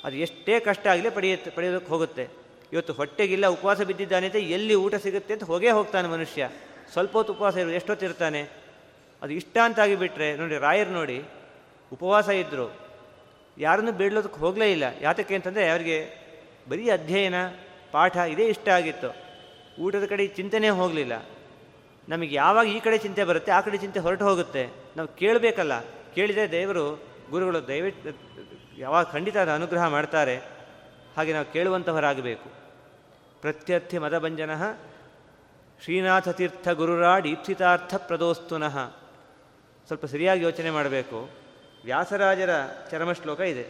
ಅದು 0.06 0.16
ಎಷ್ಟೇ 0.24 0.54
ಕಷ್ಟ 0.68 0.84
ಆಗಲಿ 0.94 1.10
ಪಡೆಯುತ್ತೆ 1.18 1.50
ಪಡೆಯೋದಕ್ಕೆ 1.56 1.90
ಹೋಗುತ್ತೆ. 1.94 2.24
ಇವತ್ತು 2.72 2.92
ಹೊಟ್ಟೆಗಿಲ್ಲ 2.98 3.46
ಉಪವಾಸ 3.56 3.80
ಬಿದ್ದಿದ್ದಾನೆ 3.90 4.26
ಅಂತ 4.30 4.40
ಎಲ್ಲಿ 4.56 4.74
ಊಟ 4.84 4.94
ಸಿಗುತ್ತೆ 5.04 5.32
ಅಂತ 5.36 5.44
ಹೋಗೇ 5.52 5.70
ಹೋಗ್ತಾನೆ 5.78 6.08
ಮನುಷ್ಯ. 6.16 6.48
ಸ್ವಲ್ಪ 6.94 7.12
ಹೊತ್ತು 7.18 7.32
ಉಪವಾಸ 7.36 7.56
ಇರೋದು 7.62 7.76
ಎಷ್ಟೊತ್ತಿರ್ತಾನೆ? 7.80 8.42
ಅದು 9.22 9.32
ಇಷ್ಟ 9.40 9.56
ಅಂತಾಗಿ 9.66 9.96
ಬಿಟ್ಟರೆ 10.02 10.28
ನೋಡಿ, 10.40 10.58
ರಾಯರು 10.66 10.92
ನೋಡಿ, 10.98 11.18
ಉಪವಾಸ 11.92 12.28
ಇದ್ದರು 12.42 12.66
ಯಾರನ್ನು 13.58 13.92
ಬೇಡಲೋದಕ್ಕೆ 13.92 14.40
ಹೋಗಲೇ 14.40 14.72
ಇಲ್ಲ. 14.72 14.84
ಯಾತಕ್ಕೆ 15.00 15.34
ಅಂತಂದರೆ 15.34 15.70
ಅವರಿಗೆ 15.70 15.98
ಬರೀ 16.68 16.90
ಅಧ್ಯಯನ, 16.90 17.34
ಪಾಠ 17.92 18.16
ಇದೇ 18.16 18.46
ಇಷ್ಟ 18.46 18.68
ಆಗಿತ್ತು. 18.68 19.16
ಊಟದ 19.82 20.04
ಕಡೆ 20.04 20.26
ಚಿಂತನೆ 20.26 20.68
ಹೋಗಲಿಲ್ಲ. 20.68 21.26
ನಮಗೆ 22.08 22.34
ಯಾವಾಗ 22.34 22.66
ಈ 22.66 22.80
ಕಡೆ 22.80 22.98
ಚಿಂತೆ 22.98 23.24
ಬರುತ್ತೆ, 23.24 23.52
ಆ 23.52 23.60
ಕಡೆ 23.60 23.78
ಚಿಂತೆ 23.78 24.00
ಹೊರಟು 24.00 24.24
ಹೋಗುತ್ತೆ. 24.24 24.66
ನಾವು 24.96 25.08
ಕೇಳಬೇಕಲ್ಲ. 25.08 25.80
ಕೇಳಿದರೆ 26.14 26.50
ದೇವರು, 26.50 27.02
ಗುರುಗಳು 27.30 27.68
ದಯವಿಟ್ಟು 27.68 28.10
ಯಾವಾಗ 28.78 29.04
ಖಂಡಿತ 29.04 29.36
ಅನುಗ್ರಹ 29.36 29.86
ಮಾಡ್ತಾರೆ. 29.88 30.36
ಹಾಗೆ 31.16 31.32
ನಾವು 31.32 31.52
ಕೇಳುವಂಥವರಾಗಬೇಕು 31.52 32.48
ಪ್ರತ್ಯರ್ಥಿ 33.40 33.98
ಮದಭಂಜನ 33.98 34.50
ಶ್ರೀನಾಥ 35.84 36.28
ತೀರ್ಥ 36.28 36.68
ಗುರುರಾಡ್ 36.68 37.26
ಈಪ್ಸಿತಾರ್ಥ 37.26 37.94
ಪ್ರದೋಸ್ತುನಃ. 37.94 38.78
ಸ್ವಲ್ಪ 39.86 40.06
ಸರಿಯಾಗಿ 40.06 40.42
ಯೋಚನೆ 40.42 40.70
ಮಾಡಬೇಕು. 40.70 41.30
ವ್ಯಾಸರಾಜರ 41.88 42.50
ಚರಮಶ್ಲೋಕ 42.90 43.40
ಇದೆ. 43.40 43.66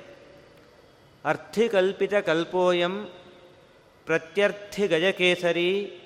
ಅರ್ಥಿಕಲ್ಪಿತ 1.25 2.15
ಕಲ್ಪೋಯಂ 2.15 3.05
ಪ್ರತ್ಯರ್ಥಿ 4.07 4.87
ಗಜಕೇಸರಿ 4.87 6.01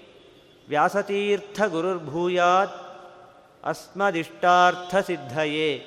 ವ್ಯಾಸತೀರ್ಥ 0.68 1.62
ಗುರುರ್ಭೂಯಾತ್ 1.62 2.74
ಅಸ್ಮದಿಷ್ಟಾರ್ಥ 3.64 4.96
ಸಿದ್ಧಯೇ. 5.06 5.78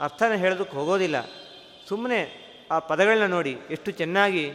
ಅರ್ಥನ 0.00 0.32
ಹೇಳೋದಕ್ಕೆ 0.32 0.76
ಹೋಗೋದಿಲ್ಲ. 0.76 1.16
ಸುಮ್ಮನೆ 1.88 2.28
ಆ 2.70 2.78
ಪದಗಳನ್ನ 2.78 3.26
ನೋಡಿ 3.26 3.58
ಎಷ್ಟು 3.70 3.90
ಚೆನ್ನಾಗಿ 3.90 4.52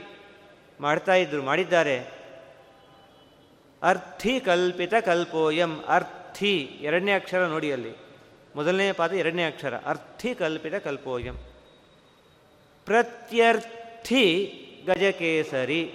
ಮಾಡ್ತಾ 0.79 1.13
ಇದ್ರು, 1.13 1.43
ಮಾಡಿದ್ದಾರೆ. 1.43 2.11
ಅರ್ಥಿ 3.83 4.39
ಕಲ್ಪಿತ 4.39 4.93
ಕಲ್ಪೋಯಂ 5.05 5.83
ಅರ್ಥಿ 5.87 6.57
ಎರಡನೇ 6.61 7.11
ಅಕ್ಷರ 7.13 7.45
ನೋಡಿ 7.45 7.71
ಅಲ್ಲಿ. 7.71 8.02
ಮೊದಲನೇ 8.55 8.91
ಪಾದ 8.91 9.13
ಎರಡನೇ 9.13 9.45
ಅಕ್ಷರ. 9.45 9.73
ಅರ್ಥಿ 9.85 10.35
ಕಲ್ಪಿತ 10.35 10.75
ಕಲ್ಪೋಯಂ. 10.75 11.35
ಪ್ರತ್ಯರ್ಥಿ 12.85 14.59
ಗಜಕೇಸರಿ. 14.87 15.93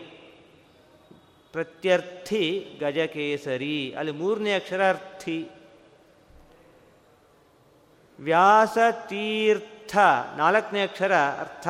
ಪ್ರತ್ಯರ್ಥಿ 1.52 2.66
ಗಜಕೇಸರಿ. 2.80 3.94
ಅಲ್ಲಿ 3.98 4.12
ಮೂರನೇ 4.12 4.54
ಅಕ್ಷರ 4.54 4.88
ಅರ್ಥಿ. 4.88 5.48
ವ್ಯಾಸತೀರ್ಥ. 8.20 9.96
ನಾಲ್ಕನೇ 10.36 10.82
ಅಕ್ಷರ 10.82 11.14
ಅರ್ಥ. 11.14 11.68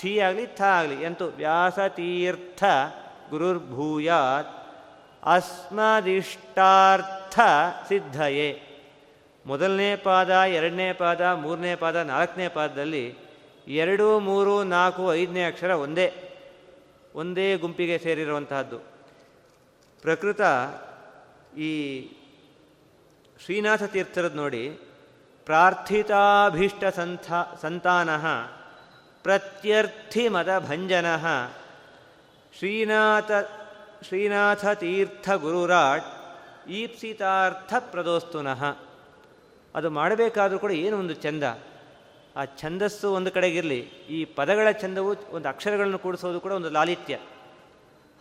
ಥಿ 0.00 0.18
ಆಗಲಿ, 0.18 0.46
ಥ 0.46 0.62
ಆಗಲಿ. 0.62 1.02
ಎಂತೂ? 1.02 1.26
ವ್ಯಾಸತೀರ್ಥ 1.26 2.64
ಗುರುರ್ಭೂಯಾತ್. 3.30 4.76
ಅಸ್ಮದಿಷ್ಟಾರ್ಥ 5.22 7.40
ಸಿದ್ಧಯೇ. 7.88 8.62
ಮೊದಲನೇ 9.46 9.96
ಪಾದ, 9.96 10.30
ಎರಡನೇ 10.30 10.92
ಪಾದ, 10.92 11.20
ಮೂರನೇ 11.20 11.74
ಪಾದ, 11.74 11.96
ನಾಲ್ಕನೇ 11.96 12.48
ಪಾದದಲ್ಲಿ 12.48 13.14
ಎರಡು, 13.68 14.18
ಮೂರು, 14.18 14.64
ನಾಲ್ಕು, 14.64 15.14
ಐದನೇ 15.14 15.44
ಅಕ್ಷರ 15.44 15.70
ಒಂದೇ 15.70 16.06
ಒಂದೇ 17.14 17.56
ಗುಂಪಿಗೆ 17.56 17.98
ಸೇರಿರುವಂತಹದ್ದು. 17.98 18.78
ಪ್ರಕೃತ 20.02 20.40
ಈ 21.58 21.72
ಶ್ರೀನಾಥ 23.44 23.82
ತೀರ್ಥರದ್ದು 23.82 24.36
ನೋಡಿ, 24.36 24.68
ಪ್ರಾರ್ಥಿತಾಭೀಷ್ಟ 25.44 26.84
ಸಂಥ, 26.84 27.32
ಸಂತಾನ, 27.62 28.10
ಪ್ರತ್ಯರ್ಥಿ 29.22 30.28
ಮದಭಂಜನ 30.28 31.16
ಶ್ರೀನಾಥ 32.58 33.30
ಶ್ರೀನಾಥ 34.08 34.66
ತೀರ್ಥ 34.66 35.30
ಗುರುರಾಟ್, 35.30 36.04
ಈಪ್ಸಿತಾರ್ಥ 36.68 37.74
ಪ್ರದೋಸ್ತುನಃ. 37.78 38.85
ಅದು 39.76 39.90
ಮಾಡಬೇಕಾದ್ರೂ 39.90 40.58
ಕೂಡ 40.58 40.70
ಏನು 40.70 40.98
ಒಂದು 40.98 41.14
ಚಂದ 41.14 41.42
ಆ 42.36 42.44
ಛಂದಸ್ಸು 42.44 43.12
ಒಂದು 43.12 43.30
ಕಡೆಗಿರಲಿ, 43.30 43.78
ಈ 44.10 44.24
ಪದಗಳ 44.24 44.70
ಚಂದವು 44.70 45.14
ಒಂದು 45.30 45.48
ಅಕ್ಷರಗಳನ್ನು 45.48 45.98
ಕೂಡಿಸೋದು 45.98 46.40
ಕೂಡ 46.40 46.52
ಒಂದು 46.52 46.70
ಲಾಲಿತ್ಯ. 46.70 47.18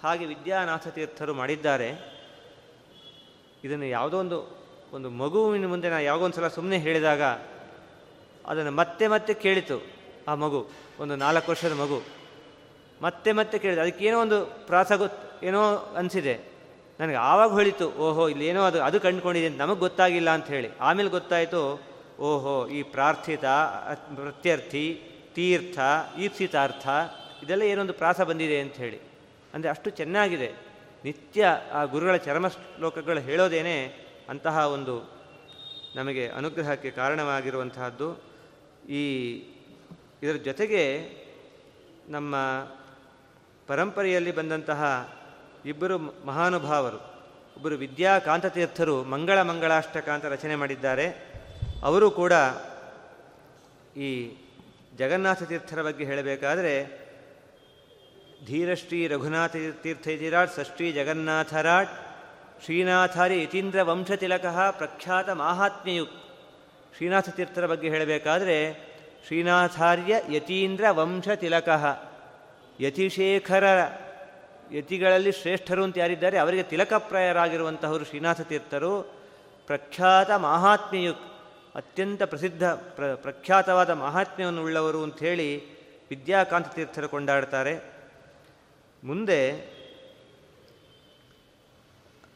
ಹಾಗೆ 0.03 0.25
ವಿದ್ಯಾನಾಥ 0.25 0.87
ತೀರ್ಥರು 0.87 1.33
ಮಾಡಿದ್ದಾರೆ. 1.33 2.15
ಇದನ್ನು 3.63 3.85
ಯಾವುದೋ 3.85 4.19
ಒಂದು 4.19 4.65
ಒಂದು 4.93 5.09
ಮಗುವಿನ 5.09 5.67
ಮುಂದೆ 5.67 5.89
ನಾನು 5.89 6.03
ಯಾವುದೋ 6.03 6.25
ಒಂದು 6.25 6.35
ಸಲ 6.35 6.47
ಸುಮ್ಮನೆ 6.47 6.77
ಹೇಳಿದಾಗ 6.77 7.21
ಅದನ್ನು 8.45 8.71
ಮತ್ತೆ 8.71 9.07
ಮತ್ತೆ 9.07 9.33
ಕೇಳಿತು, 9.33 9.87
ಆ 10.27 10.35
ಮಗು, 10.35 10.67
ಒಂದು 10.99 11.15
ನಾಲ್ಕು 11.15 11.51
ವರ್ಷದ 11.51 11.71
ಮಗು. 11.71 12.01
ಮತ್ತೆ 13.01 13.31
ಮತ್ತೆ 13.31 13.57
ಕೇಳಿದೆ. 13.57 13.81
ಅದಕ್ಕೇನೋ 13.81 14.21
ಒಂದು 14.21 14.45
ಪ್ರಾಸ 14.45 14.91
ಗೊತ್ತು 14.91 15.45
ಏನೋ 15.45 15.75
ಅನಿಸಿದೆ. 15.75 16.54
ನನಗೆ 16.99 17.15
ಆವಾಗ 17.15 17.49
ಹೊಳಿತು, 17.49 17.91
ಓಹೋ 17.91 18.27
ಇಲ್ಲಿ 18.27 18.47
ಏನೋ 18.47 18.63
ಅದು 18.63 18.83
ಅದು 18.83 18.99
ಕಂಡುಕೊಂಡಿದೆ 18.99 19.49
ನಮಗೆ 19.49 19.79
ಗೊತ್ತಾಗಿಲ್ಲ 19.79 20.29
ಅಂತ 20.29 20.47
ಹೇಳಿ. 20.47 20.69
ಆಮೇಲೆ 20.77 21.09
ಗೊತ್ತಾಯಿತು, 21.09 21.81
ಓಹೋ, 22.19 22.67
ಈ 22.67 22.83
ಪ್ರಾರ್ಥಿತ, 22.83 23.45
ಪ್ರತ್ಯರ್ಥಿ, 24.15 25.01
ತೀರ್ಥ 25.35 25.79
ಈಪ್ಸಿತಾರ್ಥ 26.17 26.87
ಇದೆಲ್ಲ 27.43 27.61
ಏನೊಂದು 27.61 27.93
ಪ್ರಾಸ 27.93 28.21
ಬಂದಿದೆ 28.21 28.59
ಅಂತ 28.59 28.73
ಹೇಳಿ. 28.73 28.99
ಅಂದರೆ 29.53 29.69
ಅಷ್ಟು 29.69 29.89
ಚೆನ್ನಾಗಿದೆ. 29.89 30.53
ನಿತ್ಯ 31.03 31.47
ಆ 31.73 31.83
ಗುರುಗಳ 31.83 32.15
ಚರ್ಮ 32.15 32.47
ಶ್ಲೋಕಗಳು 32.47 33.19
ಹೇಳೋದೇನೆ 33.19 34.05
ಅಂತಹ 34.29 34.57
ಒಂದು 34.57 35.11
ನಮಗೆ 35.95 36.27
ಅನುಗ್ರಹಕ್ಕೆ 36.27 36.91
ಕಾರಣವಾಗಿರುವಂತಹದ್ದು. 36.91 38.23
ಈ 38.89 39.35
ಇದರ 40.23 40.33
ಜೊತೆಗೆ 40.33 40.83
ನಮ್ಮ 42.09 42.35
ಪರಂಪರೆಯಲ್ಲಿ 43.67 44.31
ಬಂದಂತಹ 44.31 45.14
ಇಬ್ಬರು 45.66 45.97
ಮಹಾನುಭಾವರು, 46.26 46.97
ಒಬ್ಬರು 47.55 47.76
ವಿದ್ಯಾಕಾಂತತೀರ್ಥರು 47.76 49.03
ಮಂಗಳ 49.03 49.41
ಮಂಗಳಾಷ್ಟಕ 49.41 50.09
ಅಂತ 50.09 50.26
ರಚನೆ 50.26 50.55
ಮಾಡಿದ್ದಾರೆ. 50.55 51.34
ಅವರು 51.84 52.11
ಕೂಡ 52.11 52.34
ಈ 53.97 54.38
ಜಗನ್ನಾಥ 54.97 55.43
ತೀರ್ಥರ 55.43 55.82
ಬಗ್ಗೆ 55.82 56.05
ಹೇಳಬೇಕಾದರೆ, 56.05 57.05
ಧೀರಶ್ರೀ 58.45 59.07
ರಘುನಾಥ 59.07 59.55
ತೀರ್ಥೈತಿರಾಟ್ 59.82 60.55
ಷಷ್ಠಿ 60.55 60.91
ಜಗನ್ನಾಥರಾಟ್ 60.91 61.89
ಶ್ರೀನಾಥಾರಿ 62.66 63.43
ಯತೀಂದ್ರ 63.43 63.82
ವಂಶತಿಲಕ 63.82 64.45
ಪ್ರಖ್ಯಾತ 64.72 65.30
ಮಾಹಾತ್ಮ್ಯಯುಕ್. 65.30 66.13
ಶ್ರೀನಾಥ 66.97 67.30
ತೀರ್ಥರ 67.30 67.66
ಬಗ್ಗೆ 67.66 67.89
ಹೇಳಬೇಕಾದರೆ, 67.89 68.74
ಶ್ರೀನಾಥಾರ್ಯ 69.26 70.16
ಯತೀಂದ್ರ 70.30 70.86
ವಂಶ 70.89 71.30
ತಿಲಕ 71.30 71.70
ಯತಿಶೇಖರ 72.82 73.63
ಯತಿಗಳಲ್ಲಿ 74.72 75.32
ಶ್ರೇಷ್ಠರು 75.32 75.84
ಅಂತ 75.84 75.97
ಯಾರಿದ್ದಾರೆ, 75.97 76.38
ಅವರಿಗೆ 76.38 76.63
ತಿಲಕಪ್ರಾಯರಾಗಿರುವಂತಹವರು 76.63 78.05
ಶ್ರೀನಾಥ 78.05 78.41
ತೀರ್ಥರು. 78.41 79.01
ಪ್ರಖ್ಯಾತ 79.68 80.32
ಮಹಾತ್ಮೆಯು 80.32 81.13
ಅತ್ಯಂತ 81.76 82.24
ಪ್ರಸಿದ್ಧ, 82.24 82.63
ಪ್ರ, 82.63 83.16
ಪ್ರಖ್ಯಾತವಾದ 83.16 83.89
ಮಹಾತ್ಮ್ಯವನ್ನು 83.89 84.63
ಉಳ್ಳವರು 84.63 85.03
ಅಂಥೇಳಿ 85.03 85.76
ವಿದ್ಯಾಕಾಂತ 86.09 86.68
ತೀರ್ಥರು 86.68 87.09
ಕೊಂಡಾಡ್ತಾರೆ. 87.09 87.80
ಮುಂದೆ 89.03 89.76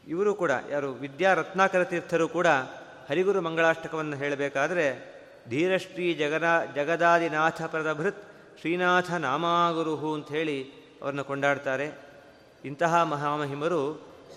ಇವರು 0.08 0.34
ಕೂಡ, 0.34 0.50
ಯಾರು 0.70 0.92
ವಿದ್ಯಾ 0.92 1.34
ರತ್ನಾಕರ 1.34 1.84
ತೀರ್ಥರು 1.84 2.28
ಕೂಡ 2.28 2.46
ಹರಿಗುರು 3.08 3.40
ಮಂಗಳಾಷ್ಟಕವನ್ನು 3.40 4.16
ಹೇಳಬೇಕಾದ್ರೆ, 4.16 5.20
ಧೀರಶ್ರೀ 5.48 6.14
ಜಗದಾ 6.14 6.64
ಜಗದಾದಿನಾಥ 6.64 7.62
ಪ್ರದಭೃತ್ 7.62 8.24
ಶ್ರೀನಾಥ 8.60 9.12
ನಾಮಾಗುರುಹು 9.12 10.14
ಅಂಥೇಳಿ 10.14 10.64
ಅವರನ್ನು 11.02 11.24
ಕೊಂಡಾಡ್ತಾರೆ. 11.24 12.09
ಇಂತಹ 12.64 13.02
ಮಹಾಮಹಿಮರು 13.02 13.82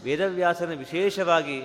ವೇದವ್ಯಾಸನ 0.04 0.72
ವಿಶೇಷವಾಗಿ 0.74 1.62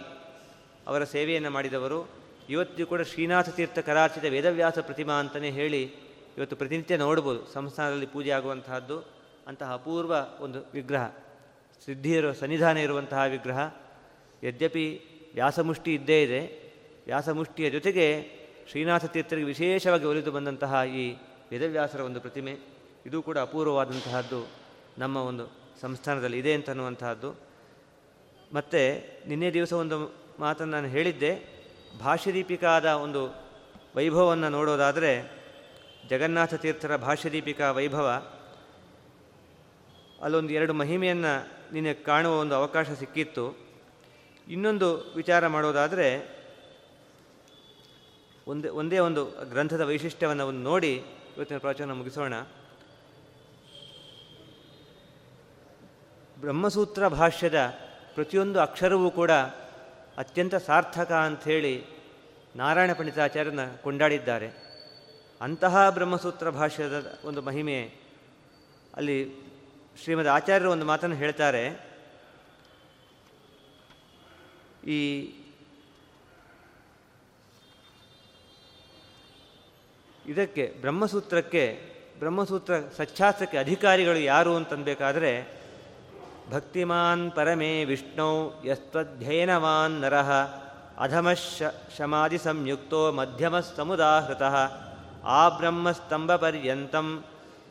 ಅವರ 0.86 1.04
ಸೇವೆಯನ್ನು 1.04 1.50
ಮಾಡಿದವರು. 1.50 2.08
ಇವತ್ತು 2.48 2.86
ಕೂಡ 2.86 3.00
ಶ್ರೀನಾಥ 3.00 3.48
ತೀರ್ಥ 3.48 3.78
ಕರಾರ್ಚಿತ 3.78 4.24
ವೇದವ್ಯಾಸ 4.24 4.78
ಪ್ರತಿಮಾ 4.78 5.14
ಅಂತಲೇ 5.20 5.50
ಹೇಳಿ 5.50 5.82
ಇವತ್ತು 6.38 6.56
ಪ್ರತಿನಿತ್ಯ 6.56 6.96
ನೋಡ್ಬೋದು, 6.96 7.52
ಸಂಸ್ಥಾನದಲ್ಲಿ 7.52 8.06
ಪೂಜೆ 8.06 8.30
ಆಗುವಂತಹದ್ದು. 8.30 8.98
ಅಂತಹ 9.46 9.72
ಅಪೂರ್ವ 9.72 10.14
ಒಂದು 10.40 10.58
ವಿಗ್ರಹ 10.74 11.06
ಸಿದ್ಧಿ 11.86 12.10
ಇರುವ 12.10 12.32
ಸನ್ನಿಧಾನ 12.32 12.76
ಇರುವಂತಹ 12.76 13.22
ವಿಗ್ರಹ. 13.30 13.60
ಯದ್ಯಪಿ 14.44 14.86
ವ್ಯಾಸಮುಷ್ಟಿ 15.34 15.94
ಇದ್ದೇ 15.94 16.22
ಇದೆ, 16.22 16.40
ವ್ಯಾಸಮುಷ್ಟಿಯ 17.06 17.70
ಜೊತೆಗೆ 17.70 18.06
ಶ್ರೀನಾಥ 18.70 19.04
ತೀರ್ಥರಿಗೆ 19.04 19.46
ವಿಶೇಷವಾಗಿ 19.46 20.04
ಒಲಿದು 20.04 20.32
ಬಂದಂತಹ 20.32 20.82
ಈ 20.86 21.04
ವೇದವ್ಯಾಸರ 21.52 22.00
ಒಂದು 22.00 22.20
ಪ್ರತಿಮೆ. 22.20 22.54
ಇದು 23.06 23.22
ಕೂಡ 23.22 23.38
ಅಪೂರ್ವವಾದಂತಹದ್ದು 23.38 24.48
ನಮ್ಮ 24.98 25.16
ಒಂದು 25.16 25.57
ಸಂಸ್ಥಾನದಲ್ಲಿ 25.80 26.38
ಇದೆ 26.38 26.54
ಅಂತನ್ನುವಂತಹದ್ದು 26.54 27.34
ಮತ್ತು 28.52 28.80
ನಿನ್ನೆ 29.28 29.52
ದಿವಸ 29.52 29.72
ಒಂದು 29.72 30.14
ಮಾತನ್ನು 30.38 30.72
ನಾನು 30.72 30.88
ಹೇಳಿದ್ದೆ. 30.88 31.58
ಭಾಷ್ಯದೀಪಿಕಾದ 32.00 32.84
ಒಂದು 32.84 33.50
ವೈಭವವನ್ನು 33.96 34.48
ನೋಡೋದಾದರೆ 34.48 35.38
ಜಗನ್ನಾಥ 36.08 36.54
ತೀರ್ಥರ 36.54 36.96
ಭಾಷ್ಯದೀಪಿಕಾ 36.96 37.70
ವೈಭವ. 37.70 38.26
ಅಲ್ಲೊಂದು 40.22 40.52
ಎರಡು 40.52 40.72
ಮಹಿಮೆಯನ್ನು 40.72 41.48
ನಿನ್ನೆ 41.72 41.94
ಕಾಣುವ 41.94 42.38
ಒಂದು 42.38 42.54
ಅವಕಾಶ 42.54 42.90
ಸಿಕ್ಕಿತ್ತು. 42.90 43.58
ಇನ್ನೊಂದು 44.48 45.12
ವಿಚಾರ 45.16 45.46
ಮಾಡೋದಾದರೆ 45.46 46.38
ಒಂದೇ 48.46 48.68
ಒಂದೇ 48.68 48.98
ಒಂದು 48.98 49.24
ಗ್ರಂಥದ 49.50 49.80
ವೈಶಿಷ್ಟ್ಯವನ್ನು 49.80 50.46
ಒಂದು 50.46 50.60
ನೋಡಿ 50.60 50.94
ಇವತ್ತಿನ 51.36 51.58
ಪ್ರವಚನ 51.58 51.92
ಮುಗಿಸೋಣ. 51.92 52.34
ಬ್ರಹ್ಮಸೂತ್ರ 56.40 57.08
ಭಾಷ್ಯದ 57.08 57.74
ಪ್ರತಿಯೊಂದು 58.14 58.60
ಅಕ್ಷರವೂ 58.60 59.10
ಕೂಡ 59.10 59.30
ಅತ್ಯಂತ 60.18 60.54
ಸಾರ್ಥಕ 60.54 61.12
ಅಂಥೇಳಿ 61.12 61.84
ನಾರಾಯಣ 62.56 62.92
ಪಂಡಿತಾಚಾರ್ಯನ 62.92 63.66
ಕೊಂಡಾಡಿದ್ದಾರೆ. 63.66 64.50
ಅಂತಹ 65.40 65.90
ಬ್ರಹ್ಮಸೂತ್ರ 65.90 66.50
ಭಾಷ್ಯದ 66.50 67.20
ಒಂದು 67.24 67.42
ಮಹಿಮೆ 67.42 67.94
ಅಲ್ಲಿ 68.94 69.34
ಶ್ರೀಮದ್ 70.02 70.28
ಆಚಾರ್ಯರು 70.28 70.72
ಒಂದು 70.72 70.86
ಮಾತನ್ನು 70.86 71.16
ಹೇಳ್ತಾರೆ. 71.16 71.88
ಈ 74.86 75.32
ಇದಕ್ಕೆ 80.26 80.74
ಬ್ರಹ್ಮಸೂತ್ರಕ್ಕೆ 80.80 81.80
ಬ್ರಹ್ಮಸೂತ್ರ 82.18 82.74
ಸಚ್ಛಾಸ್ತ್ರಕ್ಕೆ 82.96 83.58
ಅಧಿಕಾರಿಗಳು 83.58 84.18
ಯಾರು 84.18 84.56
ಅಂತನ್ಬೇಕಾದ್ರೆ 84.56 85.57
ಭಕ್ತಿಮಾನ್ 86.50 87.32
ಪರಮೇ 87.32 87.84
ವಿಷ್ಣೌ 87.84 88.50
ಯಸ್ತ್ವಧ್ಯಯನವಾನ್ 88.64 90.00
ನರಃ 90.00 90.30
ಅಧಮಶ 90.98 91.62
ಶಮಾಧಿ 91.98 92.38
ಸಂಯುಕ್ತೋ 92.38 93.12
ಮಧ್ಯಮ 93.12 93.60
ಸಮುದಾಹೃತಃ, 93.60 94.54
ಆ 95.24 95.48
ಬ್ರಹ್ಮಸ್ತಂಭಪರ್ಯಂತಂ 95.48 97.24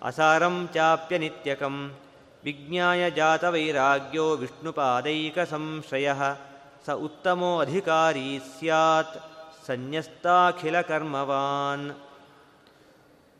ಅಸಾರಂ 0.03 0.69
ಚಾಪ್ಯ 0.73 1.17
ನಿತ್ಯಕಂ, 1.17 1.95
ವಿಜ್ಞಾಯ 2.43 3.11
ಜಾತವೈರಾಗ್ಯೋ 3.11 4.35
ವಿಷ್ಣುಪಾದೈಕ 4.35 5.39
ಸಂಶ್ರಯ, 5.39 6.13
ಸ 6.85 6.89
ಉತ್ತಮೋ 6.89 7.59
ಅಧಿಕಾರಿ 7.59 8.39
ಸ್ಯಾತ್, 8.59 9.17
ಸನ್ಯಸ್ತಾಖಿಲ 9.67 10.81
ಕರ್ಮವಾನ್. 10.81 11.91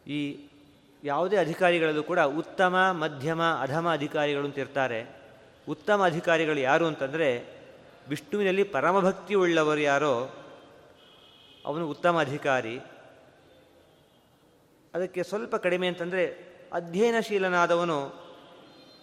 ಈ 0.10 0.50
ಯಾವುದೇ 1.04 1.38
ಅಧಿಕಾರಿಗಳಲ್ಲೂ 1.38 2.04
ಕೂಡ 2.04 2.20
ಉತ್ತಮ, 2.20 2.76
ಮಧ್ಯಮ, 2.92 3.44
ಅಧಮ 3.44 3.94
ಅಧಿಕಾರಿಗಳು 3.94 4.46
ಅಂತ 4.46 4.58
ಇರ್ತಾರೆ. 4.58 5.17
ಉತ್ತಮ 5.70 6.06
ಅಧಿಕಾರಿಗಳು 6.06 6.60
ಯಾರು 6.60 6.86
ಅಂತಂದರೆ 6.86 7.30
ವಿಷ್ಣುವಿನಲ್ಲಿ 8.08 8.64
ಪರಮಭಕ್ತಿ 8.64 9.36
ಉಳ್ಳವರು 9.36 9.80
ಯಾರೋ 9.80 10.14
ಅವನು 11.66 11.90
ಉತ್ತಮ 11.90 12.22
ಅಧಿಕಾರಿ. 12.22 12.80
ಅದಕ್ಕೆ 14.94 15.24
ಸ್ವಲ್ಪ 15.24 15.56
ಕಡಿಮೆ 15.56 15.88
ಅಂತಂದರೆ 15.88 16.24
ಅಧ್ಯಯನಶೀಲನಾದವನು, 16.74 18.00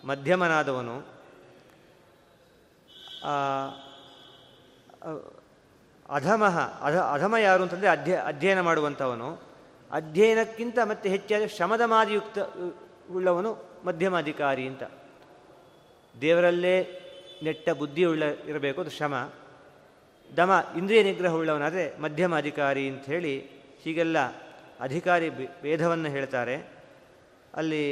ಮಧ್ಯಮನಾದವನು. 0.04 0.96
ಅಧಮಃ 6.08 6.56
ಅಧ, 6.80 6.96
ಅಧಮ 6.96 7.36
ಯಾರು 7.36 7.62
ಅಂತಂದರೆ 7.62 7.88
ಅಧ್ಯ 7.88 8.16
ಅಧ್ಯಯನ 8.16 8.60
ಮಾಡುವಂಥವನು. 8.60 9.28
ಅಧ್ಯಯನಕ್ಕಿಂತ 9.90 10.78
ಮತ್ತೆ 10.84 11.08
ಹೆಚ್ಚಾದ 11.08 11.46
ಶ್ರಮದ 11.46 11.80
ಮಾದಿಯುಕ್ತ 11.80 12.38
ಉಳ್ಳವನು 13.10 13.50
ಮಧ್ಯಮಾಧಿಕಾರಿ 13.84 14.66
ಅಂತ. 14.66 14.82
ದೇವರಲ್ಲೇ 16.20 17.00
ನೆಟ್ಟ 17.42 17.70
ಬುದ್ಧಿ 17.70 18.04
ಉಳ್ಳ 18.04 18.22
ಇರಬೇಕು 18.22 18.80
ಅದು 18.80 18.90
ಶ್ರಮ. 18.90 19.14
ದಮ, 20.36 20.64
ಇಂದ್ರಿಯ 20.76 21.02
ನಿಗ್ರಹವುಳ್ಳವನಾದರೆ 21.02 21.98
ಮಧ್ಯಮ 21.98 22.36
ಅಧಿಕಾರಿ 22.36 22.88
ಅಂಥೇಳಿ 22.88 23.38
ಹೀಗೆಲ್ಲ 23.82 24.18
ಅಧಿಕಾರಿ 24.80 25.30
ಭೇದವನ್ನು 25.62 26.08
ಹೇಳ್ತಾರೆ. 26.08 26.56
ಅಲ್ಲಿ 27.54 27.84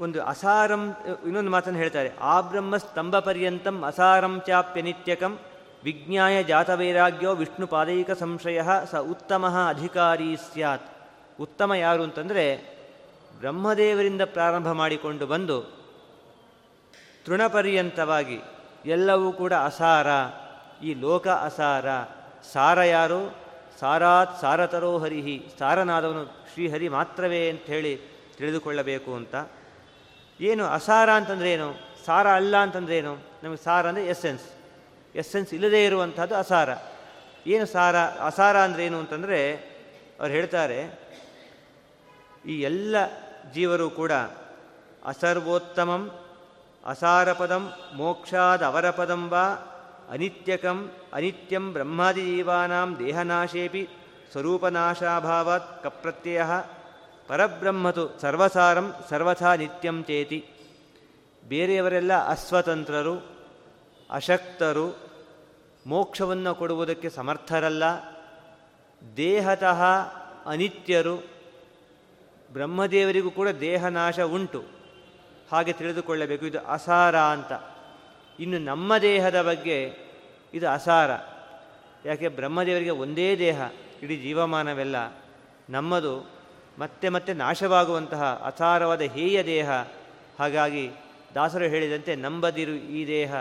ಒಂದು 0.00 0.22
ಅಸಾರಂ, 0.22 0.96
ಇನ್ನೊಂದು 1.26 1.50
ಮಾತನ್ನು 1.50 1.78
ಹೇಳ್ತಾರೆ. 1.78 2.10
ಆ 2.20 2.40
ಬ್ರಹ್ಮ 2.40 2.76
ಸ್ತಂಭ 2.76 3.18
ಪರ್ಯಂತಂ 3.18 3.82
ಅಸಾರಂ 3.82 4.42
ಚಾಪ್ಯ 4.46 4.82
ನಿತ್ಯಕಂ 4.82 5.38
ವಿಜ್ಞಾಯ 5.84 6.42
ಜಾತವೈರಾಗ್ಯೋ 6.42 7.34
ವಿಷ್ಣು 7.34 7.66
ಪಾದೈಕ 7.66 8.10
ಸಂಶಯ 8.10 8.62
ಸ 8.90 8.94
ಉತ್ತಮ 8.94 9.66
ಅಧಿಕಾರಿ 9.68 10.36
ಸ್ಯಾತ್. 10.36 10.88
ಉತ್ತಮ 11.40 11.74
ಯಾರು 11.74 12.02
ಅಂತಂದರೆ 12.02 12.79
ಬ್ರಹ್ಮದೇವರಿಂದ 13.40 14.22
ಪ್ರಾರಂಭ 14.22 14.70
ಮಾಡಿಕೊಂಡು 14.72 15.26
ಬಂದು 15.26 15.58
ತೃಣಪರ್ಯಂತವಾಗಿ 17.26 18.38
ಎಲ್ಲವೂ 18.86 19.32
ಕೂಡ 19.32 19.52
ಅಸಾರ, 19.64 20.08
ಈ 20.84 20.90
ಲೋಕ 20.94 21.28
ಅಸಾರ. 21.28 21.86
ಸಾರ 22.52 22.78
ಯಾರು? 22.78 23.20
ಸಾರಾತ್ 23.80 24.40
ಸಾರತರೋ 24.40 24.98
ಹರಿಹಿ. 24.98 25.36
ಸಾರನಾದವನು 25.58 26.22
ಶ್ರೀಹರಿ 26.52 26.88
ಮಾತ್ರವೇ 26.88 27.42
ಅಂತ 27.50 27.62
ಹೇಳಿ 27.62 27.92
ತಿಳಿದುಕೊಳ್ಳಬೇಕು 28.38 29.14
ಅಂತ. 29.14 29.34
ಏನು 30.40 30.64
ಅಸಾರ 30.64 31.10
ಅಂತಂದ್ರೆ 31.10 31.52
ಏನು 31.52 31.68
ಸಾರ 32.06 32.26
ಅಲ್ಲ 32.28 32.56
ಅಂತಂದ್ರೆ 32.56 32.98
ಏನು 32.98 33.14
ನಮಗೆ 33.44 33.62
ಸಾರ 33.64 33.88
ಅಂದರೆ 33.88 34.06
ಎಸ್ಸೆನ್ಸ್ 34.06 34.46
ಎಸ್ಸೆನ್ಸ್ 35.14 35.54
ಇಲ್ಲದೇ 35.54 35.80
ಇರುವಂಥದ್ದು 35.84 36.34
ಅಸಾರ. 36.34 36.70
ಏನು 37.46 37.66
ಸಾರ? 37.66 37.96
ಅಸಾರ 37.98 38.56
ಅಂದ್ರೇನು 38.58 38.98
ಅಂತಂದರೆ, 38.98 39.38
ಅವ್ರು 40.20 40.32
ಹೇಳ್ತಾರೆ, 40.34 40.78
ಈ 42.46 42.54
ಎಲ್ಲ 42.60 42.96
ಜೀವರು 43.54 43.90
ಕೂಡ 43.90 44.12
ಅಸರ್ವೋತ್ತಮಂ, 45.04 46.02
ಅಸಾರಪದಂ, 46.86 47.72
ಮೋಕ್ಷಾದ 47.94 48.62
ಅವರಪದಂ 48.62 49.28
ವಾ 49.28 49.46
ಅನಿತ್ಯಕಂ, 50.10 50.90
ಅನಿತ್ಯಂ 51.12 51.72
ಬ್ರಹ್ಮಾದಿಜೀವಾನಾಂ 51.72 52.98
ದೇಹನಾಶೇಪಿ 52.98 53.88
ಸ್ವರೂಪನಾಶಾಭಾವಾತ್ 54.32 55.82
ಕಪ್ರತ್ಯಯ 55.82 56.42
ಪರಬ್ರಹ್ಮತು 57.28 58.20
ಸರ್ವಸಾರಂ 58.20 58.94
ಸರ್ವಥಾ 59.10 59.54
ನಿತ್ಯಂ 59.56 60.02
ಚೇತಿ. 60.02 60.38
ಬೇರೆಯವರೆಲ್ಲ 61.48 62.12
ಅಸ್ವತಂತ್ರರು, 62.28 63.14
ಅಶಕ್ತರು, 64.10 64.86
ಮೋಕ್ಷವನ್ನು 65.86 66.54
ಕೊಡುವುದಕ್ಕೆ 66.54 67.10
ಸಮರ್ಥರಲ್ಲ. 67.10 67.84
ದೇಹತಃ 69.16 69.82
ಅನಿತ್ಯರು 70.46 71.39
ಬ್ರಹ್ಮದೇವರಿಗೂ 72.52 73.30
ಕೂಡ 73.30 73.48
ದೇಹನಾಶ 73.48 74.20
ಉಂಟು. 74.20 74.64
ಹಾಗೆ 75.52 75.72
ತಿಳಿದುಕೊಳ್ಳಬೇಕು, 75.72 76.46
ಇದು 76.46 76.60
ಅಸಾರ 76.60 77.18
ಅಂತ. 77.18 77.52
ಇನ್ನು 78.40 78.58
ನಮ್ಮ 78.58 78.98
ದೇಹದ 78.98 79.42
ಬಗ್ಗೆ 79.42 79.92
ಇದು 80.54 80.68
ಅಸಾರ. 80.68 81.10
ಯಾಕೆ, 82.04 82.28
ಬ್ರಹ್ಮದೇವರಿಗೆ 82.28 82.90
ಒಂದೇ 82.90 83.38
ದೇಹ, 83.38 83.60
ಇಡೀ 84.02 84.16
ಜೀವಮಾನವೆಲ್ಲ. 84.16 84.96
ನಮ್ಮದು 85.70 86.30
ಮತ್ತೆ 86.78 87.08
ಮತ್ತೆ 87.08 87.32
ನಾಶವಾಗುವಂತಹ 87.32 88.42
ಅಸಾರವಾದ 88.44 89.00
ಹೇಯ 89.00 89.44
ದೇಹ. 89.44 89.70
ಹಾಗಾಗಿ 90.38 90.90
ದಾಸರು 91.34 91.64
ಹೇಳಿದಂತೆ, 91.64 92.16
ನಂಬದಿರು 92.16 92.72
ಈ 92.72 93.06
ದೇಹ. 93.06 93.34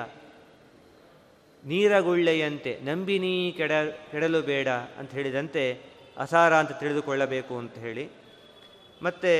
ನೀರಗುಳ್ಳೆಯಂತೆ, 1.66 2.80
ನಂಬಿನೀ 2.84 3.52
ಕೆಡ, 3.52 3.72
ಕೆಡಲು 4.12 4.42
ಬೇಡ 4.42 4.68
ಅಂತ 4.68 5.12
ಹೇಳಿದಂತೆ 5.12 5.82
ಅಸಾರ 6.18 6.54
ಅಂತ 6.54 6.72
ತಿಳಿದುಕೊಳ್ಳಬೇಕು 6.72 7.58
ಅಂತ 7.58 7.78
ಹೇಳಿ 7.78 8.19
ಮತ್ತು 9.02 9.32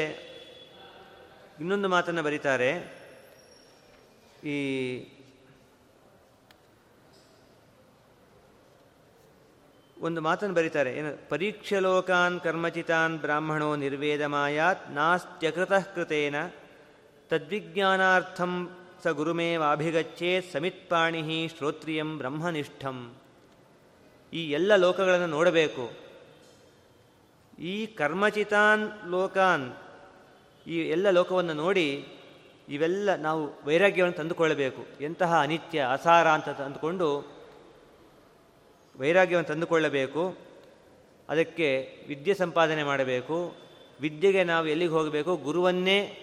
ಇನ್ನೊಂದು 1.60 1.90
ಮಾತನ್ನು 1.90 2.24
ಬರೀತಾರೆ. 2.24 3.00
ಈ 4.44 4.58
ಒಂದು 10.02 10.22
ಮಾತನ್ನು 10.22 10.56
ಬರೀತಾರೆ. 10.56 10.94
ಏನು? 10.94 11.30
ಪರೀಕ್ಷಲೋಕಾನ್ 11.30 12.40
ಕರ್ಮಚಿತಾನ್ 12.40 13.18
ಬ್ರಾಹ್ಮಣೋ 13.18 13.76
ನಿರ್ವೇದ 13.76 14.22
ಮಾಯಾತ್ 14.22 14.92
ನಾಸ್ತ್ಯಕೃತಃ 14.92 15.94
ಕೃತೇನ 15.96 16.36
ತದ್ವಿಜ್ಞಾನಾರ್ಥಂ 17.30 18.78
ಸ 19.04 19.08
ಗುರುಮೇವಾಭಿಗಚ್ಚೇತ್ 19.08 20.52
ಸಮಿತ್ಪಾಣಿ 20.52 21.52
ಶ್ರೋತ್ರಿಯಂ 21.58 22.18
ಬ್ರಹ್ಮನಿಷ್ಠಂ. 22.18 23.16
ಈ 24.34 24.52
ಎಲ್ಲ 24.52 24.76
ಲೋಕಗಳನ್ನು 24.76 25.28
ನೋಡಬೇಕು. 25.28 26.09
ಈ 27.60 27.86
ಕರ್ಮಚಿತಾನ್ 27.86 29.10
ಲೋಕಾನ್, 29.10 29.74
ಈ 30.68 30.78
ಎಲ್ಲ 30.78 31.10
ಲೋಕವನ್ನು 31.10 31.54
ನೋಡಿ 31.54 32.08
ಇವೆಲ್ಲ 32.70 33.16
ನಾವು 33.16 33.66
ವೈರಾಗ್ಯವನ್ನು 33.66 34.18
ತಂದುಕೊಳ್ಳಬೇಕು. 34.18 35.04
ಎಂತಹ 35.04 35.42
ಅನಿತ್ಯ, 35.42 35.88
ಅಸಾರ 35.92 36.28
ಅಂತ 36.28 36.50
ತಂದುಕೊಂಡು 36.50 37.28
ವೈರಾಗ್ಯವನ್ನು 39.00 39.48
ತಂದುಕೊಳ್ಳಬೇಕು. 39.48 40.38
ಅದಕ್ಕೆ 41.30 41.98
ವಿದ್ಯೆ 42.08 42.34
ಸಂಪಾದನೆ 42.34 42.84
ಮಾಡಬೇಕು. 42.84 43.56
ವಿದ್ಯೆಗೆ 44.02 44.44
ನಾವು 44.44 44.68
ಎಲ್ಲಿಗೆ 44.68 44.92
ಹೋಗಬೇಕು? 44.92 45.36
ಗುರುವನ್ನೇ 45.36 46.18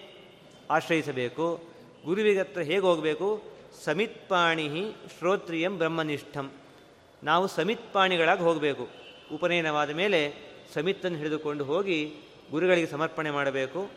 ಆಶ್ರಯಿಸಬೇಕು. 0.70 1.60
ಗುರುವಿಗೆ 2.04 2.38
ಹತ್ರ 2.38 2.60
ಹೇಗೆ 2.60 2.80
ಹೋಗಬೇಕು? 2.80 3.42
ಸಮಿತ್ಪಾಣಿ 3.84 4.92
ಶ್ರೋತ್ರಿಯಂ 5.18 5.78
ಬ್ರಹ್ಮನಿಷ್ಠಂ. 5.78 6.50
ನಾವು 7.24 7.46
ಸಮಿತ್ಪಾಣಿಗಳಾಗಿ 7.46 8.42
ಹೋಗಬೇಕು. 8.42 8.88
ಉಪನಯನವಾದ 9.34 9.90
ಮೇಲೆ 9.90 10.45
ಸಮಿತ್ತನ್ನು 10.74 11.18
ಹಿಡಿದುಕೊಂಡು 11.18 11.64
ಹೋಗಿ 11.64 11.98
ಗುರುಗಳಿಗೆ 12.50 12.86
ಸಮರ್ಪಣೆ 12.86 13.30
ಮಾಡಬೇಕು 13.30 13.90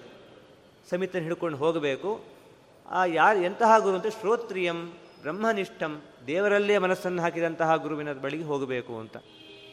ಸಮಿತನ್ನು 0.90 1.26
ಹಿಡ್ಕೊಂಡು 1.28 1.58
ಹೋಗಬೇಕು. 1.58 2.12
ಆ 2.86 3.06
ಯಾರು 3.06 3.40
ಎಂತಹ 3.40 3.80
ಗುರು 3.80 3.96
ಅಂತ 3.96 4.08
ಶ್ರೋತ್ರಿಯಂ, 4.08 4.80
ಬ್ರಹ್ಮನಿಷ್ಠಂ, 5.22 6.02
ದೇವರಲ್ಲೇ 6.28 6.78
ಮನಸ್ಸನ್ನು 6.78 7.22
ಹಾಕಿದಂತಹ 7.22 7.76
ಗುರುವಿನ 7.76 8.14
ಬಳಿಗೆ 8.14 8.44
ಹೋಗಬೇಕು 8.44 9.00
ಅಂತ. 9.00 9.18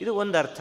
ಇದು 0.01 0.15
ಒಂದು 0.15 0.39
ಅರ್ಥ 0.39 0.61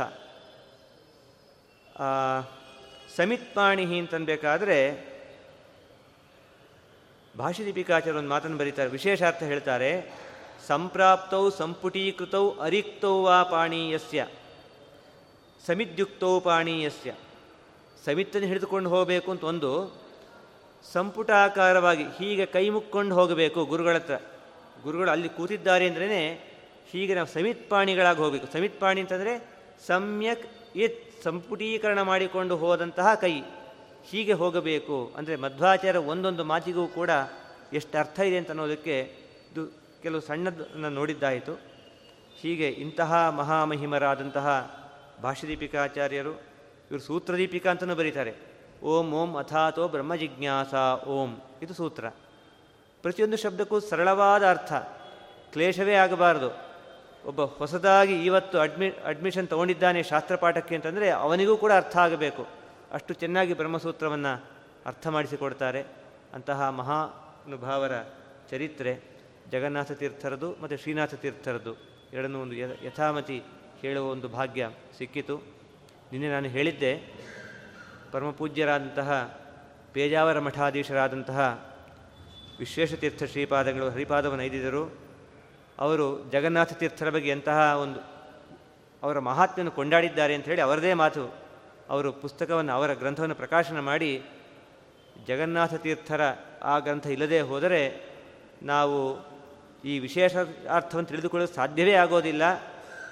ಸಮಿತ್ಪಾಣಿ 3.18 4.00
ಅಂತನ್ಬೇಕಾದ್ರೆ 4.00 4.80
ಭಾಷಿದೀಪಿಕಾಚಾರ್ಯ 7.38 8.18
ಒಂದು 8.18 8.30
ಮಾತನ್ನು 8.30 8.58
ಬರೀತಾರೆ, 8.58 8.90
ವಿಶೇಷಾರ್ಥ 8.90 9.44
ಹೇಳ್ತಾರೆ, 9.44 9.92
ಸಂಪ್ರಾಪ್ತೌ 10.68 11.50
ಸಂಪುಟೀಕೃತೌ 11.50 12.52
ಅರಿಕ್ತೌ 12.52 13.22
ವಾ 13.24 13.44
ಪಾಣೀಯಸ್ಯ. 13.44 14.28
ಸಮಿದ್ಯುಕ್ತೌ 15.68 16.39
ಪಾಣೀಯಸ್ಯ 16.39 17.11
ಸಮಿತ್ತನ್ನು 18.05 18.47
ಹಿಡಿದುಕೊಂಡು 18.47 18.89
ಹೋಗಬೇಕು 18.89 19.32
ಅಂತ 19.32 19.43
ಒಂದು 19.43 19.70
ಸಂಪುಟಾಕಾರವಾಗಿ 20.93 22.03
ಹೀಗೆ 22.18 22.45
ಕೈ 22.45 22.70
ಮುಕ್ಕೊಂಡು 22.70 23.16
ಹೋಗಬೇಕು 23.16 23.66
ಗುರುಗಳ 23.66 23.95
ಹತ್ರ. 23.95 24.16
ಗುರುಗಳು 24.84 25.11
ಅಲ್ಲಿ 25.11 25.30
ಕೂತಿದ್ದಾರೆ 25.30 25.88
ಅಂದ್ರೇ 25.88 26.20
ಹೀಗೆ 26.91 27.13
ನಾವು 27.16 27.28
ಸಮಿತ್ಪಾಣಿಗಳಾಗಿ 27.28 28.20
ಹೋಗಬೇಕು. 28.20 28.47
ಸಮಿತ್ಪಾಣಿ 28.53 29.01
ಅಂತಂದರೆ 29.01 29.34
ಸಮ್ಯಕ್ 29.88 30.45
ಇತ್ 30.76 31.24
ಸಂಪುಟೀಕರಣ 31.24 32.01
ಮಾಡಿಕೊಂಡು 32.01 32.57
ಹೋದಂತಹ 32.57 33.13
ಕೈ. 33.16 33.34
ಹೀಗೆ 34.09 34.34
ಹೋಗಬೇಕು 34.34 34.97
ಅಂದರೆ 35.18 35.36
ಮಧ್ವಾಚಾರ್ಯ 35.36 35.99
ಒಂದೊಂದು 35.99 36.43
ಮಾತಿಗೂ 36.43 36.88
ಕೂಡ 36.88 37.09
ಎಷ್ಟು 37.74 37.97
ಅರ್ಥ 37.97 38.20
ಇದೆ 38.20 38.38
ಅಂತ 38.38 38.49
ಅನ್ನೋದಕ್ಕೆ 38.49 38.95
ಇದು 39.51 39.63
ಕೆಲವು 40.03 40.22
ಸಣ್ಣದನ್ನು 40.22 40.89
ನೋಡಿದ್ದಾಯಿತು. 40.89 41.53
ಹೀಗೆ 42.41 42.68
ಇಂತಹ 42.68 43.30
ಮಹಾಮಹಿಮರಾದಂತಹ 43.30 44.47
ಭಾಷ್ಯದೀಪಿಕಾಚಾರ್ಯರು 45.22 46.32
ಇವರು 46.91 46.99
ಸೂತ್ರದೀಪಿಕಾ 46.99 47.72
ಅಂತಲೂ 47.72 47.95
ಬರೀತಾರೆ. 47.95 48.34
ಓಂ 48.84 49.11
ಓಂ, 49.11 49.36
ಅಥಾತೋ 49.36 49.88
ಬ್ರಹ್ಮಜಿಜ್ಞಾಸ 49.88 50.74
ಓಂ 51.07 51.41
ಇದು 51.61 51.74
ಸೂತ್ರ. 51.74 52.09
ಪ್ರತಿಯೊಂದು 53.01 53.38
ಶಬ್ದಕ್ಕೂ 53.38 53.80
ಸರಳವಾದ 53.80 54.49
ಅರ್ಥ. 54.49 54.74
ಕ್ಲೇಶವೇ 55.53 55.93
ಆಗಬಾರದು. 55.93 56.76
ಒಬ್ಬ 57.26 57.41
ಹೊಸದಾಗಿ 57.41 58.26
ಇವತ್ತು 58.26 58.59
ಅಡ್ಮಿ, 58.59 58.89
ಅಡ್ಮಿಷನ್ 58.89 59.47
ತೊಗೊಂಡಿದ್ದಾನೆ 59.47 60.03
ಶಾಸ್ತ್ರಪಾಠಕ್ಕೆ 60.03 60.76
ಅಂತಂದರೆ 60.76 61.09
ಅವನಿಗೂ 61.09 61.57
ಕೂಡ 61.57 61.72
ಅರ್ಥ 61.72 61.97
ಆಗಬೇಕು. 61.97 62.47
ಅಷ್ಟು 62.91 63.13
ಚೆನ್ನಾಗಿ 63.13 63.53
ಬ್ರಹ್ಮಸೂತ್ರವನ್ನು 63.53 64.45
ಅರ್ಥ 64.86 65.07
ಮಾಡಿಸಿಕೊಡ್ತಾರೆ. 65.07 65.86
ಅಂತಹ 66.34 66.70
ಮಹಾನುಭಾವರ 66.70 67.91
ಚರಿತ್ರೆ 68.51 69.03
ಜಗನ್ನಾಥ 69.51 69.91
ತೀರ್ಥರದು 69.91 70.55
ಮತ್ತು 70.61 70.78
ಶ್ರೀನಾಥ 70.78 71.13
ತೀರ್ಥರದು. 71.13 71.76
ಎರಡನ್ನೂ 72.13 72.41
ಒಂದು 72.41 72.55
ಯಥಾಮತಿ 72.55 73.43
ಹೇಳುವ 73.86 74.06
ಒಂದು 74.10 74.28
ಭಾಗ್ಯ 74.28 74.70
ಸಿಕ್ಕಿತು. 74.98 75.36
ನಿನ್ನೆ 76.12 76.30
ನಾನು 76.30 76.48
ಹೇಳಿದ್ದೆ, 76.48 76.92
ಪರಮಪೂಜ್ಯರಾದಂತಹ 78.12 79.10
ಪೇಜಾವರ 79.94 80.40
ಮಠಾಧೀಶರಾದಂತಹ 80.40 81.40
ವಿಶ್ವೇಶತೀರ್ಥ 82.60 83.24
ಶ್ರೀಪಾದಗಳು 83.24 83.90
ಹರಿಪಾದವನ್ನು 83.90 84.44
ಐದಿದರು. 84.44 84.84
ಅವರು 85.80 86.06
ಜಗನ್ನಾಥ 86.32 86.74
ತೀರ್ಥರ 86.74 87.10
ಬಗ್ಗೆ 87.10 87.30
ಎಂತಹ 87.30 87.60
ಒಂದು 87.82 88.00
ಅವರ 89.04 89.20
ಮಹಾತ್ಮೆಯನ್ನು 89.20 89.72
ಕೊಂಡಾಡಿದ್ದಾರೆ 89.72 90.34
ಅಂತ 90.36 90.46
ಹೇಳಿ 90.46 90.62
ಅವರದೇ 90.62 90.94
ಮಾತು. 90.94 91.24
ಅವರು 91.90 92.10
ಪುಸ್ತಕವನ್ನು, 92.14 92.72
ಅವರ 92.74 92.94
ಗ್ರಂಥವನ್ನು 92.94 93.36
ಪ್ರಕಾಶನ 93.36 93.80
ಮಾಡಿ 93.80 94.12
ಜಗನ್ನಾಥ 95.28 95.74
ತೀರ್ಥರ 95.74 96.22
ಆ 96.64 96.80
ಗ್ರಂಥ 96.80 97.08
ಇಲ್ಲದೆ 97.08 97.40
ಹೋದರೆ 97.42 97.82
ನಾವು 98.64 98.98
ಈ 99.86 100.00
ವಿಶೇಷ 100.00 100.36
ಅರ್ಥವನ್ನು 100.72 101.10
ತಿಳಿದುಕೊಳ್ಳಲು 101.10 101.54
ಸಾಧ್ಯವೇ 101.54 101.94
ಆಗೋದಿಲ್ಲ. 101.94 102.44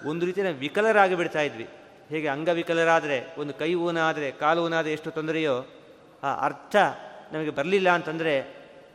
ಒಂದು 0.05 0.25
ರೀತಿಯ 0.25 0.43
ವಿಕಲರಾಗಿ 0.43 1.15
ಬಿಡ್ತಾ 1.15 1.41
ಇದ್ವಿ. 1.41 1.67
ಹೇಗೆ 2.09 2.27
ಅಂಗವಿಕಲರಾದರೆ 2.27 3.35
ಒಂದು 3.37 3.53
ಕೈ 3.53 3.73
ಊನಾದರೆ, 3.73 4.31
ಕಾಲು 4.31 4.65
ಊನಾದರೆ 4.65 4.93
ಎಷ್ಟು 4.93 5.11
ತೊಂದರೆಯೋ, 5.11 5.65
ಆ 6.23 6.45
ಅರ್ಥ 6.45 6.75
ನಮಗೆ 7.31 7.49
ಬರಲಿಲ್ಲ 7.49 7.89
ಅಂತಂದರೆ 7.89 8.41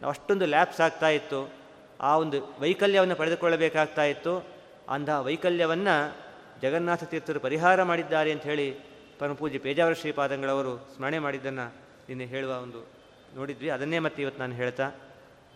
ನಾವು 0.01 0.11
ಅಷ್ಟೊಂದು 0.11 0.47
ಲ್ಯಾಪ್ಸ್ 0.47 0.81
ಆಗ್ತಾ 0.81 1.09
ಇತ್ತು. 1.09 1.53
ಆ 2.01 2.17
ಒಂದು 2.17 2.57
ವೈಕಲ್ಯವನ್ನು 2.61 3.17
ಪಡೆದುಕೊಳ್ಳಬೇಕಾಗ್ತಾ 3.17 4.05
ಇತ್ತು. 4.05 4.47
ಅಂತಹ 4.89 5.21
ವೈಕಲ್ಯವನ್ನು 5.21 6.17
ಜಗನ್ನಾಥ 6.63 7.05
ತೀರ್ಥರು 7.05 7.41
ಪರಿಹಾರ 7.41 7.83
ಮಾಡಿದ್ದಾರೆ 7.83 8.33
ಅಂತ 8.33 8.43
ಹೇಳಿ 8.43 8.77
ಪರಮಪೂಜೆ 9.19 9.59
ಪೇಜಾವರ 9.59 9.93
ಶ್ರೀಪಾದಂಗಳವರು 9.93 10.89
ಸ್ಮರಣೆ 10.97 11.19
ಮಾಡಿದ್ದನ್ನು 11.19 11.75
ನಿನ್ನೆ 12.09 12.27
ಹೇಳುವ 12.27 12.59
ಒಂದು 12.59 12.89
ನೋಡಿದ್ವಿ. 13.37 13.71
ಅದನ್ನೇ 13.71 13.99
ಮತ್ತೆ 13.99 14.23
ಇವತ್ತು 14.23 14.41
ನಾನು 14.41 14.55
ಹೇಳ್ತಾ, 14.55 14.91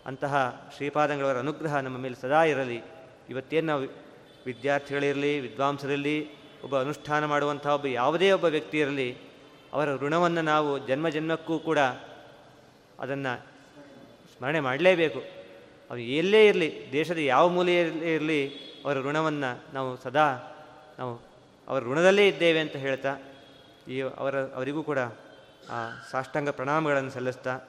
ಅಂತಹ 0.06 0.64
ಶ್ರೀಪಾದಂಗಳವರ 0.76 1.38
ಅನುಗ್ರಹ 1.38 1.76
ನಮ್ಮ 1.76 1.98
ಮೇಲೆ 1.98 2.22
ಸದಾ 2.22 2.44
ಇರಲಿ. 2.44 2.82
ಇವತ್ತೇನು 3.30 3.66
ನಾವು 3.66 4.11
ವಿದ್ಯಾರ್ಥಿಗಳಿರಲಿ 4.46 5.40
ವಿದ್ವಾಂಸರಲ್ಲಿ 5.40 6.30
ಒಬ್ಬ 6.62 6.80
ಅನುಷ್ಠಾನ 6.80 7.24
ಮಾಡುವಂಥ 7.24 7.66
ಒಬ್ಬ 7.66 7.86
ಯಾವುದೇ 7.86 8.30
ಒಬ್ಬ 8.30 8.44
ವ್ಯಕ್ತಿ 8.44 8.78
ಇರಲಿ 8.78 9.16
ಅವರ 9.72 9.96
ಋಣವನ್ನು 9.96 10.42
ನಾವು 10.42 10.86
ಜನ್ಮ 10.86 11.08
ಜನ್ಮಕ್ಕೂ 11.08 11.58
ಕೂಡ 11.58 11.78
ಅದನ್ನು 12.98 13.46
ಸ್ಮರಣೆ 14.36 14.60
ಮಾಡಲೇಬೇಕು. 14.60 15.20
ಅವು 15.90 15.98
ಎಲ್ಲೇ 15.98 16.46
ಇರಲಿ, 16.46 16.88
ದೇಶದ 16.92 17.18
ಯಾವ 17.18 17.48
ಮೂಲೆಯಲ್ಲಿ 17.48 18.14
ಇರಲಿ, 18.14 18.48
ಅವರ 18.84 19.00
ಋಣವನ್ನು 19.00 19.74
ನಾವು 19.74 19.96
ಸದಾ 19.96 20.26
ನಾವು 20.98 21.22
ಅವರ 21.68 21.82
ಋಣದಲ್ಲೇ 21.82 22.28
ಇದ್ದೇವೆ 22.28 22.60
ಅಂತ 22.60 22.76
ಹೇಳ್ತಾ, 22.76 23.16
ಈ 23.88 24.00
ಅವರ, 24.00 24.42
ಅವರಿಗೂ 24.42 24.82
ಕೂಡ 24.82 24.98
ಆ 25.70 25.88
ಸಾಷ್ಟಾಂಗ 26.10 26.48
ಪ್ರಣಾಮಗಳನ್ನು 26.48 27.10
ಸಲ್ಲಿಸ್ತಾ, 27.10 27.60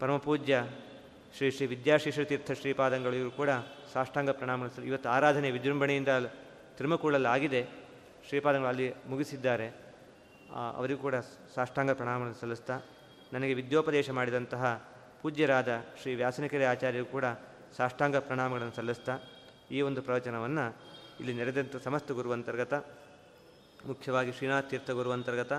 ಪರಮಪೂಜ್ಯ 0.00 0.64
ಶ್ರೀ 1.36 1.50
ಶ್ರೀ 1.50 1.66
ವಿದ್ಯಾಶ್ರೀ 1.66 2.24
ತೀರ್ಥ 2.24 2.52
ಶ್ರೀಪಾದಂಗಳು 2.52 3.14
ಇವರು 3.14 3.30
ಕೂಡ 3.30 3.48
ಸಾಷ್ಟಾಂಗ 3.96 4.30
ಪ್ರಣಾಮ 4.38 4.68
ಇವತ್ತು 4.90 5.08
ಆರಾಧನೆ 5.16 5.48
ವಿಜೃಂಭಣೆಯಿಂದ 5.56 6.12
ತಿರುಮಕೂಳಲ್ಲಿ 6.78 7.28
ಆಗಿದೆ 7.34 7.60
ಶ್ರೀಪಾದಂಗಳು 8.28 8.70
ಅಲ್ಲಿ 8.72 8.86
ಮುಗಿಸಿದ್ದಾರೆ. 9.10 9.68
ಅವರಿಗೂ 10.78 11.00
ಕೂಡ 11.06 11.16
ಸಾಷ್ಟಾಂಗ 11.54 11.92
ಪ್ರಣಾಮ 12.00 12.28
ಸಲ್ಲಿಸ್ತಾ, 12.40 12.74
ನನಗೆ 13.34 13.54
ವಿದ್ಯೋಪದೇಶ 13.60 14.10
ಮಾಡಿದಂತಹ 14.18 14.64
ಪೂಜ್ಯರಾದ 15.22 15.70
ಶ್ರೀ 16.00 16.12
ವ್ಯಾಸನಕೆರೆ 16.20 16.66
ಆಚಾರ್ಯರು 16.72 17.08
ಕೂಡ 17.14 17.26
ಸಾಷ್ಟಾಂಗ 17.78 18.16
ಪ್ರಣಾಮಗಳನ್ನು 18.28 18.74
ಸಲ್ಲಿಸ್ತಾ, 18.78 19.14
ಈ 19.76 19.80
ಒಂದು 19.88 20.00
ಪ್ರವಚನವನ್ನು 20.06 20.64
ಇಲ್ಲಿ 21.20 21.32
ನೆರೆದಂಥ 21.38 21.76
ಸಮಸ್ತ 21.86 22.12
ಗುರುವಂತರ್ಗತ, 22.18 22.74
ಮುಖ್ಯವಾಗಿ 23.90 24.32
ಶ್ರೀನಾಥ 24.36 24.66
ತೀರ್ಥ 24.72 24.90
ಗುರುವಂತರ್ಗತ, 24.98 25.52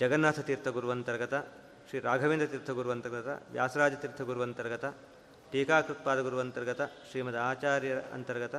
ಜಗನ್ನಾಥ 0.00 0.38
ತೀರ್ಥ 0.48 0.68
ಗುರುವಂತರ್ಗತ, 0.76 1.34
ಶ್ರೀ 1.88 1.98
ರಾಘವೇಂದ್ರ 2.08 2.48
ತೀರ್ಥ 2.54 2.70
ಗುರುವಂತರ್ಗತ, 2.78 3.28
ವ್ಯಾಸರಾಜ 3.54 3.94
ತೀರ್ಥ 4.04 4.22
ಗುರುವಂತರ್ಗತ 4.30 4.84
ಟೀಕಾಕೃತ್ಪಾದ 5.52 6.20
ಗುರುವಂತರ್ಗತ 6.20 6.80
ಶ್ರೀಮದ್ 7.10 7.36
ಆಚಾರ್ಯರ 7.36 7.98
ಅಂತರ್ಗತ 8.00 8.54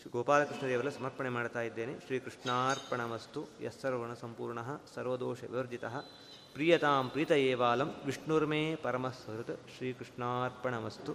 ಶ್ರೀ 0.00 0.10
ಗೋಪಾಲಕೃಷ್ಣ 0.10 0.66
ದೇವರ 0.66 0.88
ಸಮರ್ಪಣೆ 0.88 1.28
ಮಾಡ್ತಾ 1.28 1.60
ಇದ್ದೇನೆ. 1.60 1.94
ಶ್ರೀಕೃಷ್ಣಾರ್ಪಣಮಸ್ತು 2.06 3.48
ಯಸ್ಸರ್ವಣ 3.62 4.14
ಸಂಪೂರ್ಣ 4.14 4.58
ಸರ್ವದೋಷ 4.94 5.44
ವಿವರ್ಜಿತ. 5.44 5.84
ಪ್ರಿಯತಾಂ 6.54 7.08
ಪ್ರೀತ 7.08 7.32
ಏವಾಲಂ 7.32 7.94
ವಿಷ್ಣುರ್ಮೇ 8.04 8.74
ಪರಮಸ್ವೃತ್ 8.74 9.60
ಶ್ರೀಕೃಷ್ಣಾರ್ಪಣಮಸ್ತು. 9.76 11.12